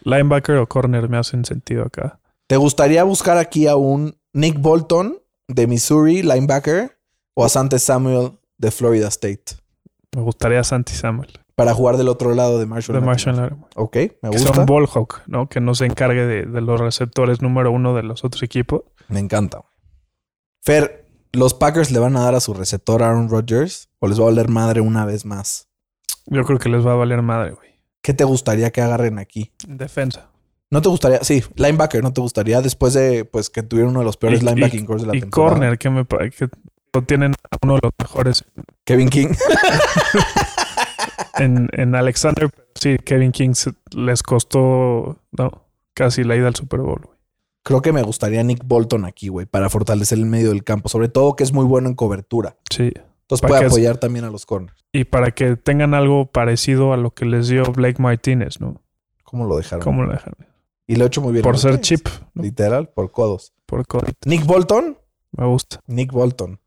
Linebacker 0.02 0.56
o 0.56 0.68
corner 0.68 1.08
me 1.08 1.16
hacen 1.16 1.44
sentido 1.44 1.84
acá. 1.84 2.20
¿te 2.46 2.56
gustaría 2.58 3.02
buscar 3.04 3.38
aquí 3.38 3.66
a 3.66 3.76
un 3.76 4.18
Nick 4.34 4.60
Bolton 4.60 5.18
de 5.48 5.66
Missouri, 5.66 6.22
linebacker, 6.22 6.98
o 7.34 7.44
a 7.44 7.48
Sante 7.48 7.78
Samuel 7.78 8.32
de 8.58 8.70
Florida 8.70 9.08
State 9.08 9.44
Me 10.14 10.22
gustaría 10.22 10.62
Santi 10.64 10.92
Samuel. 10.94 11.30
para 11.56 11.74
jugar 11.74 11.96
del 11.96 12.08
otro 12.08 12.34
lado 12.34 12.58
de 12.58 12.66
Marshall? 12.66 12.98
De? 13.00 13.04
Marshall 13.06 13.36
Lattimore. 13.36 13.70
Ok, 13.76 13.96
me 14.22 14.30
Que 14.30 14.38
sea 14.38 14.48
gusta. 14.48 14.60
un 14.60 14.66
ball 14.66 14.86
hawk, 14.92 15.22
¿no? 15.26 15.48
Que 15.48 15.60
no 15.60 15.74
se 15.74 15.86
encargue 15.86 16.24
de, 16.26 16.46
de 16.46 16.60
los 16.60 16.80
receptores 16.80 17.42
número 17.42 17.70
uno 17.72 17.94
de 17.94 18.02
los 18.04 18.24
otros 18.24 18.42
equipos. 18.42 18.82
Me 19.08 19.20
encanta. 19.20 19.58
güey. 19.58 19.68
Fer, 20.62 21.06
¿los 21.32 21.54
Packers 21.54 21.90
le 21.90 21.98
van 21.98 22.16
a 22.16 22.20
dar 22.22 22.34
a 22.34 22.40
su 22.40 22.54
receptor 22.54 23.02
Aaron 23.02 23.28
Rodgers 23.28 23.88
o 23.98 24.06
les 24.08 24.18
va 24.18 24.22
a 24.24 24.26
valer 24.26 24.48
madre 24.48 24.80
una 24.80 25.04
vez 25.04 25.24
más? 25.26 25.68
Yo 26.26 26.42
creo 26.44 26.58
que 26.58 26.68
les 26.68 26.86
va 26.86 26.92
a 26.92 26.96
valer 26.96 27.20
madre, 27.22 27.50
güey. 27.52 27.74
¿Qué 28.02 28.14
te 28.14 28.24
gustaría 28.24 28.70
que 28.70 28.80
agarren 28.82 29.18
aquí? 29.18 29.52
Defensa. 29.66 30.30
¿No 30.70 30.80
te 30.82 30.88
gustaría? 30.88 31.22
Sí, 31.22 31.42
linebacker, 31.56 32.02
¿no 32.02 32.12
te 32.12 32.20
gustaría? 32.20 32.60
Después 32.62 32.94
de 32.94 33.24
pues 33.24 33.50
que 33.50 33.62
tuvieron 33.62 33.90
uno 33.90 34.00
de 34.00 34.06
los 34.06 34.16
peores 34.16 34.42
Y- 34.42 34.46
linebacking 34.46 34.84
y- 34.84 34.86
cores 34.86 35.02
de 35.02 35.08
la 35.08 35.16
Y 35.16 35.20
temporada. 35.20 35.50
corner, 35.54 35.78
que 35.78 35.90
me 35.90 36.04
que 36.06 36.48
tienen 37.02 37.32
a 37.50 37.56
uno 37.62 37.74
de 37.74 37.80
los 37.82 37.92
mejores 37.98 38.44
Kevin 38.84 39.08
King. 39.08 39.28
en, 41.38 41.68
en 41.72 41.94
Alexander. 41.94 42.50
Sí, 42.74 42.96
Kevin 43.04 43.32
King 43.32 43.54
se- 43.54 43.74
les 43.92 44.22
costó 44.22 45.18
no, 45.32 45.66
casi 45.94 46.24
la 46.24 46.36
ida 46.36 46.48
al 46.48 46.54
Super 46.54 46.80
Bowl, 46.80 47.00
güey. 47.04 47.18
Creo 47.62 47.80
que 47.80 47.92
me 47.92 48.02
gustaría 48.02 48.42
Nick 48.42 48.60
Bolton 48.64 49.06
aquí, 49.06 49.28
güey, 49.28 49.46
para 49.46 49.70
fortalecer 49.70 50.18
el 50.18 50.26
medio 50.26 50.50
del 50.50 50.64
campo. 50.64 50.88
Sobre 50.90 51.08
todo 51.08 51.34
que 51.34 51.44
es 51.44 51.52
muy 51.52 51.64
bueno 51.64 51.88
en 51.88 51.94
cobertura. 51.94 52.56
Sí. 52.70 52.92
Entonces 53.22 53.48
puede 53.48 53.64
es- 53.66 53.72
apoyar 53.72 53.96
también 53.96 54.26
a 54.26 54.30
los 54.30 54.44
corners. 54.44 54.84
Y 54.92 55.04
para 55.04 55.30
que 55.30 55.56
tengan 55.56 55.94
algo 55.94 56.26
parecido 56.26 56.92
a 56.92 56.96
lo 56.98 57.12
que 57.12 57.24
les 57.24 57.48
dio 57.48 57.64
Blake 57.72 58.00
Martínez, 58.02 58.60
¿no? 58.60 58.82
¿Cómo 59.24 59.46
lo 59.46 59.56
dejaron? 59.56 59.82
¿Cómo 59.82 60.02
lo 60.04 60.12
dejan? 60.12 60.34
Y 60.86 60.96
lo 60.96 61.04
ha 61.04 61.06
hecho 61.06 61.22
muy 61.22 61.32
bien. 61.32 61.42
Por 61.42 61.58
ser 61.58 61.80
chip, 61.80 62.06
¿no? 62.34 62.42
Literal, 62.42 62.88
por 62.90 63.10
codos. 63.10 63.54
por 63.66 63.86
COVID. 63.86 64.12
Nick 64.26 64.44
Bolton. 64.44 64.98
Me 65.32 65.46
gusta. 65.46 65.80
Nick 65.86 66.12
Bolton. 66.12 66.60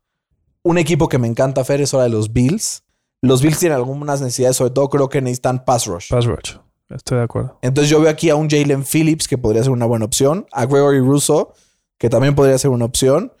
Un 0.68 0.76
equipo 0.76 1.08
que 1.08 1.16
me 1.16 1.26
encanta, 1.26 1.64
Fer, 1.64 1.80
es 1.80 1.94
hora 1.94 2.04
de 2.04 2.10
los 2.10 2.30
Bills. 2.32 2.82
Los 3.22 3.40
Bills 3.40 3.58
tienen 3.58 3.76
algunas 3.76 4.20
necesidades, 4.20 4.56
sobre 4.56 4.72
todo 4.72 4.90
creo 4.90 5.08
que 5.08 5.22
necesitan 5.22 5.64
pass 5.64 5.86
rush. 5.86 6.10
Pass 6.10 6.26
rush. 6.26 6.56
Estoy 6.90 7.18
de 7.18 7.24
acuerdo. 7.24 7.58
Entonces 7.62 7.90
yo 7.90 8.00
veo 8.02 8.10
aquí 8.10 8.28
a 8.28 8.36
un 8.36 8.50
Jalen 8.50 8.84
Phillips 8.84 9.26
que 9.28 9.38
podría 9.38 9.62
ser 9.62 9.72
una 9.72 9.86
buena 9.86 10.04
opción, 10.04 10.46
a 10.52 10.66
Gregory 10.66 11.00
Russo 11.00 11.54
que 11.96 12.10
también 12.10 12.34
podría 12.34 12.56
ser 12.58 12.70
una 12.70 12.84
opción, 12.84 13.32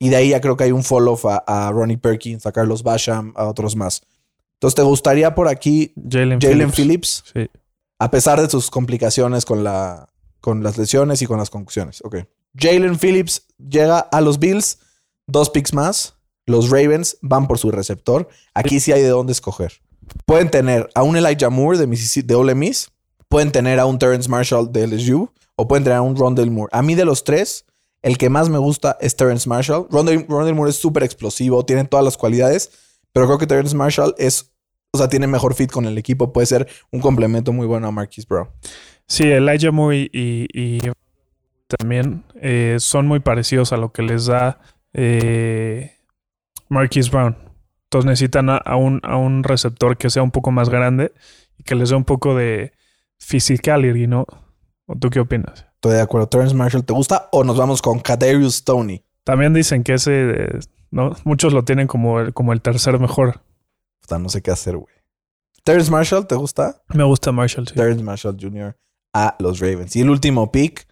y 0.00 0.08
de 0.08 0.16
ahí 0.16 0.28
ya 0.30 0.40
creo 0.40 0.56
que 0.56 0.64
hay 0.64 0.72
un 0.72 0.82
follow-off 0.82 1.24
a, 1.26 1.36
a 1.46 1.70
Ronnie 1.72 1.96
Perkins, 1.96 2.44
a 2.44 2.50
Carlos 2.52 2.82
Basham, 2.82 3.32
a 3.36 3.44
otros 3.46 3.76
más. 3.76 4.02
Entonces, 4.54 4.74
¿te 4.74 4.82
gustaría 4.82 5.34
por 5.34 5.46
aquí 5.48 5.94
Jalen 6.10 6.40
Jalen 6.40 6.70
Phillips. 6.72 6.74
Phillips, 6.76 7.24
Sí. 7.32 7.50
a 7.98 8.10
pesar 8.10 8.40
de 8.42 8.50
sus 8.50 8.68
complicaciones 8.68 9.44
con, 9.44 9.64
la, 9.64 10.08
con 10.40 10.62
las 10.62 10.76
lesiones 10.76 11.22
y 11.22 11.26
con 11.26 11.38
las 11.38 11.50
concusiones? 11.50 12.02
Ok. 12.04 12.16
Jalen 12.56 12.98
Phillips 12.98 13.46
llega 13.58 14.00
a 14.00 14.20
los 14.20 14.38
Bills, 14.38 14.80
dos 15.26 15.48
picks 15.50 15.72
más. 15.72 16.16
Los 16.46 16.70
Ravens 16.70 17.18
van 17.22 17.46
por 17.46 17.58
su 17.58 17.70
receptor. 17.70 18.28
Aquí 18.54 18.80
sí 18.80 18.92
hay 18.92 19.02
de 19.02 19.08
dónde 19.08 19.32
escoger. 19.32 19.72
Pueden 20.26 20.50
tener 20.50 20.90
a 20.94 21.02
un 21.02 21.16
Elijah 21.16 21.50
Moore 21.50 21.78
de, 21.78 22.22
de 22.24 22.34
Ole 22.34 22.54
Miss. 22.54 22.90
Pueden 23.28 23.50
tener 23.52 23.80
a 23.80 23.86
un 23.86 23.98
Terrence 23.98 24.28
Marshall 24.28 24.70
de 24.72 24.86
LSU. 24.86 25.30
O 25.56 25.68
pueden 25.68 25.84
tener 25.84 25.98
a 25.98 26.02
un 26.02 26.16
Rondell 26.16 26.50
Moore. 26.50 26.70
A 26.72 26.82
mí 26.82 26.94
de 26.94 27.04
los 27.04 27.24
tres, 27.24 27.64
el 28.02 28.18
que 28.18 28.28
más 28.28 28.48
me 28.48 28.58
gusta 28.58 28.98
es 29.00 29.16
Terrence 29.16 29.48
Marshall. 29.48 29.86
Rondell, 29.90 30.26
Moore 30.28 30.70
es 30.70 30.76
súper 30.76 31.04
explosivo, 31.04 31.64
tiene 31.64 31.84
todas 31.84 32.04
las 32.04 32.16
cualidades. 32.16 32.70
Pero 33.12 33.26
creo 33.26 33.38
que 33.38 33.46
Terrence 33.46 33.76
Marshall 33.76 34.14
es, 34.18 34.50
o 34.90 34.98
sea, 34.98 35.08
tiene 35.08 35.26
mejor 35.26 35.54
fit 35.54 35.70
con 35.70 35.86
el 35.86 35.96
equipo. 35.96 36.32
Puede 36.32 36.46
ser 36.46 36.68
un 36.90 37.00
complemento 37.00 37.52
muy 37.52 37.66
bueno 37.66 37.86
a 37.86 37.92
Marquise 37.92 38.26
Brown. 38.28 38.48
Sí, 39.06 39.24
Elijah 39.24 39.70
Moore 39.70 40.10
y, 40.12 40.46
y 40.52 40.80
también 41.78 42.24
eh, 42.40 42.76
son 42.78 43.06
muy 43.06 43.20
parecidos 43.20 43.72
a 43.72 43.76
lo 43.76 43.92
que 43.92 44.02
les 44.02 44.26
da 44.26 44.60
eh, 44.92 45.93
Marquise 46.74 47.10
Brown. 47.10 47.36
Entonces 47.84 48.06
necesitan 48.06 48.50
a, 48.50 48.56
a 48.56 48.76
un, 48.76 49.00
a 49.02 49.16
un 49.16 49.44
receptor 49.44 49.96
que 49.96 50.10
sea 50.10 50.22
un 50.22 50.30
poco 50.30 50.50
más 50.50 50.68
grande 50.68 51.12
y 51.58 51.62
que 51.62 51.74
les 51.74 51.90
dé 51.90 51.96
un 51.96 52.04
poco 52.04 52.34
de 52.34 52.72
physicality, 53.18 54.06
¿no? 54.06 54.26
¿O 54.86 54.96
tú 54.96 55.10
qué 55.10 55.20
opinas? 55.20 55.66
Estoy 55.74 55.94
de 55.94 56.00
acuerdo. 56.00 56.28
Terrence 56.28 56.54
Marshall, 56.54 56.84
¿te 56.84 56.92
gusta? 56.92 57.28
O 57.32 57.44
nos 57.44 57.56
vamos 57.56 57.80
con 57.80 58.00
Kadarius 58.00 58.56
Stoney. 58.56 59.04
También 59.22 59.54
dicen 59.54 59.82
que 59.82 59.94
ese, 59.94 60.30
eh, 60.30 60.60
¿no? 60.90 61.12
Muchos 61.24 61.52
lo 61.52 61.64
tienen 61.64 61.86
como 61.86 62.20
el, 62.20 62.34
como 62.34 62.52
el 62.52 62.60
tercer 62.60 62.98
mejor. 62.98 63.40
Puta, 64.00 64.18
no 64.18 64.28
sé 64.28 64.42
qué 64.42 64.50
hacer, 64.50 64.76
güey. 64.76 64.94
Terrence 65.62 65.90
Marshall, 65.90 66.26
¿te 66.26 66.34
gusta? 66.34 66.82
Me 66.88 67.04
gusta 67.04 67.32
Marshall, 67.32 67.66
sí. 67.66 67.74
Terrence 67.74 68.02
Marshall 68.02 68.36
Jr. 68.38 68.76
a 69.14 69.36
los 69.38 69.60
Ravens. 69.60 69.96
Y 69.96 70.02
el 70.02 70.10
último 70.10 70.52
pick, 70.52 70.86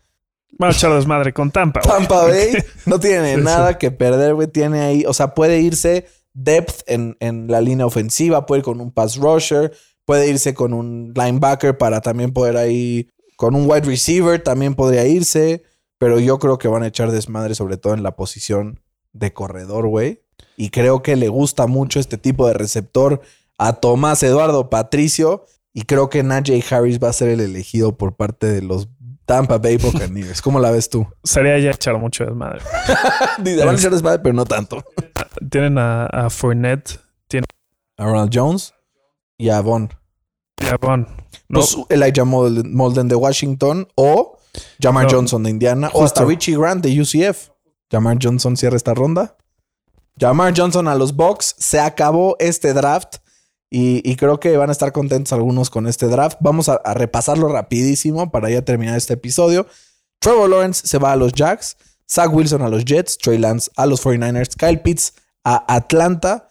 Va 0.60 0.68
a 0.68 0.70
echar 0.72 0.92
desmadre 0.94 1.32
con 1.32 1.50
Tampa. 1.50 1.80
güey. 1.84 1.98
Tampa 1.98 2.22
Bay. 2.26 2.52
No 2.86 2.98
tiene 3.00 3.32
Sí, 3.34 3.38
sí. 3.38 3.44
nada 3.44 3.78
que 3.78 3.90
perder, 3.90 4.34
güey. 4.34 4.48
Tiene 4.48 4.80
ahí, 4.80 5.04
o 5.06 5.14
sea, 5.14 5.34
puede 5.34 5.60
irse 5.60 6.06
depth 6.34 6.82
en, 6.86 7.16
en 7.20 7.46
la 7.48 7.60
línea 7.60 7.84
ofensiva, 7.86 8.46
puede 8.46 8.60
ir 8.60 8.64
con 8.64 8.80
un 8.80 8.90
pass 8.90 9.16
rusher, 9.16 9.72
puede 10.04 10.28
irse 10.28 10.54
con 10.54 10.72
un 10.72 11.12
linebacker 11.14 11.76
para 11.78 12.00
también 12.00 12.32
poder 12.32 12.56
ahí, 12.56 13.08
con 13.36 13.54
un 13.54 13.68
wide 13.68 13.82
receiver 13.82 14.42
también 14.42 14.74
podría 14.74 15.06
irse. 15.06 15.62
Pero 15.98 16.18
yo 16.18 16.38
creo 16.38 16.58
que 16.58 16.68
van 16.68 16.82
a 16.82 16.88
echar 16.88 17.10
desmadre, 17.12 17.54
sobre 17.54 17.76
todo 17.76 17.94
en 17.94 18.02
la 18.02 18.16
posición 18.16 18.80
de 19.12 19.32
corredor, 19.32 19.86
güey. 19.86 20.22
Y 20.56 20.70
creo 20.70 21.02
que 21.02 21.16
le 21.16 21.28
gusta 21.28 21.66
mucho 21.66 22.00
este 22.00 22.18
tipo 22.18 22.46
de 22.46 22.54
receptor 22.54 23.20
a 23.56 23.74
Tomás 23.74 24.22
Eduardo 24.22 24.68
Patricio. 24.68 25.46
Y 25.72 25.82
creo 25.82 26.10
que 26.10 26.22
Najee 26.22 26.62
Harris 26.70 26.98
va 26.98 27.08
a 27.08 27.12
ser 27.12 27.28
el 27.28 27.40
elegido 27.40 27.96
por 27.96 28.16
parte 28.16 28.46
de 28.48 28.62
los 28.62 28.88
Tampa 29.26 29.58
Bay 29.58 29.76
Buccaneers. 29.76 30.42
¿Cómo 30.42 30.58
la 30.58 30.70
ves 30.70 30.88
tú? 30.88 31.06
Sería 31.22 31.58
ya 31.58 31.70
echar 31.70 31.96
mucho 31.98 32.24
desmadre. 32.24 32.60
Dice, 33.38 33.64
van 33.64 33.74
a 33.76 33.78
echar 33.78 33.90
desmadre, 33.92 34.18
pero 34.20 34.34
no 34.34 34.44
tanto. 34.44 34.84
Tienen 35.50 35.78
a, 35.78 36.06
a 36.06 36.30
Fournette, 36.30 36.98
tienen 37.28 37.46
A 37.98 38.04
Ronald 38.04 38.30
Jones 38.32 38.74
y 39.38 39.48
a 39.48 39.60
Von. 39.60 39.90
a 40.70 40.76
Von. 40.76 41.06
No, 41.48 41.60
Pues 41.60 41.76
Elijah 41.88 42.24
Molden, 42.24 42.74
Molden 42.74 43.08
de 43.08 43.14
Washington 43.14 43.88
o 43.94 44.38
Jamar 44.80 45.04
No, 45.04 45.10
Johnson 45.10 45.42
de 45.42 45.50
Indiana 45.50 45.90
o 45.94 46.04
hasta 46.04 46.24
Richie 46.24 46.56
Grant 46.56 46.84
de 46.84 47.00
UCF. 47.00 47.48
Jamar 47.90 48.18
Johnson 48.20 48.56
cierra 48.56 48.76
esta 48.76 48.94
ronda. 48.94 49.36
Jamar 50.18 50.52
Johnson 50.56 50.88
a 50.88 50.94
los 50.94 51.14
Bucks. 51.14 51.54
Se 51.58 51.80
acabó 51.80 52.36
este 52.38 52.72
draft 52.74 53.16
y, 53.74 54.16
creo 54.16 54.38
que 54.38 54.54
van 54.58 54.68
a 54.68 54.72
estar 54.72 54.92
contentos 54.92 55.32
algunos 55.32 55.70
con 55.70 55.86
este 55.86 56.06
draft. 56.06 56.36
Vamos 56.40 56.68
a, 56.68 56.78
repasarlo 56.92 57.48
rapidísimo 57.48 58.30
para 58.30 58.50
ya 58.50 58.62
terminar 58.62 58.98
este 58.98 59.14
episodio. 59.14 59.66
Trevor 60.18 60.50
Lawrence 60.50 60.86
se 60.86 60.98
va 60.98 61.12
a 61.12 61.16
los 61.16 61.32
Jacks. 61.32 61.78
Zach 62.06 62.30
Wilson 62.30 62.60
a 62.60 62.68
los 62.68 62.84
Jets. 62.84 63.16
Trey 63.16 63.38
Lance 63.38 63.70
a 63.76 63.86
los 63.86 64.04
49ers. 64.04 64.56
Kyle 64.56 64.78
Pitts 64.78 65.14
a 65.42 65.64
Atlanta. 65.74 66.50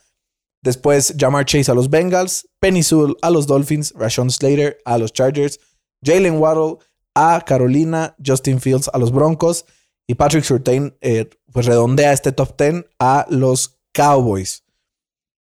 Después 0.63 1.13
Jamar 1.15 1.45
Chase 1.45 1.71
a 1.71 1.75
los 1.75 1.89
Bengals, 1.89 2.47
Penny 2.59 2.83
Sewell 2.83 3.15
a 3.21 3.31
los 3.31 3.47
Dolphins, 3.47 3.93
Rashawn 3.95 4.29
Slater 4.29 4.77
a 4.85 4.99
los 4.99 5.11
Chargers, 5.11 5.59
Jalen 6.03 6.37
Waddle 6.37 6.77
a 7.15 7.41
Carolina, 7.45 8.15
Justin 8.23 8.61
Fields 8.61 8.87
a 8.93 8.99
los 8.99 9.11
Broncos 9.11 9.65
y 10.07 10.13
Patrick 10.13 10.43
Surtain 10.43 10.95
eh, 11.01 11.29
pues 11.51 11.65
redondea 11.65 12.13
este 12.13 12.31
top 12.31 12.55
10 12.59 12.85
a 12.99 13.25
los 13.29 13.79
Cowboys. 13.91 14.63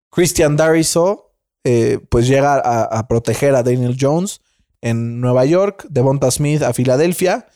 Christian 0.10 0.56
Dariso 0.56 1.29
eh, 1.64 2.00
pues 2.10 2.28
llega 2.28 2.56
a, 2.58 3.08
proteger 3.08 3.56
a 3.56 3.64
Daniel 3.64 3.98
Jones 4.00 4.42
en 4.82 5.20
Nueva 5.20 5.46
York, 5.46 5.86
Devonta 5.90 6.32
Smith 6.32 6.62
a 6.62 6.74
Filadelfia. 6.74 7.48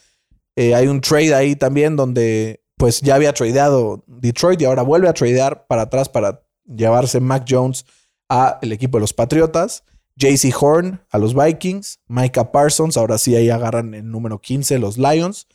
Eh, 0.55 0.75
hay 0.75 0.87
un 0.87 1.01
trade 1.01 1.33
ahí 1.33 1.55
también 1.55 1.95
donde 1.95 2.63
pues 2.75 3.01
ya 3.01 3.15
había 3.15 3.33
tradeado 3.33 4.03
Detroit 4.07 4.61
y 4.61 4.65
ahora 4.65 4.81
vuelve 4.81 5.07
a 5.07 5.13
tradear 5.13 5.65
para 5.67 5.83
atrás 5.83 6.09
para 6.09 6.43
llevarse 6.65 7.19
Mac 7.19 7.45
Jones 7.47 7.85
a 8.29 8.59
el 8.61 8.71
equipo 8.71 8.97
de 8.97 9.01
los 9.01 9.13
Patriotas, 9.13 9.83
JC 10.15 10.53
Horn 10.59 11.01
a 11.09 11.17
los 11.17 11.33
Vikings, 11.33 11.99
Micah 12.07 12.51
Parsons, 12.51 12.97
ahora 12.97 13.17
sí 13.17 13.35
ahí 13.35 13.49
agarran 13.49 13.93
el 13.93 14.09
número 14.09 14.39
15 14.39 14.79
los 14.79 14.97
Lions, 14.97 15.47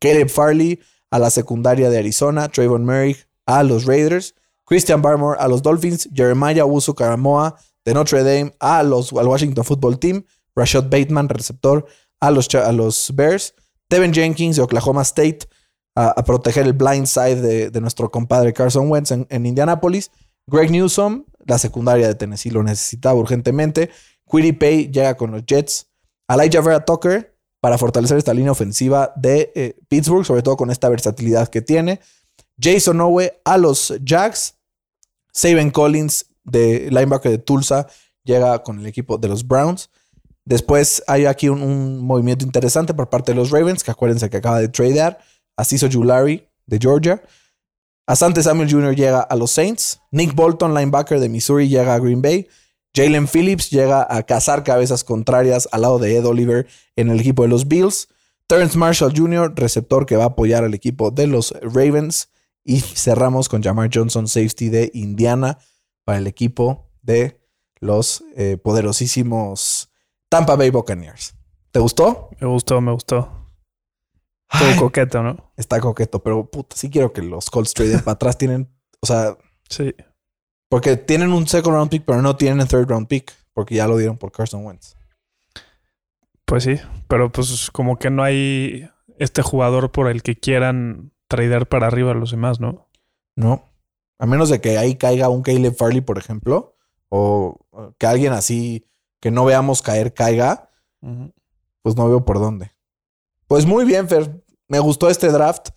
Caleb 0.00 0.28
Farley 0.28 0.80
a 1.10 1.18
la 1.18 1.30
secundaria 1.30 1.90
de 1.90 1.98
Arizona, 1.98 2.48
Trayvon 2.48 2.84
Merrick 2.84 3.28
a 3.46 3.62
los 3.62 3.84
Raiders, 3.84 4.34
Christian 4.64 5.00
Barmore 5.00 5.38
a 5.38 5.46
los 5.48 5.62
Dolphins, 5.62 6.08
Jeremiah 6.12 6.64
Uso 6.64 6.94
Karamoa 6.94 7.56
de 7.84 7.94
Notre 7.94 8.22
Dame 8.22 8.54
a 8.60 8.82
los, 8.82 9.12
al 9.12 9.26
Washington 9.26 9.64
Football 9.64 9.98
Team, 9.98 10.24
Rashad 10.54 10.84
Bateman, 10.84 11.28
receptor, 11.28 11.86
a 12.20 12.30
los, 12.30 12.52
a 12.54 12.72
los 12.72 13.12
Bears, 13.14 13.54
Devin 13.88 14.12
Jenkins 14.12 14.56
de 14.56 14.62
Oklahoma 14.62 15.02
State 15.02 15.40
a, 15.94 16.24
proteger 16.24 16.66
el 16.66 16.72
blind 16.72 17.06
side 17.06 17.40
de, 17.40 17.70
de 17.70 17.80
nuestro 17.80 18.10
compadre 18.10 18.52
Carson 18.52 18.90
Wentz 18.90 19.10
en, 19.10 19.26
en 19.30 19.46
Indianapolis, 19.46 20.10
Greg 20.46 20.70
Newsom, 20.70 21.24
la 21.46 21.58
secundaria 21.58 22.08
de 22.08 22.14
Tennessee 22.14 22.50
lo 22.50 22.62
necesitaba 22.62 23.14
urgentemente, 23.18 23.90
Quiddy 24.30 24.52
Pay 24.52 24.90
llega 24.90 25.16
con 25.16 25.30
los 25.30 25.44
Jets, 25.46 25.86
Elijah 26.28 26.60
Vera 26.60 26.84
Tucker 26.84 27.34
para 27.60 27.78
fortalecer 27.78 28.18
esta 28.18 28.34
línea 28.34 28.52
ofensiva 28.52 29.12
de 29.16 29.52
eh, 29.54 29.76
Pittsburgh, 29.88 30.24
sobre 30.24 30.42
todo 30.42 30.56
con 30.56 30.70
esta 30.70 30.88
versatilidad 30.88 31.48
que 31.48 31.62
tiene. 31.62 32.00
Jason 32.60 33.00
Owe 33.00 33.40
a 33.44 33.56
los 33.56 33.94
Jacks. 34.02 34.56
Saban 35.32 35.70
Collins, 35.70 36.26
de 36.44 36.88
linebacker 36.90 37.30
de 37.32 37.38
Tulsa, 37.38 37.86
llega 38.24 38.62
con 38.62 38.78
el 38.78 38.86
equipo 38.86 39.18
de 39.18 39.28
los 39.28 39.46
Browns. 39.46 39.90
Después 40.44 41.02
hay 41.06 41.26
aquí 41.26 41.48
un, 41.48 42.00
movimiento 42.00 42.44
interesante 42.44 42.92
por 42.92 43.08
parte 43.08 43.32
de 43.32 43.36
los 43.36 43.50
Ravens, 43.50 43.82
que 43.82 43.90
acuérdense 43.90 44.28
que 44.28 44.36
acaba 44.36 44.60
de 44.60 44.68
tradear. 44.68 45.18
Asiso 45.56 45.88
Julari 45.90 46.46
de 46.66 46.78
Georgia. 46.78 47.22
Asante 48.06 48.42
Samuel 48.42 48.70
Jr. 48.70 48.94
llega 48.94 49.20
a 49.20 49.36
los 49.36 49.52
Saints. 49.52 50.00
Nick 50.10 50.34
Bolton, 50.34 50.74
linebacker 50.74 51.20
de 51.20 51.28
Missouri, 51.28 51.68
llega 51.68 51.94
a 51.94 51.98
Green 51.98 52.20
Bay. 52.20 52.46
Jalen 52.94 53.26
Phillips 53.26 53.70
llega 53.70 54.06
a 54.08 54.22
cazar 54.22 54.62
cabezas 54.62 55.02
contrarias 55.02 55.68
al 55.72 55.82
lado 55.82 55.98
de 55.98 56.16
Ed 56.16 56.26
Oliver 56.26 56.66
en 56.96 57.10
el 57.10 57.18
equipo 57.18 57.42
de 57.42 57.48
los 57.48 57.66
Bills. 57.66 58.08
Terrence 58.46 58.76
Marshall 58.76 59.14
Jr., 59.16 59.52
receptor 59.56 60.04
que 60.04 60.16
va 60.16 60.24
a 60.24 60.28
apoyar 60.28 60.64
al 60.64 60.74
equipo 60.74 61.10
de 61.10 61.26
los 61.26 61.52
Ravens. 61.62 62.28
Y 62.62 62.80
cerramos 62.80 63.48
con 63.48 63.62
Jamar 63.62 63.90
Johnson, 63.92 64.28
safety 64.28 64.68
de 64.68 64.90
Indiana, 64.94 65.58
para 66.04 66.18
el 66.18 66.26
equipo 66.26 66.90
de 67.02 67.40
los 67.80 68.24
eh, 68.36 68.56
poderosísimos 68.56 69.90
Tampa 70.28 70.56
Bay 70.56 70.70
Buccaneers. 70.70 71.34
¿Te 71.70 71.80
gustó? 71.80 72.30
me 72.40 72.46
gustó, 72.46 72.80
me 72.80 72.92
gustó. 72.92 73.50
Todo 74.58 74.68
Ay, 74.68 74.76
coqueto, 74.78 75.22
¿no? 75.22 75.52
está 75.56 75.80
coqueto, 75.80 76.22
pero 76.22 76.48
puta, 76.48 76.76
sí 76.76 76.88
quiero 76.90 77.12
que 77.12 77.22
los 77.22 77.50
Colts 77.50 77.74
traden 77.74 78.00
para 78.00 78.12
atrás. 78.12 78.38
Tienen, 78.38 78.68
o 79.00 79.06
sea, 79.06 79.36
Sí. 79.68 79.94
porque 80.68 80.96
tienen 80.96 81.32
un 81.32 81.46
second 81.48 81.74
round 81.74 81.90
pick, 81.90 82.04
pero 82.04 82.22
no 82.22 82.36
tienen 82.36 82.60
un 82.60 82.68
third 82.68 82.88
round 82.88 83.08
pick, 83.08 83.32
porque 83.52 83.74
ya 83.74 83.88
lo 83.88 83.96
dieron 83.96 84.16
por 84.18 84.30
Carson 84.30 84.64
Wentz. 84.64 84.94
Pues 86.44 86.64
sí, 86.64 86.78
pero 87.08 87.32
pues 87.32 87.70
como 87.72 87.98
que 87.98 88.10
no 88.10 88.22
hay 88.22 88.88
este 89.18 89.42
jugador 89.42 89.90
por 89.90 90.08
el 90.08 90.22
que 90.22 90.36
quieran 90.36 91.12
tradear 91.28 91.66
para 91.66 91.86
arriba 91.86 92.12
a 92.12 92.14
los 92.14 92.30
demás, 92.30 92.60
¿no? 92.60 92.88
No. 93.36 93.64
A 94.18 94.26
menos 94.26 94.48
de 94.48 94.60
que 94.60 94.78
ahí 94.78 94.94
caiga 94.96 95.28
un 95.28 95.42
Caleb 95.42 95.74
Farley, 95.76 96.00
por 96.00 96.18
ejemplo, 96.18 96.76
o 97.08 97.58
que 97.98 98.06
alguien 98.06 98.32
así 98.32 98.86
que 99.20 99.30
no 99.30 99.44
veamos 99.44 99.82
caer 99.82 100.12
caiga, 100.14 100.70
pues 101.82 101.96
no 101.96 102.08
veo 102.08 102.24
por 102.24 102.38
dónde. 102.38 102.72
Pues 103.46 103.66
muy 103.66 103.84
bien, 103.84 104.08
Fer. 104.08 104.42
Me 104.68 104.78
gustó 104.78 105.08
este 105.10 105.28
draft. 105.28 105.68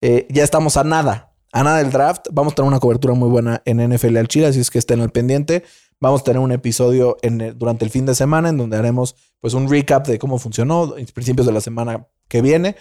Eh, 0.00 0.26
ya 0.30 0.44
estamos 0.44 0.76
a 0.76 0.84
nada, 0.84 1.34
a 1.52 1.62
nada 1.62 1.78
del 1.78 1.90
draft. 1.90 2.26
Vamos 2.32 2.52
a 2.52 2.56
tener 2.56 2.68
una 2.68 2.80
cobertura 2.80 3.14
muy 3.14 3.28
buena 3.28 3.62
en 3.64 3.80
NFL 3.80 4.16
al 4.18 4.28
Chile, 4.28 4.46
así 4.46 4.60
es 4.60 4.70
que 4.70 4.78
estén 4.78 5.00
al 5.00 5.10
pendiente. 5.10 5.64
Vamos 6.00 6.20
a 6.20 6.24
tener 6.24 6.38
un 6.40 6.52
episodio 6.52 7.16
en 7.22 7.40
el- 7.40 7.58
durante 7.58 7.84
el 7.84 7.90
fin 7.90 8.06
de 8.06 8.14
semana 8.14 8.48
en 8.50 8.56
donde 8.56 8.76
haremos 8.76 9.16
pues 9.40 9.54
un 9.54 9.68
recap 9.68 10.06
de 10.06 10.18
cómo 10.18 10.38
funcionó 10.38 10.96
en 10.96 11.06
principios 11.06 11.46
de 11.46 11.52
la 11.52 11.60
semana 11.60 12.06
que 12.28 12.42
viene, 12.42 12.76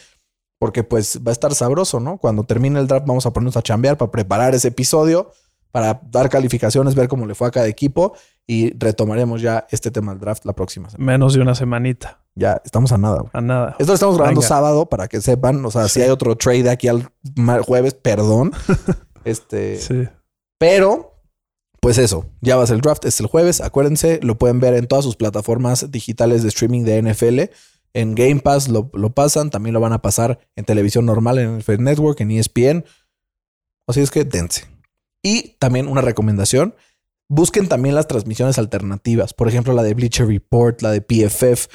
porque 0.60 0.84
pues 0.84 1.20
va 1.26 1.32
a 1.32 1.34
estar 1.34 1.54
sabroso, 1.54 2.00
¿no? 2.00 2.18
Cuando 2.18 2.44
termine 2.44 2.80
el 2.80 2.88
draft 2.88 3.06
vamos 3.08 3.26
a 3.26 3.32
ponernos 3.34 3.58
a 3.58 3.62
chambear 3.62 3.98
para 3.98 4.12
preparar 4.12 4.56
ese 4.56 4.70
episodio, 4.70 5.32
para 5.72 6.02
dar 6.10 6.30
calificaciones, 6.30 6.96
ver 6.96 7.08
cómo 7.08 7.26
le 7.28 7.36
fue 7.36 7.48
a 7.48 7.52
cada 7.52 7.68
equipo 7.68 8.14
y 8.48 8.76
retomaremos 8.78 9.42
ya 9.42 9.68
este 9.70 9.92
tema 9.92 10.14
del 10.14 10.22
draft 10.22 10.46
la 10.46 10.54
próxima 10.54 10.90
semana. 10.90 11.12
Menos 11.12 11.34
de 11.34 11.42
una 11.42 11.54
semanita. 11.54 12.24
Ya 12.34 12.62
estamos 12.64 12.92
a 12.92 12.98
nada. 12.98 13.18
güey. 13.20 13.30
A 13.34 13.42
nada. 13.42 13.76
Esto 13.78 13.92
lo 13.92 13.94
estamos 13.96 14.16
grabando 14.16 14.40
Venga. 14.42 14.48
sábado 14.48 14.86
para 14.88 15.08
que 15.08 15.22
sepan. 15.22 15.64
O 15.66 15.70
sea, 15.72 15.88
si 15.90 16.02
hay 16.02 16.10
otro 16.10 16.36
trade 16.38 16.70
aquí 16.70 16.88
al 16.88 17.10
jueves, 17.66 17.94
perdón. 17.96 18.52
este, 19.26 19.78
Sí. 19.80 20.08
pero, 20.58 21.16
pues 21.82 21.98
eso, 21.98 22.26
ya 22.42 22.56
va 22.56 22.64
a 22.64 22.68
ser 22.68 22.76
el 22.78 22.82
draft. 22.82 23.06
Es 23.06 23.20
el 23.20 23.28
jueves. 23.28 23.60
Acuérdense, 23.62 24.20
lo 24.24 24.38
pueden 24.38 24.60
ver 24.60 24.74
en 24.76 24.88
todas 24.88 25.04
sus 25.06 25.16
plataformas 25.16 25.92
digitales 25.92 26.42
de 26.44 26.50
streaming 26.50 26.84
de 26.84 27.02
NFL. 27.02 27.52
En 27.98 28.14
Game 28.16 28.40
Pass 28.42 28.68
lo, 28.68 28.90
lo 28.94 29.14
pasan. 29.14 29.50
También 29.50 29.74
lo 29.74 29.80
van 29.80 29.94
a 29.94 30.02
pasar 30.02 30.40
en 30.56 30.66
televisión 30.66 31.06
normal, 31.06 31.40
en 31.40 31.58
NFL 31.60 31.82
Network, 31.84 32.20
en 32.22 32.32
ESPN. 32.32 32.86
Así 33.88 34.02
es 34.02 34.12
que 34.12 34.24
dense. 34.24 34.66
Y 35.24 35.56
también 35.60 35.88
una 35.88 36.02
recomendación. 36.02 36.76
Busquen 37.30 37.68
también 37.68 37.96
las 37.96 38.08
transmisiones 38.08 38.58
alternativas. 38.58 39.34
Por 39.34 39.48
ejemplo, 39.48 39.74
la 39.74 39.84
de 39.84 39.94
Bleacher 39.94 40.28
Report, 40.28 40.82
la 40.82 40.92
de 40.92 41.02
PFF. 41.02 41.68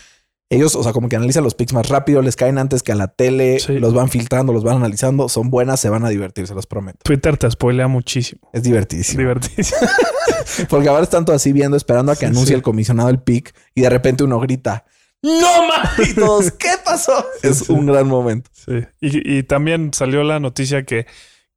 Ellos, 0.49 0.77
o 0.77 0.83
sea, 0.83 0.93
como 0.93 1.09
que 1.09 1.17
analizan 1.17 1.45
los 1.45 1.55
picks 1.55 1.73
más 1.73 1.89
rápido, 1.89 2.21
les 2.21 2.37
caen 2.37 2.59
antes 2.59 2.83
que 2.83 2.93
a 2.93 2.95
la 2.95 3.09
tele, 3.09 3.59
Sí. 3.59 3.79
los 3.79 3.95
van 3.95 4.11
filtrando, 4.11 4.53
los 4.53 4.65
van 4.65 4.77
analizando. 4.77 5.29
Son 5.31 5.49
buenas, 5.51 5.81
se 5.81 5.89
van 5.89 6.05
a 6.05 6.11
divertir, 6.11 6.47
se 6.47 6.55
los 6.55 6.67
prometo. 6.67 6.99
Twitter 7.05 7.37
te 7.39 7.51
spoilea 7.51 7.89
muchísimo. 7.89 8.51
Es 8.53 8.63
divertidísimo. 8.63 9.19
Divertísimo. 9.21 9.81
Porque 10.69 10.89
ahora 10.89 11.03
están 11.03 11.25
todo 11.25 11.35
así 11.37 11.53
viendo, 11.53 11.77
esperando 11.77 12.13
a 12.13 12.17
que 12.17 12.21
Sí, 12.21 12.27
anuncie 12.27 12.49
sí. 12.49 12.55
el 12.55 12.63
comisionado 12.63 13.09
el 13.09 13.21
pick 13.21 13.55
y 13.75 13.81
de 13.81 13.89
repente 13.91 14.25
uno 14.25 14.39
grita, 14.41 14.85
¡No 15.23 15.69
mames! 15.69 16.15
Todos, 16.15 16.51
¿qué 16.53 16.71
pasó? 16.85 17.25
es 17.43 17.59
sí. 17.59 17.73
un 17.73 17.87
gran 17.87 18.09
momento. 18.09 18.51
Sí. 18.53 18.85
Y, 19.01 19.39
y 19.39 19.43
también 19.45 19.93
salió 19.95 20.25
la 20.25 20.41
noticia 20.41 20.85
que, 20.85 21.07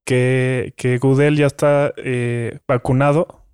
que, 0.03 0.73
que 0.77 0.97
Goodell 0.99 1.35
ya 1.35 1.47
está 1.47 1.93
eh, 1.97 2.59
vacunado 2.67 3.45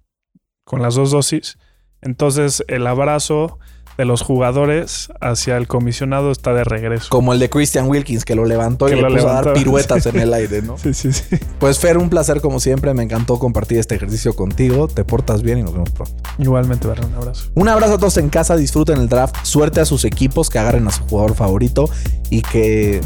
con 0.65 0.81
las 0.81 0.95
dos 0.95 1.11
dosis. 1.11 1.57
Entonces 2.01 2.63
el 2.67 2.87
abrazo 2.87 3.59
de 4.01 4.05
los 4.05 4.23
jugadores 4.23 5.09
hacia 5.21 5.57
el 5.57 5.67
comisionado 5.67 6.31
está 6.31 6.53
de 6.53 6.63
regreso. 6.63 7.05
Como 7.09 7.33
el 7.33 7.39
de 7.39 7.51
Christian 7.51 7.87
Wilkins, 7.87 8.25
que 8.25 8.33
lo 8.33 8.45
levantó 8.45 8.89
y 8.89 8.95
le 8.95 9.07
puso 9.07 9.29
a 9.29 9.33
dar 9.43 9.53
piruetas 9.53 10.05
en 10.07 10.19
el 10.19 10.33
aire, 10.33 10.63
¿no? 10.63 10.75
Sí, 10.79 10.95
sí, 10.95 11.13
sí. 11.13 11.37
Pues 11.59 11.77
Fer, 11.77 11.99
un 11.99 12.09
placer 12.09 12.41
como 12.41 12.59
siempre. 12.59 12.95
Me 12.95 13.03
encantó 13.03 13.37
compartir 13.37 13.77
este 13.77 13.93
ejercicio 13.93 14.35
contigo. 14.35 14.87
Te 14.87 15.05
portas 15.05 15.43
bien 15.43 15.59
y 15.59 15.63
nos 15.63 15.73
vemos 15.73 15.91
pronto. 15.91 16.15
Igualmente, 16.39 16.87
Barra, 16.87 17.05
un 17.05 17.13
abrazo. 17.13 17.51
Un 17.53 17.69
abrazo 17.69 17.93
a 17.93 17.97
todos 17.99 18.17
en 18.17 18.29
casa, 18.29 18.57
disfruten 18.57 18.97
el 18.97 19.07
draft, 19.07 19.35
suerte 19.43 19.81
a 19.81 19.85
sus 19.85 20.03
equipos, 20.03 20.49
que 20.49 20.57
agarren 20.57 20.87
a 20.87 20.91
su 20.91 21.03
jugador 21.03 21.35
favorito 21.35 21.87
y 22.31 22.41
que 22.41 23.01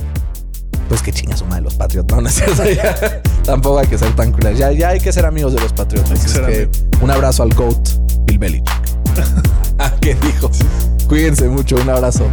pues 0.87 1.01
que 1.01 1.11
chingas 1.11 1.41
una 1.41 1.55
de 1.55 1.61
los 1.61 1.77
no, 1.77 1.87
ya. 2.75 3.21
tampoco 3.43 3.79
hay 3.79 3.87
que 3.87 3.97
ser 3.97 4.15
tan 4.15 4.31
crueles, 4.31 4.59
ya, 4.59 4.71
ya 4.71 4.89
hay 4.89 4.99
que 4.99 5.11
ser 5.11 5.25
amigos 5.25 5.53
de 5.53 5.59
los 5.59 5.73
que 5.73 6.69
un 7.01 7.09
abrazo 7.09 7.43
al 7.43 7.53
GOAT, 7.53 7.89
Bill 8.25 8.37
Belichick. 8.37 8.94
¿A 9.79 9.95
qué 10.01 10.15
dijo? 10.15 10.49
Cuídense 11.07 11.47
mucho, 11.47 11.75
un 11.75 11.89
abrazo. 11.89 12.25